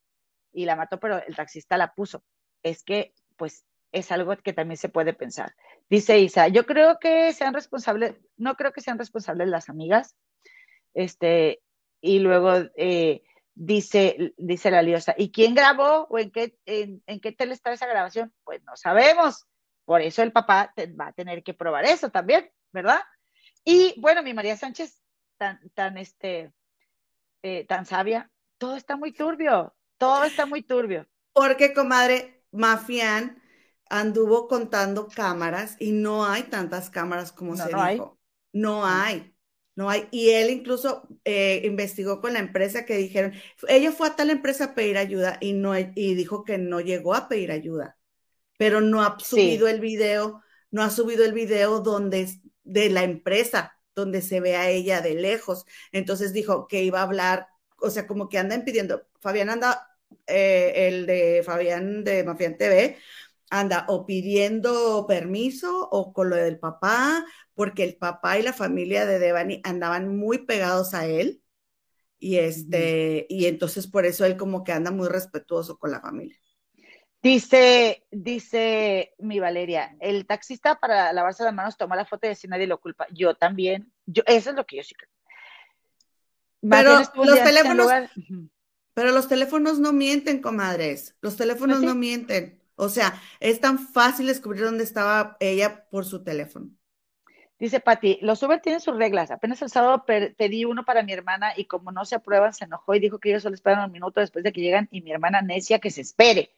[0.50, 2.24] y la mató, pero el taxista la puso.
[2.62, 5.54] Es que, pues, es algo que también se puede pensar.
[5.92, 10.16] Dice Isa, yo creo que sean responsables, no creo que sean responsables las amigas.
[10.94, 11.60] Este,
[12.00, 13.22] y luego eh,
[13.54, 17.86] dice, dice la liosa, ¿y quién grabó o en qué, en, qué tele está esa
[17.86, 18.32] grabación?
[18.42, 19.44] Pues no sabemos.
[19.84, 23.02] Por eso el papá va a tener que probar eso también, ¿verdad?
[23.62, 24.98] Y bueno, mi María Sánchez,
[25.36, 26.54] tan, tan, este,
[27.42, 31.06] eh, tan sabia, todo está muy turbio, todo está muy turbio.
[31.34, 33.41] Porque, comadre, Mafián
[33.92, 38.18] anduvo contando cámaras y no hay tantas cámaras como se dijo.
[38.54, 39.34] No hay,
[39.76, 40.08] no hay.
[40.10, 43.34] Y él incluso eh, investigó con la empresa que dijeron,
[43.68, 47.14] ella fue a tal empresa a pedir ayuda y, no, y dijo que no llegó
[47.14, 47.98] a pedir ayuda,
[48.56, 52.30] pero no ha subido el video, no ha subido el video donde
[52.64, 55.66] de la empresa, donde se ve a ella de lejos.
[55.92, 57.48] Entonces dijo que iba a hablar,
[57.78, 59.86] o sea, como que andan pidiendo, Fabián anda,
[60.26, 62.96] eh, el de Fabián de Mafián TV,
[63.52, 67.24] anda o pidiendo permiso o con lo del papá,
[67.54, 71.42] porque el papá y la familia de Devani andaban muy pegados a él.
[72.18, 76.36] Y este, y entonces por eso él como que anda muy respetuoso con la familia.
[77.22, 82.48] Dice, dice mi Valeria, el taxista para lavarse las manos toma la foto y así
[82.48, 83.06] nadie lo culpa.
[83.12, 85.10] Yo también, yo, eso es lo que yo sí creo.
[86.62, 87.90] Pero los teléfonos,
[88.94, 91.16] pero los teléfonos no mienten, comadres.
[91.20, 92.61] Los teléfonos pues no mienten.
[92.74, 96.70] O sea, es tan fácil descubrir dónde estaba ella por su teléfono.
[97.62, 99.30] Dice Patti, los Uber tienen sus reglas.
[99.30, 102.92] Apenas el sábado pedí uno para mi hermana y como no se aprueban, se enojó
[102.96, 105.42] y dijo que ellos solo esperan un minuto después de que llegan y mi hermana
[105.42, 106.56] necia que se espere.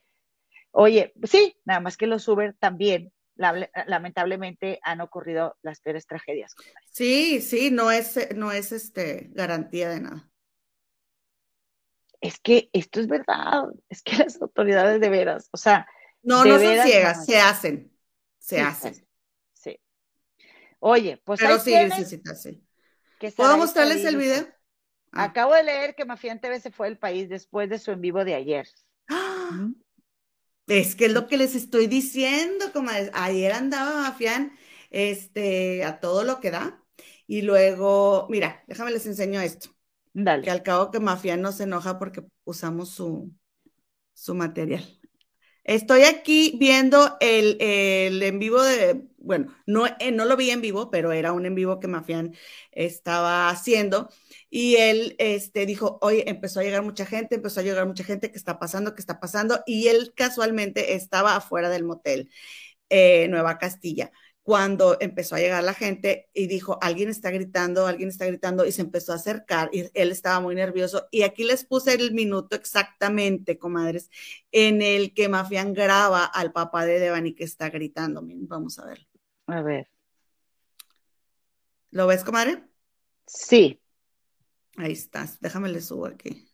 [0.71, 6.55] Oye, sí, nada más que los Uber también, lamentablemente, han ocurrido las peores tragedias.
[6.91, 10.31] Sí, sí, no es, no es este, garantía de nada.
[12.23, 15.87] Es que esto es verdad, es que las autoridades de veras, o sea,
[16.25, 17.93] no, no son ciegas, se hacen.
[18.39, 19.07] Se hacen.
[19.53, 19.79] Sí.
[20.81, 21.41] Oye, pues.
[21.41, 21.75] Pero sí,
[22.05, 24.47] sí, sí, ¿Puedo mostrarles el video?
[25.13, 25.25] Ah.
[25.25, 28.25] Acabo de leer que Mafián TV se fue del país después de su en vivo
[28.25, 28.69] de ayer.
[30.67, 34.53] Es que es lo que les estoy diciendo, como ayer andaba Mafián
[34.91, 36.83] este, a todo lo que da.
[37.27, 39.71] Y luego, mira, déjame les enseño esto.
[40.13, 40.43] Dale.
[40.43, 43.33] Que al cabo que Mafián no se enoja porque usamos su,
[44.13, 44.85] su material.
[45.65, 50.91] Estoy aquí viendo el, en vivo de, bueno, no, eh, no lo vi en vivo,
[50.91, 52.35] pero era un en vivo que Mafián
[52.71, 54.11] estaba haciendo.
[54.51, 58.31] Y él este, dijo, oye, empezó a llegar mucha gente, empezó a llegar mucha gente,
[58.31, 58.95] ¿qué está pasando?
[58.95, 59.63] ¿Qué está pasando?
[59.67, 62.31] Y él casualmente estaba afuera del motel
[62.91, 64.13] eh, Nueva Castilla
[64.45, 68.73] cuando empezó a llegar la gente y dijo, alguien está gritando, alguien está gritando y
[68.73, 71.09] se empezó a acercar y él estaba muy nervioso.
[71.11, 74.11] Y aquí les puse el minuto exactamente, comadres,
[74.53, 78.21] en el que Mafián graba al papá de Devani que está gritando.
[78.21, 79.09] Miren, vamos a ver.
[79.47, 79.89] A ver.
[81.91, 82.63] ¿Lo ves, comadre?
[83.27, 83.81] Sí.
[84.77, 85.41] Ahí estás.
[85.41, 86.47] Déjame le subo aquí.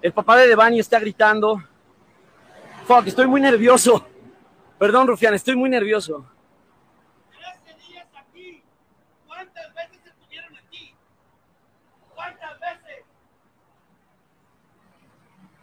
[0.00, 1.60] El papá de Devani está gritando
[2.88, 4.02] Fuck, estoy muy nervioso.
[4.78, 6.24] Perdón, Rufián, estoy muy nervioso.
[7.86, 8.62] días aquí.
[9.26, 10.94] ¿Cuántas veces estuvieron aquí?
[12.14, 13.04] ¿Cuántas veces?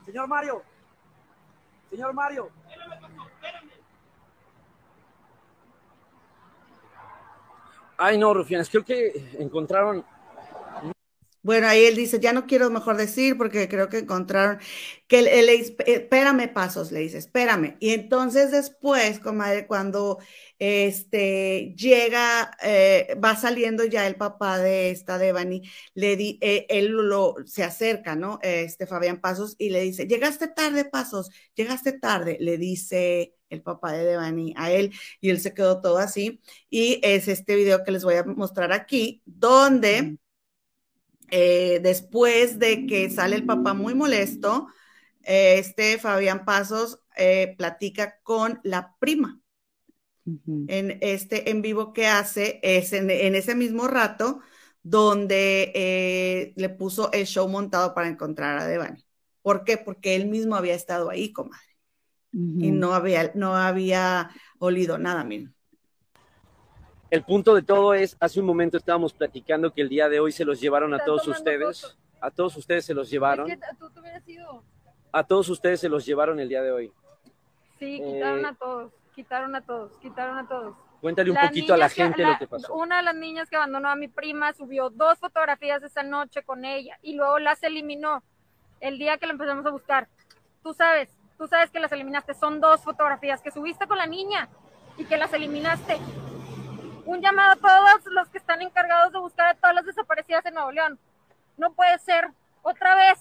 [0.05, 0.61] Señor Mario.
[1.89, 2.51] Señor Mario.
[7.97, 10.05] Ay, no, Rufián, creo que encontraron
[11.45, 14.57] bueno, ahí él dice, ya no quiero mejor decir porque creo que encontraron
[15.07, 17.77] que él, dice, espérame pasos, le dice, espérame.
[17.79, 20.17] Y entonces después, comadre, cuando
[20.57, 25.61] este llega, eh, va saliendo ya el papá de esta Devani,
[25.93, 28.39] le di, eh, él lo, se acerca, ¿no?
[28.41, 33.93] Este Fabián Pasos y le dice, llegaste tarde, Pasos, llegaste tarde, le dice el papá
[33.93, 34.91] de Devani a él
[35.21, 36.41] y él se quedó todo así.
[36.71, 40.17] Y es este video que les voy a mostrar aquí, donde
[41.29, 44.67] eh, después de que sale el papá muy molesto,
[45.23, 49.39] eh, este Fabián Pasos eh, platica con la prima.
[50.67, 54.39] En este en vivo que hace es en, ese mismo rato
[54.81, 59.05] donde le puso el show montado para encontrar a Devani.
[59.43, 59.77] ¿Por qué?
[59.77, 61.61] Porque él mismo había estado ahí, comadre.
[62.31, 65.54] Y no había, no había olido nada, miren.
[67.11, 70.31] El punto de todo es, hace un momento estábamos platicando que el día de hoy
[70.31, 71.97] se los llevaron a todos ustedes.
[72.19, 73.47] A todos ustedes se los llevaron.
[75.11, 76.91] A todos ustedes se los llevaron el día de hoy.
[77.79, 80.75] Sí, quitaron eh, a todos, quitaron a todos, quitaron a todos.
[81.01, 82.73] Cuéntale un poquito a la gente lo que pasó.
[82.73, 86.65] Una de las niñas que abandonó a mi prima subió dos fotografías esa noche con
[86.65, 88.23] ella y luego las eliminó
[88.79, 90.07] el día que la empezamos a buscar.
[90.63, 92.33] Tú sabes, tú sabes que las eliminaste.
[92.33, 94.49] Son dos fotografías que subiste con la niña
[94.97, 95.99] y que las eliminaste
[97.05, 100.55] un llamado a todos los que están encargados de buscar a todas las desaparecidas en
[100.55, 100.99] Nuevo León.
[101.57, 102.29] No puede ser
[102.63, 103.19] otra vez,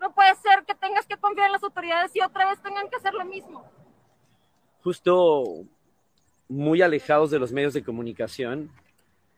[0.00, 2.96] no puede ser que tengas que confiar en las autoridades y otra vez tengan que
[2.96, 3.64] hacer lo mismo.
[4.82, 5.44] Justo
[6.48, 8.70] muy alejados de los medios de comunicación,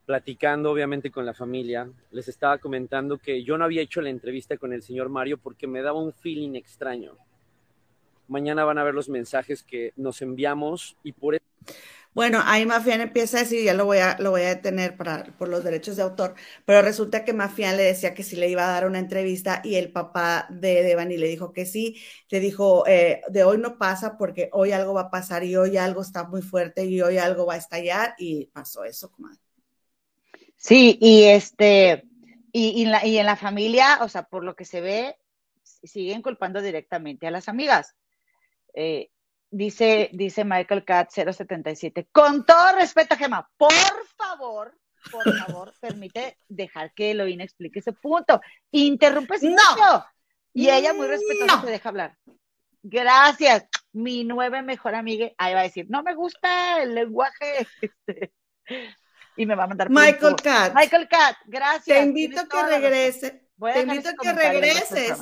[0.04, 4.56] platicando obviamente con la familia, les estaba comentando que yo no había hecho la entrevista
[4.56, 7.16] con el señor Mario porque me daba un feeling extraño.
[8.28, 11.44] Mañana van a ver los mensajes que nos enviamos y por eso
[12.16, 15.24] bueno, ahí Mafián empieza a decir, ya lo voy a, lo voy a detener para,
[15.36, 16.34] por los derechos de autor,
[16.64, 19.74] pero resulta que Mafián le decía que sí le iba a dar una entrevista y
[19.74, 22.00] el papá de Devani le dijo que sí,
[22.30, 25.76] le dijo, eh, de hoy no pasa porque hoy algo va a pasar y hoy
[25.76, 29.38] algo está muy fuerte y hoy algo va a estallar y pasó eso, comadre.
[30.56, 32.08] Sí, y este,
[32.50, 35.18] y, y, la, y en la familia, o sea, por lo que se ve,
[35.82, 37.94] siguen culpando directamente a las amigas.
[38.76, 39.10] Eh,
[39.50, 42.08] Dice, dice Michael Cat 077.
[42.10, 43.72] Con todo respeto, Gemma, por
[44.16, 44.76] favor,
[45.10, 48.40] por favor, permite dejar que Eloína explique ese punto.
[48.72, 50.04] Interrumpe no.
[50.52, 52.16] Y ella muy respetuosa te deja hablar.
[52.82, 53.66] Gracias.
[53.92, 57.66] Mi nueve mejor amiga, ahí va a decir, no me gusta el lenguaje.
[58.08, 58.32] Este,
[59.36, 59.90] y me va a mandar.
[59.90, 60.74] Michael Cat.
[60.74, 61.98] Michael Cat, gracias.
[61.98, 63.48] Te invito a que regrese.
[63.58, 65.18] Te invito a que regreses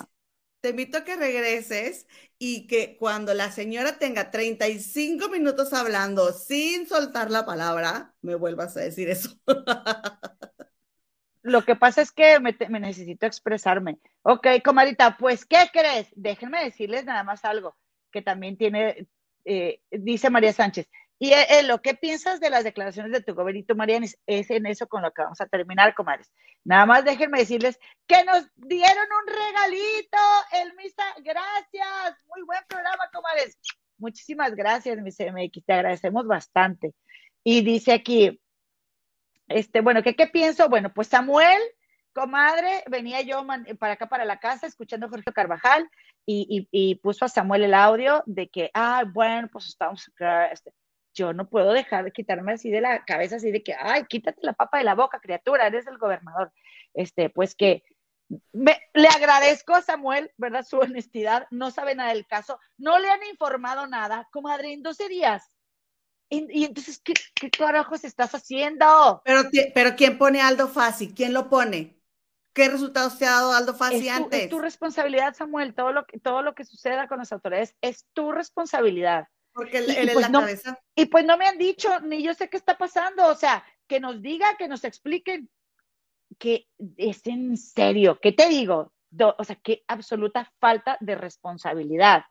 [0.64, 2.08] te invito a que regreses
[2.38, 8.74] y que cuando la señora tenga 35 minutos hablando sin soltar la palabra, me vuelvas
[8.78, 9.38] a decir eso.
[11.42, 13.98] Lo que pasa es que me, necesito expresarme.
[14.22, 16.08] Ok, comadita, pues, ¿qué crees?
[16.16, 17.76] Déjenme decirles nada más algo
[18.10, 19.06] que también tiene,
[19.44, 20.88] eh, dice María Sánchez,
[21.18, 24.66] y eh, eh, lo que piensas de las declaraciones de tu gobernito, Marianis, es en
[24.66, 26.32] eso con lo que vamos a terminar, comadres.
[26.64, 30.18] Nada más déjenme decirles que nos dieron un regalito,
[30.52, 31.04] el Misa.
[31.22, 32.18] Gracias.
[32.26, 33.56] Muy buen programa, comadres.
[33.98, 35.64] Muchísimas gracias, mi CMX.
[35.64, 36.94] Te agradecemos bastante.
[37.44, 38.40] Y dice aquí,
[39.48, 40.68] este, bueno, ¿qué, pienso?
[40.68, 41.60] Bueno, pues Samuel
[42.12, 43.44] comadre, venía yo
[43.78, 45.90] para acá, para la casa, escuchando a Jorge Carvajal
[46.24, 50.10] y, puso a Samuel el audio de que, ah, bueno, pues estamos.
[50.52, 50.72] Este,
[51.14, 54.40] yo no puedo dejar de quitarme así de la cabeza, así de que, ay, quítate
[54.42, 56.52] la papa de la boca, criatura, eres el gobernador.
[56.92, 57.82] Este, pues que
[58.28, 60.64] le agradezco a Samuel, ¿verdad?
[60.64, 65.08] Su honestidad, no sabe nada del caso, no le han informado nada, comadre, en 12
[65.08, 65.50] días.
[66.30, 69.22] Y, entonces, ¿qué, ¿qué, carajos estás haciendo?
[69.24, 69.42] Pero,
[69.74, 71.14] pero ¿quién pone Aldo Fassi?
[71.14, 72.00] ¿Quién lo pone?
[72.54, 74.44] ¿Qué resultados te ha dado Aldo Fassi antes?
[74.44, 75.74] Es tu responsabilidad, Samuel.
[75.74, 79.28] Todo lo, que, todo lo que suceda con las autoridades es tu responsabilidad.
[79.55, 80.78] Porque él, es pues la cabeza.
[80.94, 83.26] Y pues no me han dicho, ni yo sé qué está pasando.
[83.28, 85.48] O sea, que nos diga, que nos expliquen
[86.39, 88.18] que es en serio.
[88.20, 88.93] ¿Qué te digo?
[89.16, 92.24] o sea, qué absoluta falta de responsabilidad.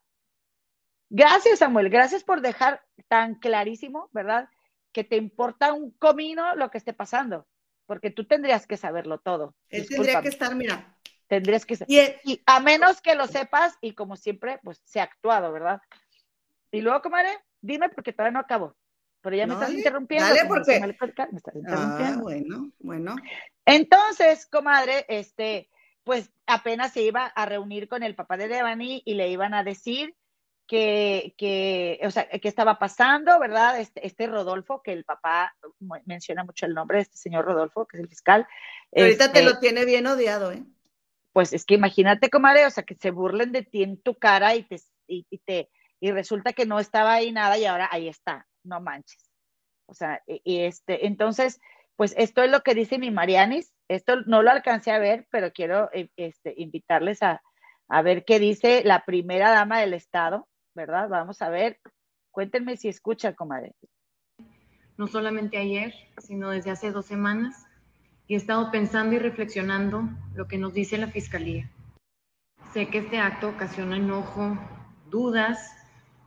[1.10, 1.90] Gracias, Samuel.
[1.90, 4.50] Gracias por dejar tan clarísimo, ¿verdad?
[4.92, 7.48] Que te importa un comino lo que esté pasando
[7.86, 9.56] porque tú tendrías que saberlo todo.
[9.70, 10.98] Él tendría que estar, mira.
[11.28, 15.52] Tendrías que y, a menos que lo sepas, y como siempre, pues se ha actuado,
[15.52, 15.82] ¿verdad?
[16.74, 17.30] Y luego, comadre,
[17.62, 18.76] dime porque todavía no acabo.
[19.22, 20.28] Pero ya me estás interrumpiendo.
[20.28, 20.80] Dale, porque.
[20.80, 20.88] Me
[21.38, 21.72] estás interrumpiendo.
[21.72, 23.16] Ah, bueno, bueno.
[23.66, 25.70] Entonces, comadre, este,
[26.04, 29.64] pues apenas se iba a reunir con el papá de Devani y le iban a
[29.64, 30.16] decir
[30.68, 33.80] que, que, o sea, que estaba pasando, ¿verdad?
[33.80, 35.56] Este, este, Rodolfo, que el papá
[36.06, 38.48] menciona mucho el nombre de este señor Rodolfo, que es el fiscal.
[38.96, 40.64] ahorita te este lo tiene bien odiado, ¿eh?
[41.32, 44.56] Pues es que imagínate, comadre, o sea, que se burlen de ti en tu cara
[44.56, 45.70] y te, y, te,
[46.04, 49.32] y resulta que no estaba ahí nada y ahora ahí está, no manches.
[49.86, 51.62] O sea, y, este, entonces,
[51.96, 55.54] pues esto es lo que dice mi Marianis, esto no lo alcancé a ver, pero
[55.54, 57.42] quiero eh, este, invitarles a,
[57.88, 61.08] a ver qué dice la primera dama del Estado, ¿verdad?
[61.08, 61.80] Vamos a ver.
[62.32, 63.74] Cuéntenme si escucha, comadre.
[64.98, 67.66] No solamente ayer, sino desde hace dos semanas,
[68.28, 71.72] y he estado pensando y reflexionando lo que nos dice la Fiscalía.
[72.74, 74.58] Sé que este acto ocasiona enojo,
[75.10, 75.80] dudas,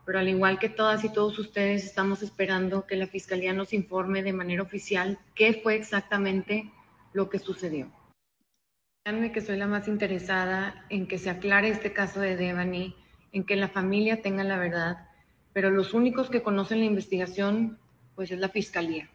[0.06, 4.22] pero al igual que todas y todos ustedes, estamos esperando que la Fiscalía nos informe
[4.22, 6.70] de manera oficial qué fue exactamente
[7.12, 7.90] lo que sucedió.
[9.04, 12.94] Créanme que soy la más interesada en que se aclare este caso de Devani
[13.32, 15.08] en que la familia tenga la verdad,
[15.52, 17.78] pero los únicos que conocen la investigación,
[18.14, 19.10] pues es la fiscalía.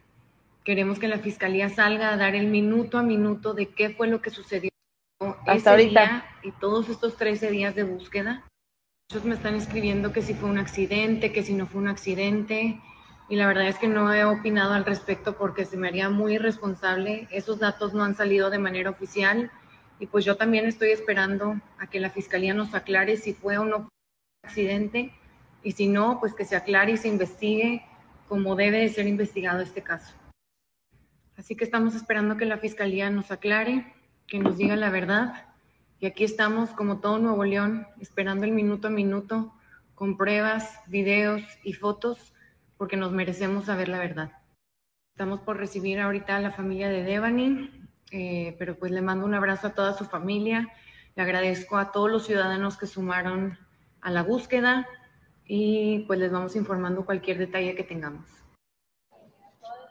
[0.62, 4.20] Queremos que la fiscalía salga a dar el minuto a minuto de qué fue lo
[4.20, 4.70] que sucedió
[5.46, 8.44] hasta ahorita y todos estos 13 días de búsqueda.
[9.12, 12.80] Muchos me están escribiendo que si fue un accidente, que si no fue un accidente,
[13.28, 16.36] y la verdad es que no he opinado al respecto porque se me haría muy
[16.36, 17.28] irresponsable.
[17.30, 19.50] Esos datos no han salido de manera oficial
[20.00, 23.66] y pues yo también estoy esperando a que la fiscalía nos aclare si fue o
[23.66, 23.90] no
[24.42, 25.12] accidente
[25.62, 27.84] y si no, pues que se aclare y se investigue
[28.30, 30.14] como debe de ser investigado este caso.
[31.36, 33.92] Así que estamos esperando que la Fiscalía nos aclare,
[34.26, 35.51] que nos diga la verdad.
[36.02, 39.54] Y aquí estamos, como todo Nuevo León, esperando el minuto a minuto,
[39.94, 42.34] con pruebas, videos y fotos,
[42.76, 44.32] porque nos merecemos saber la verdad.
[45.14, 47.70] Estamos por recibir ahorita a la familia de Devani,
[48.10, 50.68] eh, pero pues le mando un abrazo a toda su familia.
[51.14, 53.56] Le agradezco a todos los ciudadanos que sumaron
[54.00, 54.88] a la búsqueda
[55.44, 58.26] y pues les vamos informando cualquier detalle que tengamos.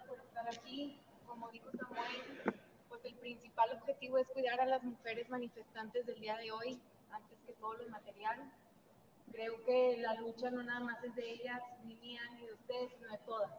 [0.10, 1.00] por estar aquí.
[1.26, 2.58] Como dijo Samuel,
[2.90, 3.70] pues el principal
[4.12, 6.80] objetivo es cuidar a las mujeres manifestantes del día de hoy,
[7.12, 8.52] antes que todo lo material.
[9.32, 12.92] Creo que la lucha no nada más es de ellas, ni mía, ni de ustedes,
[12.92, 13.52] sino de todas.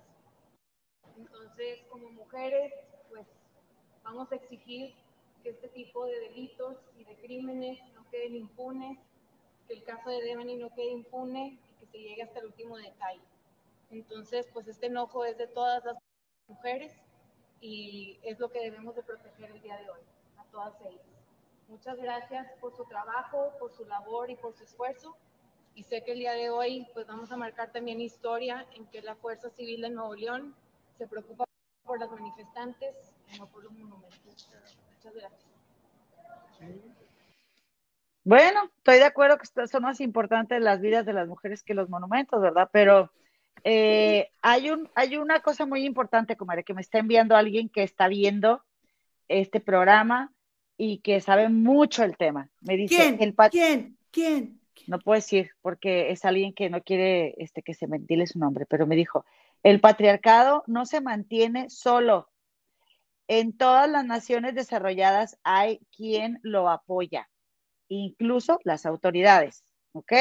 [1.16, 2.72] Entonces, como mujeres,
[3.08, 3.26] pues
[4.02, 4.94] vamos a exigir
[5.42, 8.98] que este tipo de delitos y de crímenes no queden impunes
[9.66, 12.76] que el caso de Devani no quede impune y que se llegue hasta el último
[12.76, 13.22] detalle.
[13.90, 15.96] Entonces, pues este enojo es de todas las
[16.46, 16.92] mujeres
[17.60, 20.00] y es lo que debemos de proteger el día de hoy,
[20.52, 21.02] todas ellas.
[21.68, 25.16] Muchas gracias por su trabajo, por su labor y por su esfuerzo.
[25.74, 29.00] Y sé que el día de hoy pues vamos a marcar también historia en que
[29.00, 30.54] la Fuerza Civil de Nuevo León
[30.98, 31.44] se preocupa
[31.82, 32.94] por las manifestantes
[33.32, 34.48] y no por los monumentos.
[34.94, 35.50] Muchas gracias.
[38.24, 41.88] Bueno, estoy de acuerdo que son más importantes las vidas de las mujeres que los
[41.88, 42.68] monumentos, ¿verdad?
[42.72, 43.10] Pero
[43.64, 47.82] eh, hay, un, hay una cosa muy importante, comadre, que me está enviando alguien que
[47.82, 48.62] está viendo
[49.28, 50.31] este programa
[50.84, 52.48] y que sabe mucho el tema.
[52.60, 53.16] Me dice, ¿Quién?
[53.20, 53.98] El ¿Quién?
[54.10, 54.60] ¿Quién?
[54.88, 58.66] No puedo decir porque es alguien que no quiere este, que se ventile su nombre,
[58.66, 59.24] pero me dijo,
[59.62, 62.32] el patriarcado no se mantiene solo.
[63.28, 67.30] En todas las naciones desarrolladas hay quien lo apoya
[67.86, 70.12] incluso las autoridades, ¿ok?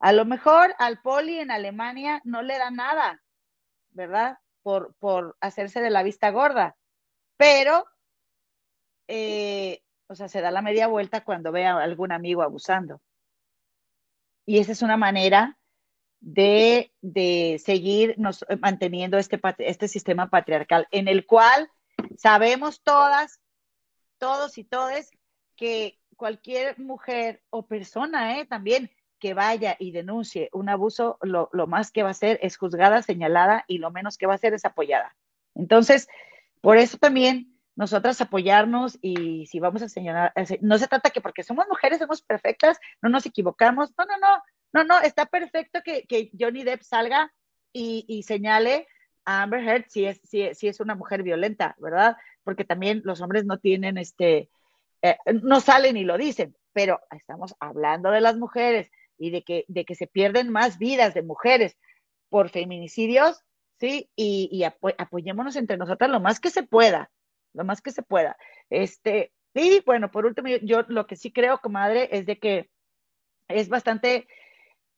[0.00, 3.22] A lo mejor al poli en Alemania no le da nada,
[3.90, 4.38] ¿verdad?
[4.62, 6.76] Por, por hacerse de la vista gorda,
[7.36, 7.84] pero
[9.06, 13.00] eh, o sea, se da la media vuelta cuando ve a algún amigo abusando.
[14.44, 15.56] Y esa es una manera
[16.18, 16.92] de,
[17.64, 18.16] seguir
[18.60, 21.70] manteniendo este, este sistema patriarcal en el cual
[22.18, 23.40] sabemos todas,
[24.18, 25.12] todos y todes
[25.54, 28.46] que cualquier mujer o persona ¿eh?
[28.46, 33.02] también que vaya y denuncie un abuso, lo, más que va a hacer es juzgada,
[33.02, 35.14] señalada y lo menos que va a hacer es apoyada.
[35.54, 36.08] Entonces,
[36.60, 41.42] por eso también nosotras apoyarnos y si vamos a señalar, no se trata que porque
[41.42, 44.42] somos mujeres somos perfectas, no nos equivocamos, no, no, no,
[44.74, 47.32] no, no, está perfecto que, Johnny Depp salga
[47.72, 48.86] y, señale
[49.24, 52.18] a Amber Heard si es, si, si, es una mujer violenta, ¿verdad?
[52.44, 54.50] Porque también los hombres no tienen este,
[55.00, 59.64] eh, no salen y lo dicen, pero estamos hablando de las mujeres y de que,
[59.68, 61.78] de que se pierden más vidas de mujeres
[62.28, 63.42] por feminicidios,
[63.78, 64.10] ¿sí?
[64.16, 67.10] Y, apoyémonos entre nosotras lo más que se pueda,
[67.52, 68.36] lo más que se pueda.
[68.68, 72.70] Este, y bueno, por último, yo lo que sí creo, comadre, es de que
[73.48, 74.28] es bastante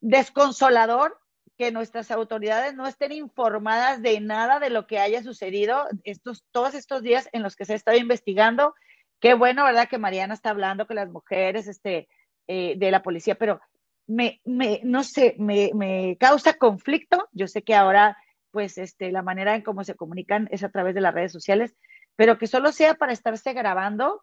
[0.00, 1.18] desconsolador
[1.56, 6.74] que nuestras autoridades no estén informadas de nada de lo que haya sucedido estos, todos
[6.74, 8.74] estos días en los que se ha estado investigando.
[9.20, 9.88] Qué bueno, ¿verdad?
[9.88, 12.08] Que Mariana está hablando con las mujeres este,
[12.48, 13.60] eh, de la policía, pero
[14.06, 17.28] me, me no sé, me, me, causa conflicto.
[17.32, 18.16] Yo sé que ahora,
[18.50, 21.76] pues, este, la manera en cómo se comunican es a través de las redes sociales,
[22.22, 24.22] pero que solo sea para estarse grabando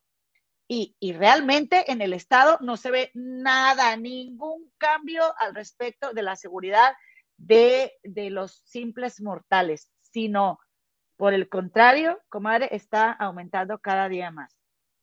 [0.70, 6.38] y, realmente en el Estado no se ve nada, ningún cambio al respecto de la
[6.38, 6.94] seguridad
[7.36, 7.92] de,
[8.32, 10.60] los simples mortales, sino
[11.18, 14.56] por el contrario, comadre, está aumentando cada día más.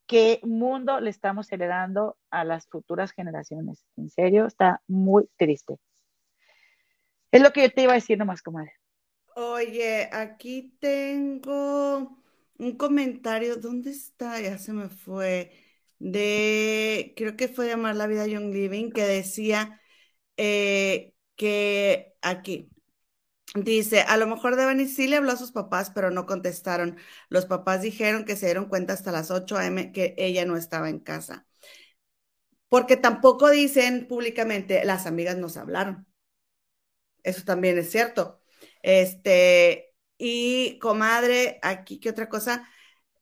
[0.06, 3.84] ¿Qué mundo le estamos heredando a las futuras generaciones?
[3.98, 5.76] En serio, está muy triste.
[7.30, 8.72] Es lo que yo te iba a decir nomás, comadre.
[9.34, 12.22] Oye, aquí tengo
[12.58, 14.40] un comentario, ¿dónde está?
[14.40, 15.52] Ya se me fue,
[15.98, 19.80] de, creo que fue llamar la vida Young Living, que decía
[20.36, 22.70] eh, que aquí,
[23.56, 26.98] dice, a lo mejor Devani sí le habló a sus papás, pero no contestaron.
[27.30, 29.92] Los papás dijeron que se dieron cuenta hasta las 8 a.m.
[29.92, 31.46] que ella no estaba en casa.
[32.68, 36.06] Porque tampoco dicen públicamente, las amigas nos hablaron.
[37.22, 38.40] Eso también es cierto.
[38.82, 39.85] Este,
[40.18, 42.68] y comadre, aquí, ¿qué otra cosa?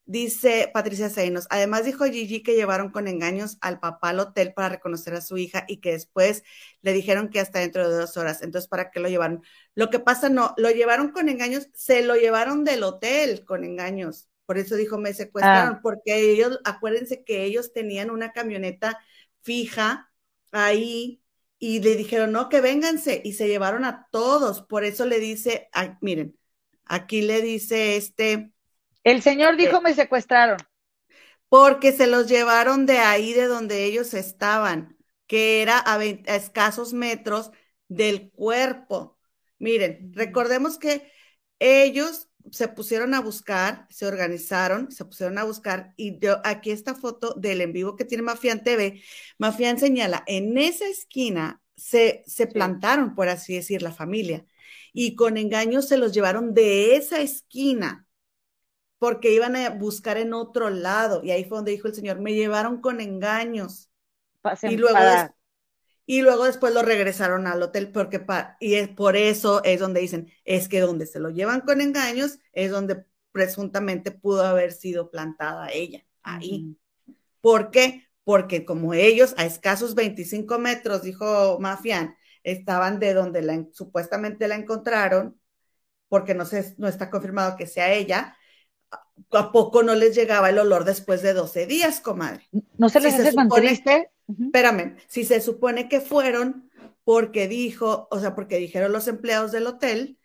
[0.07, 4.69] Dice Patricia Seinos, además dijo Gigi que llevaron con engaños al papá al hotel para
[4.69, 6.43] reconocer a su hija y que después
[6.83, 8.43] le dijeron que hasta dentro de dos horas.
[8.43, 9.43] Entonces, ¿para qué lo llevaron?
[9.75, 14.29] Lo que pasa, no, lo llevaron con engaños, se lo llevaron del hotel con engaños.
[14.45, 15.81] Por eso dijo, me secuestraron, ah.
[15.83, 18.99] porque ellos, acuérdense que ellos tenían una camioneta
[19.41, 20.12] fija
[20.53, 21.23] ahí
[21.59, 24.61] y le dijeron, no, que vénganse y se llevaron a todos.
[24.62, 25.71] Por eso le dice,
[26.03, 26.37] miren,
[26.86, 28.52] Aquí le dice este.
[29.02, 30.59] El señor dijo, me secuestraron.
[31.48, 34.97] Porque se los llevaron de ahí, de donde ellos estaban,
[35.27, 37.51] que era a, escasos metros
[37.89, 39.19] del cuerpo.
[39.59, 41.12] Miren, recordemos que
[41.59, 47.35] ellos se pusieron a buscar, se organizaron, se pusieron a buscar y aquí esta foto
[47.35, 49.02] del en vivo que tiene Mafián TV.
[49.39, 54.44] Mafián señala, en esa esquina se, se plantaron, por así decir, la familia
[54.95, 58.07] y con engaños se los llevaron de esa esquina
[58.99, 61.23] porque iban a buscar en otro lado.
[61.23, 63.91] Y ahí fue donde dijo el Señor, me llevaron con engaños.
[64.62, 64.99] y luego,
[66.07, 68.25] y luego después lo regresaron al hotel porque
[68.61, 72.39] y es por eso es donde dicen, es que donde se lo llevan con engaños
[72.53, 76.77] es donde presuntamente pudo haber sido plantada ella, ahí.
[77.41, 78.07] ¿Por qué?
[78.23, 82.15] Porque como ellos a escasos 25 metros, dijo Mafián,
[82.45, 85.41] estaban de donde la, supuestamente la encontraron,
[86.09, 88.37] porque no, se, no está confirmado que sea ella,
[89.33, 92.49] ¿a poco no les llegaba el olor después de 12 días, comadre?
[92.79, 93.83] ¿No se les hace supone,
[94.29, 96.71] Espérame, si se supone que fueron
[97.05, 100.19] porque dijo, o sea, porque dijeron los empleados del hotel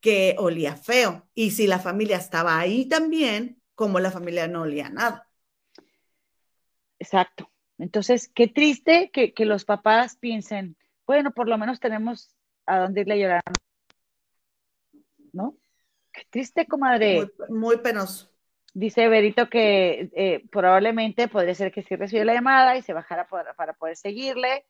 [0.00, 4.90] que olía feo, y si la familia estaba ahí también, como la familia no olía
[4.90, 5.28] nada.
[6.98, 7.50] Exacto.
[7.78, 12.34] Entonces, qué triste que, que los papás piensen, bueno, por lo menos tenemos
[12.66, 13.42] a dónde irle a llorar.
[15.32, 15.56] ¿No?
[16.12, 17.28] Qué triste, comadre.
[17.48, 18.30] Muy, penoso.
[18.72, 23.28] Dice Berito que eh, probablemente podría ser que sí recibió la llamada y se bajara
[23.28, 24.64] para poder seguirle,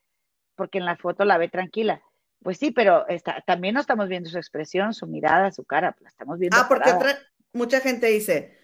[0.54, 2.02] porque en la foto la ve tranquila.
[2.42, 6.08] Pues sí, pero está, también no estamos viendo su expresión, su mirada, su cara, la
[6.08, 6.58] estamos viendo.
[6.58, 6.90] Ah, porque
[7.54, 8.58] mucha gente dice,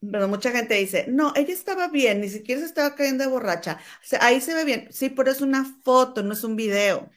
[0.00, 3.78] pero mucha gente dice, no, ella estaba bien, ni siquiera se estaba cayendo de borracha.
[4.20, 4.88] ahí se ve bien.
[4.90, 7.10] Sí, pero es una foto, no es un video.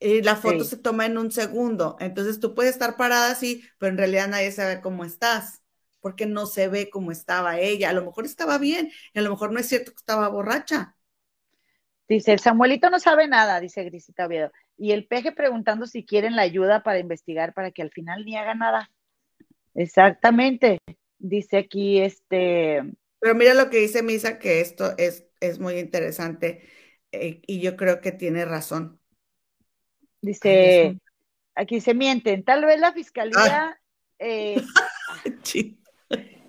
[0.00, 1.96] Y la foto se toma en un segundo.
[2.00, 5.62] Entonces tú puedes estar parada así, pero en realidad nadie sabe cómo estás.
[6.04, 7.88] porque no se ve cómo estaba ella.
[7.88, 10.96] A lo mejor estaba bien, y a lo mejor no es cierto que estaba borracha.
[12.08, 14.52] Dice, el Samuelito no sabe nada, dice Grisita Oviedo.
[14.76, 18.36] Y el peje preguntando si quieren la ayuda para investigar para que al final ni
[18.36, 18.90] haga nada.
[19.74, 20.78] Exactamente.
[21.18, 22.82] Dice aquí este.
[23.20, 26.62] Pero mira lo que dice Misa, que esto es, es muy interesante
[27.12, 29.00] eh, y yo creo que tiene razón.
[30.20, 30.98] Dice,
[31.54, 32.44] aquí se mienten.
[32.44, 33.78] Tal vez la fiscalía
[34.18, 34.60] eh,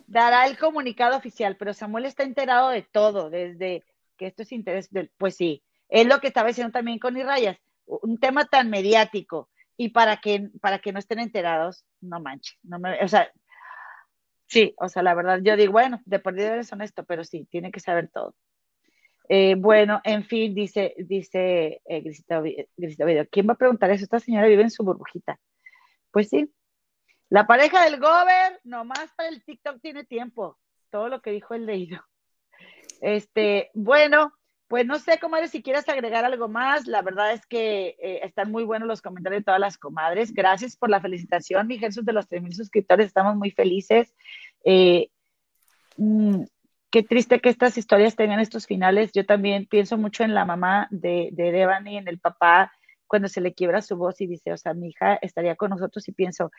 [0.07, 3.83] dará el comunicado oficial, pero Samuel está enterado de todo, desde
[4.17, 7.57] que esto es interés del, pues sí, es lo que estaba diciendo también con Irrayas,
[7.85, 12.79] un tema tan mediático y para que, para que no estén enterados, no manches, no
[12.79, 13.29] me, o sea,
[14.47, 17.47] sí, o sea, la verdad, yo digo, bueno, de por Dios eres honesto, pero sí,
[17.49, 18.35] tiene que saber todo.
[19.27, 24.03] Eh, bueno, en fin, dice, dice eh, Grisita, Video, ¿quién va a preguntar eso?
[24.03, 25.39] Esta señora vive en su burbujita.
[26.11, 26.53] Pues sí,
[27.30, 30.59] la pareja del Gober, nomás para el TikTok tiene tiempo,
[30.91, 32.03] todo lo que dijo el leído.
[33.01, 34.31] Este, bueno,
[34.67, 36.87] pues no sé, comadre, si quieres agregar algo más.
[36.87, 40.33] La verdad es que eh, están muy buenos los comentarios de todas las comadres.
[40.33, 43.07] Gracias por la felicitación, mi Jesús, de los 3.000 suscriptores.
[43.07, 44.15] Estamos muy felices.
[44.63, 45.09] Eh,
[45.97, 46.43] mm,
[46.89, 49.11] qué triste que estas historias tengan estos finales.
[49.13, 52.73] Yo también pienso mucho en la mamá de, de Devani, en el papá,
[53.05, 56.07] cuando se le quiebra su voz y dice, o sea, mi hija estaría con nosotros
[56.07, 56.49] y pienso,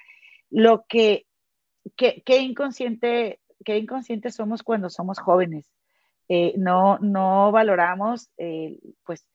[0.49, 1.27] lo que,
[1.97, 5.69] qué inconsciente, qué inconsciente somos cuando somos jóvenes
[6.29, 9.27] eh, no, no valoramos eh, pues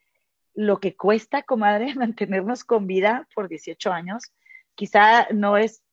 [0.53, 4.23] lo que cuesta, comadre, mantenernos con vida por 18 años.
[4.76, 5.84] Quizá no es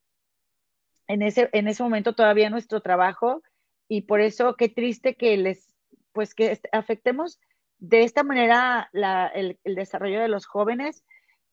[1.07, 3.43] en ese, en ese momento todavía nuestro trabajo
[3.89, 5.75] y por eso qué triste que les,
[6.13, 7.41] pues que afectemos
[7.79, 11.05] de esta manera el, el desarrollo de los jóvenes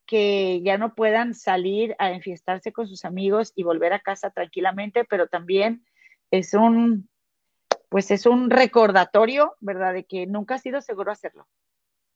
[0.05, 5.03] que ya no puedan salir a enfiestarse con sus amigos y volver a casa tranquilamente,
[5.05, 5.85] pero también
[6.31, 7.09] es un,
[7.89, 9.93] pues es un recordatorio, ¿verdad?
[9.93, 11.47] De que nunca ha sido seguro hacerlo.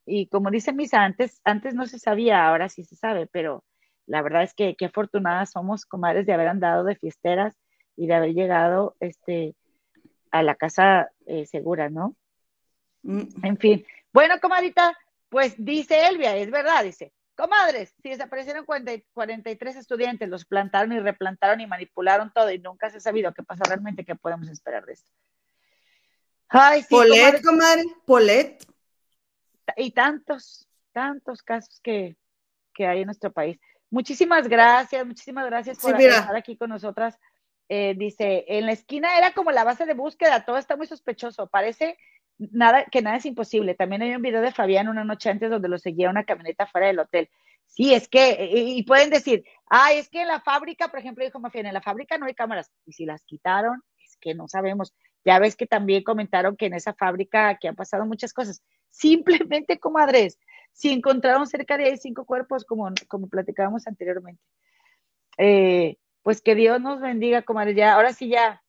[0.06, 3.64] Y como dice Misa, antes, antes no se sabía, ahora sí se sabe, pero
[4.08, 7.56] la verdad es que qué afortunadas somos, comadres, de haber andado de fiesteras
[7.96, 9.56] y de haber llegado este,
[10.32, 12.16] a la casa eh, segura, ¿no?
[13.04, 13.46] Mm.
[13.46, 13.86] En fin.
[14.12, 14.98] Bueno, comadita,
[15.30, 21.62] pues dice Elvia, es verdad, dice, comadres, si desaparecieron 43 estudiantes, los plantaron y replantaron
[21.62, 24.94] y manipularon todo y nunca se ha sabido qué pasa realmente, qué podemos esperar de
[24.94, 25.12] esto.
[26.50, 28.66] Ay, sí, Polet, comadre, Polet.
[29.78, 32.16] Y tantos, tantos casos que,
[32.80, 33.60] hay en nuestro país.
[33.90, 37.20] Muchísimas gracias, muchísimas gracias por estar aquí con nosotras.
[37.68, 41.48] Eh, dice, en la esquina era como la base de búsqueda, todo está muy sospechoso,
[41.48, 41.98] parece
[42.40, 43.76] nada, que nada es imposible.
[43.76, 46.88] También hay un video de Fabián una noche antes donde lo seguía una camioneta fuera
[46.88, 47.30] del hotel.
[47.68, 51.40] Sí, es que, y, pueden decir, ay, es que en la fábrica, por ejemplo, dijo
[51.40, 52.72] Mafia, en la fábrica no hay cámaras.
[52.86, 54.96] Y si las quitaron, es que no sabemos.
[55.26, 58.64] Ya ves que también comentaron que en esa fábrica que han pasado muchas cosas.
[58.90, 60.40] Simplemente, comadres,
[60.74, 64.42] si encontraron cerca de ahí cinco cuerpos, como, como platicábamos anteriormente.
[65.38, 67.76] Eh, pues que Dios nos bendiga, comadres.
[67.76, 68.64] Ya, ahora sí ya,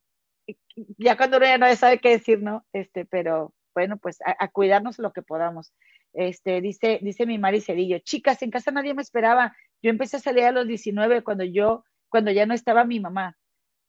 [0.98, 2.64] ya cuando uno ya no sabe qué decir, ¿no?
[2.72, 5.72] Este, pero bueno, pues a, cuidarnos lo que podamos.
[6.12, 9.56] Este, dice, dice mi Mari Cedillo, chicas, en casa nadie me esperaba.
[9.82, 13.39] Yo empecé a salir a los 19 cuando yo, cuando ya no estaba mi mamá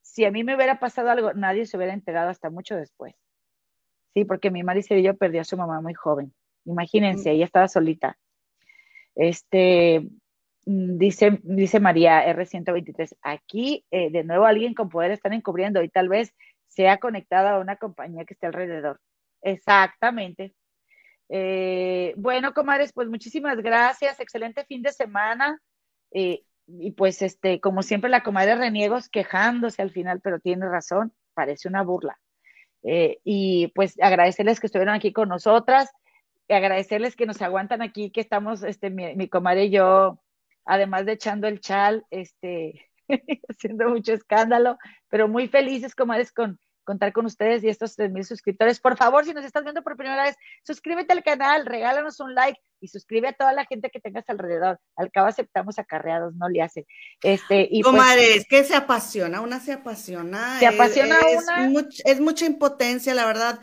[0.02, 3.16] si a mí me hubiera pasado algo, nadie se hubiera enterado hasta mucho después.
[4.14, 6.34] Sí, porque mi madre yo perdió a su mamá muy joven.
[6.66, 7.34] Imagínense, mm.
[7.34, 8.18] ella estaba solita.
[9.16, 10.02] Este,
[10.66, 15.90] mm, dice, dice María R123, aquí eh, de nuevo alguien con poder están encubriendo y
[15.90, 16.34] tal vez
[16.68, 19.00] sea conectada a una compañía que esté alrededor.
[19.42, 20.54] Exactamente.
[21.30, 24.20] Eh, bueno, comadres, pues muchísimas gracias.
[24.20, 25.62] Excelente fin de semana.
[26.12, 31.14] Eh, y pues este, como siempre la comadre Reniegos quejándose al final, pero tiene razón,
[31.34, 32.20] parece una burla.
[32.84, 35.90] Eh, y pues agradecerles que estuvieron aquí con nosotras,
[36.50, 40.22] agradecerles que nos aguantan aquí, que estamos, este, mi, mi comadre y yo,
[40.66, 42.90] además de echando el chal, este,
[43.50, 44.78] haciendo mucho escándalo,
[45.10, 48.80] pero muy felices, comadres, con, contar con ustedes y estos 3.000 suscriptores.
[48.80, 52.60] Por favor, si nos estás viendo por primera vez, suscríbete al canal, regálanos un like
[52.80, 54.80] y suscribe a toda la gente que tengas alrededor.
[54.96, 56.88] Al cabo aceptamos acarreados, no le hace.
[57.22, 60.60] Este, y pues Comadre, es que se apasiona, una se apasiona.
[60.60, 61.88] Se apasiona es, una.
[62.06, 63.60] Es, mucha impotencia, la verdad.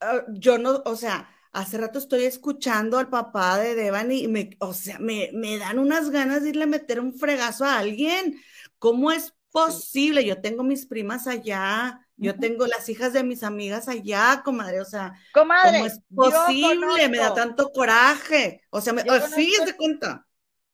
[0.00, 4.50] Ah, yo no, o sea, hace rato estoy escuchando al papá de Devani y me,
[4.60, 8.40] o sea, me, me dan unas ganas de irle a meter un fregazo a alguien.
[8.78, 10.24] ¿Cómo es posible?
[10.24, 14.84] Yo tengo mis primas allá, yo tengo las hijas de mis amigas allá, comadre, o
[14.84, 17.08] sea, comadre, ¿cómo es posible?
[17.08, 18.62] Me da tanto coraje.
[18.70, 20.26] O sea, me, oh, de cuenta.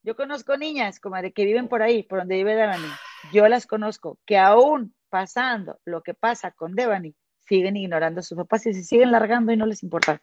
[0.03, 2.87] Yo conozco niñas, comadre, que viven por ahí, por donde vive Dani.
[3.33, 8.37] Yo las conozco, que aún pasando lo que pasa con Devani, siguen ignorando a sus
[8.37, 10.21] papás y se siguen largando y no les importa.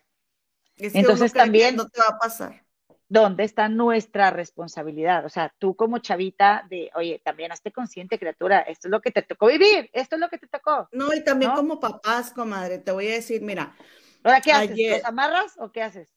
[0.76, 2.65] Es que Entonces también- no te va a pasar.
[3.08, 5.24] ¿Dónde está nuestra responsabilidad?
[5.24, 9.12] O sea, tú como chavita de, oye, también hazte consciente, criatura, esto es lo que
[9.12, 10.90] te tocó vivir, esto es lo que te tocó.
[10.92, 11.54] No, y también ¿No?
[11.54, 13.76] como papás, comadre, te voy a decir, mira,
[14.22, 14.78] ¿Ahora qué haces?
[14.78, 16.12] Ayer- ¿Los amarras o qué haces?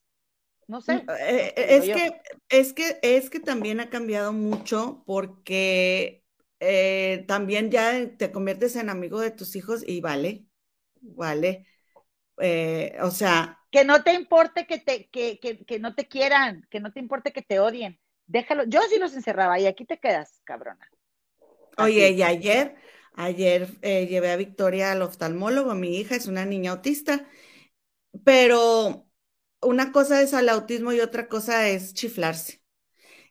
[0.67, 1.11] No sé.
[1.19, 2.01] Eh, te es yo.
[2.03, 2.09] que,
[2.49, 6.23] es que, es que también ha cambiado mucho porque
[6.59, 10.47] eh, también ya te conviertes en amigo de tus hijos y vale,
[11.01, 11.65] vale.
[12.39, 16.67] Eh, o sea, Que no te importe que, te, que, que, que no te quieran,
[16.71, 17.99] que no te importe que te odien.
[18.27, 18.63] Déjalo.
[18.65, 20.87] Yo sí los encerraba y aquí te quedas, cabrona.
[21.77, 22.75] oye, y ayer,
[23.13, 27.27] ayer eh, llevé a Victoria al oftalmólogo, mi hija es una niña autista,
[28.23, 29.07] pero
[29.61, 32.61] una cosa es al autismo y otra cosa es chiflarse.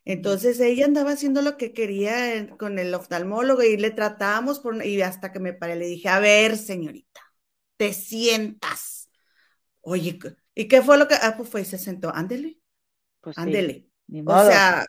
[0.05, 4.85] Entonces ella andaba haciendo lo que quería en- con el oftalmólogo y le tratábamos por,
[4.85, 7.21] y hasta que me paré le dije, a ver, señorita,
[7.77, 8.98] te sientas.
[9.81, 11.15] Oye, ¿qué- ¿y qué fue lo que?
[11.15, 12.59] Ah, pues fue y se sentó, ándele,
[13.21, 13.89] Pues sí, ándele.
[14.07, 14.85] ni O sea,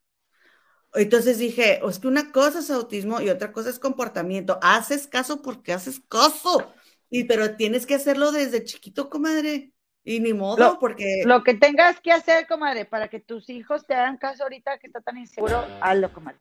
[0.94, 4.58] entonces dije, es que una cosa es autismo y otra cosa es comportamiento.
[4.62, 6.72] Haces caso porque haces caso.
[7.08, 9.72] Y pero tienes que hacerlo desde chiquito, comadre.
[10.02, 13.86] Y ni modo, Lo- porque Lo que tengas que hacer, comadre, para que tus hijos
[13.86, 16.38] te hagan caso ahorita que está tan inseguro, hazlo, comadre.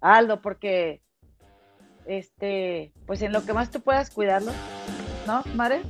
[0.00, 1.02] Hazlo, porque,
[2.06, 4.52] este, pues en lo que más tú puedas cuidarlo,
[5.26, 5.82] ¿no, comadre?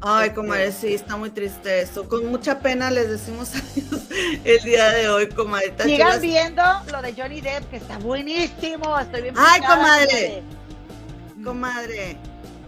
[0.00, 2.08] Ay, Este- comadre, sí, está muy triste eso.
[2.08, 4.02] Con mucha pena les decimos adiós
[4.44, 5.72] el día de hoy, comadre.
[5.82, 6.62] Sigan viendo
[6.92, 8.98] lo de Johnny Depp, que está buenísimo.
[8.98, 10.42] Estoy bien Ay, comadre.
[11.44, 12.16] Comadre,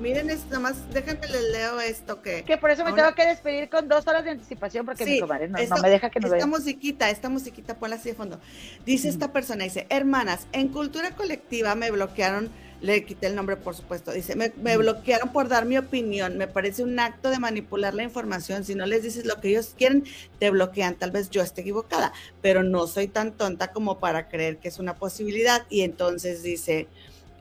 [0.01, 2.45] miren esto, nada más, déjenme les leo esto que...
[2.45, 5.15] Que por eso me Ahora- tengo que despedir con dos horas de anticipación, porque mi
[5.15, 6.51] Sí, comadre no, me deja que nos Esta vean.
[6.51, 8.41] musiquita, esta musiquita, ponla así de fondo.
[8.87, 12.49] Dice esta persona, dice, hermanas, en cultura colectiva me bloquearon,
[12.81, 16.49] le quité el nombre por supuesto, dice, me, me bloquearon por dar mi opinión, me
[16.49, 20.05] parece un acto de manipular la información, si no les dices lo que ellos quieren,
[20.39, 24.59] te bloquean, tal vez yo esté equivocada, pero no soy tan tonta como para creer
[24.59, 25.67] que es una posibilidad.
[25.69, 26.89] Y entonces dice,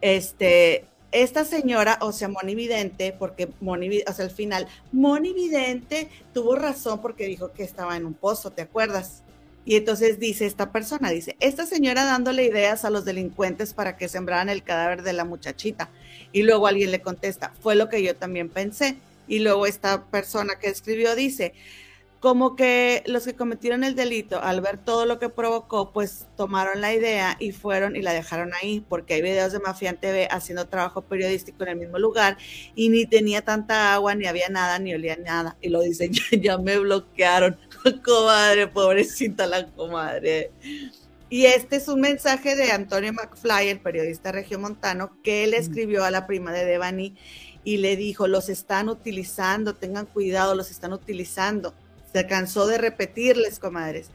[0.01, 0.85] este...
[1.11, 6.55] Esta señora, o sea, Moni Vidente, porque Moni, o sea, al final, Moni Vidente tuvo
[6.55, 9.23] razón porque dijo que estaba en un pozo, ¿te acuerdas?
[9.65, 14.07] Y entonces dice esta persona, dice, esta señora dándole ideas a los delincuentes para que
[14.07, 15.89] sembraran el cadáver de la muchachita.
[16.31, 18.97] Y luego alguien le contesta, fue lo que yo también pensé.
[19.27, 21.53] Y luego esta persona que escribió dice,
[22.19, 26.81] como que los que cometieron el delito, al ver todo lo que provocó, pues tomaron
[26.81, 30.67] la idea y fueron y la dejaron ahí, porque hay videos de Mafia TV haciendo
[30.67, 32.37] trabajo periodístico en el mismo lugar
[32.75, 35.55] y ni tenía tanta agua, ni había nada, ni olía nada.
[35.61, 37.57] Y lo dice, ya, ya me bloquearon,
[38.03, 40.51] comadre, pobrecita la comadre.
[41.29, 46.11] Y este es un mensaje de Antonio McFly, el periodista regiomontano, que él escribió a
[46.11, 47.15] la prima de Devani
[47.63, 51.75] y le dijo, los están utilizando, tengan cuidado, los están utilizando.
[52.11, 54.09] Se cansó de repetirles, comadres.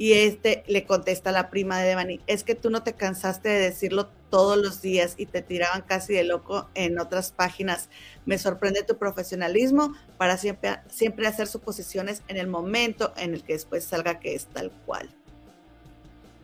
[0.00, 3.50] Y este le contesta a la prima de Devani, es que tú no te cansaste
[3.50, 7.90] de decirlo todos los días y te tiraban casi de loco en otras páginas.
[8.24, 13.52] Me sorprende tu profesionalismo para siempre, siempre hacer suposiciones en el momento en el que
[13.52, 15.10] después salga que es tal cual.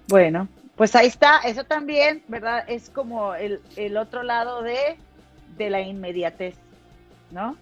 [0.08, 2.62] Bueno, pues ahí está, eso también, ¿verdad?
[2.68, 4.98] Es como el, el otro lado de,
[5.56, 6.56] de la inmediatez,
[7.30, 7.56] ¿no?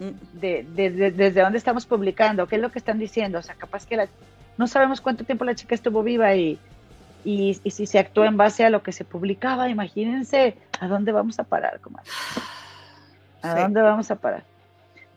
[0.00, 0.38] Mm.
[0.40, 3.56] De, de- de- desde dónde estamos publicando, qué es lo que están diciendo, o sea,
[3.56, 4.08] capaz que la,
[4.58, 6.58] no sabemos cuánto tiempo la chica estuvo viva y,
[7.24, 11.12] y, y si se actúa en base a lo que se publicaba, imagínense a dónde
[11.12, 12.10] vamos a parar, comadre.
[13.42, 13.60] ¿A Sí.
[13.62, 14.44] dónde vamos a parar?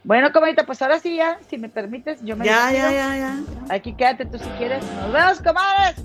[0.03, 2.91] Bueno, comadita, pues ahora sí ya, si me permites, yo me Ya, despido.
[2.91, 3.73] ya, ya, ya.
[3.75, 4.83] Aquí quédate tú si quieres.
[4.95, 6.03] Nos vemos, comadres.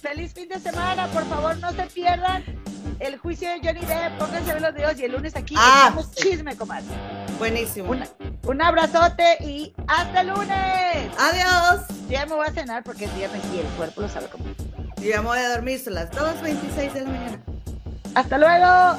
[0.00, 1.06] Feliz fin de semana.
[1.08, 2.42] Por favor, no se pierdan
[3.00, 4.18] el juicio de Johnny Depp.
[4.18, 6.84] Pónganse a ver los videos y el lunes aquí Ah, chisme, comadre.
[7.38, 7.90] Buenísimo.
[7.90, 8.08] Una-
[8.44, 11.10] un abrazote y hasta el lunes.
[11.18, 11.86] Adiós.
[12.08, 14.44] Ya me voy a cenar porque es viernes y el cuerpo lo sabe como.
[14.98, 17.38] Yo ya me voy a dormir, son las 2.26 de la mañana.
[18.14, 18.98] Hasta luego.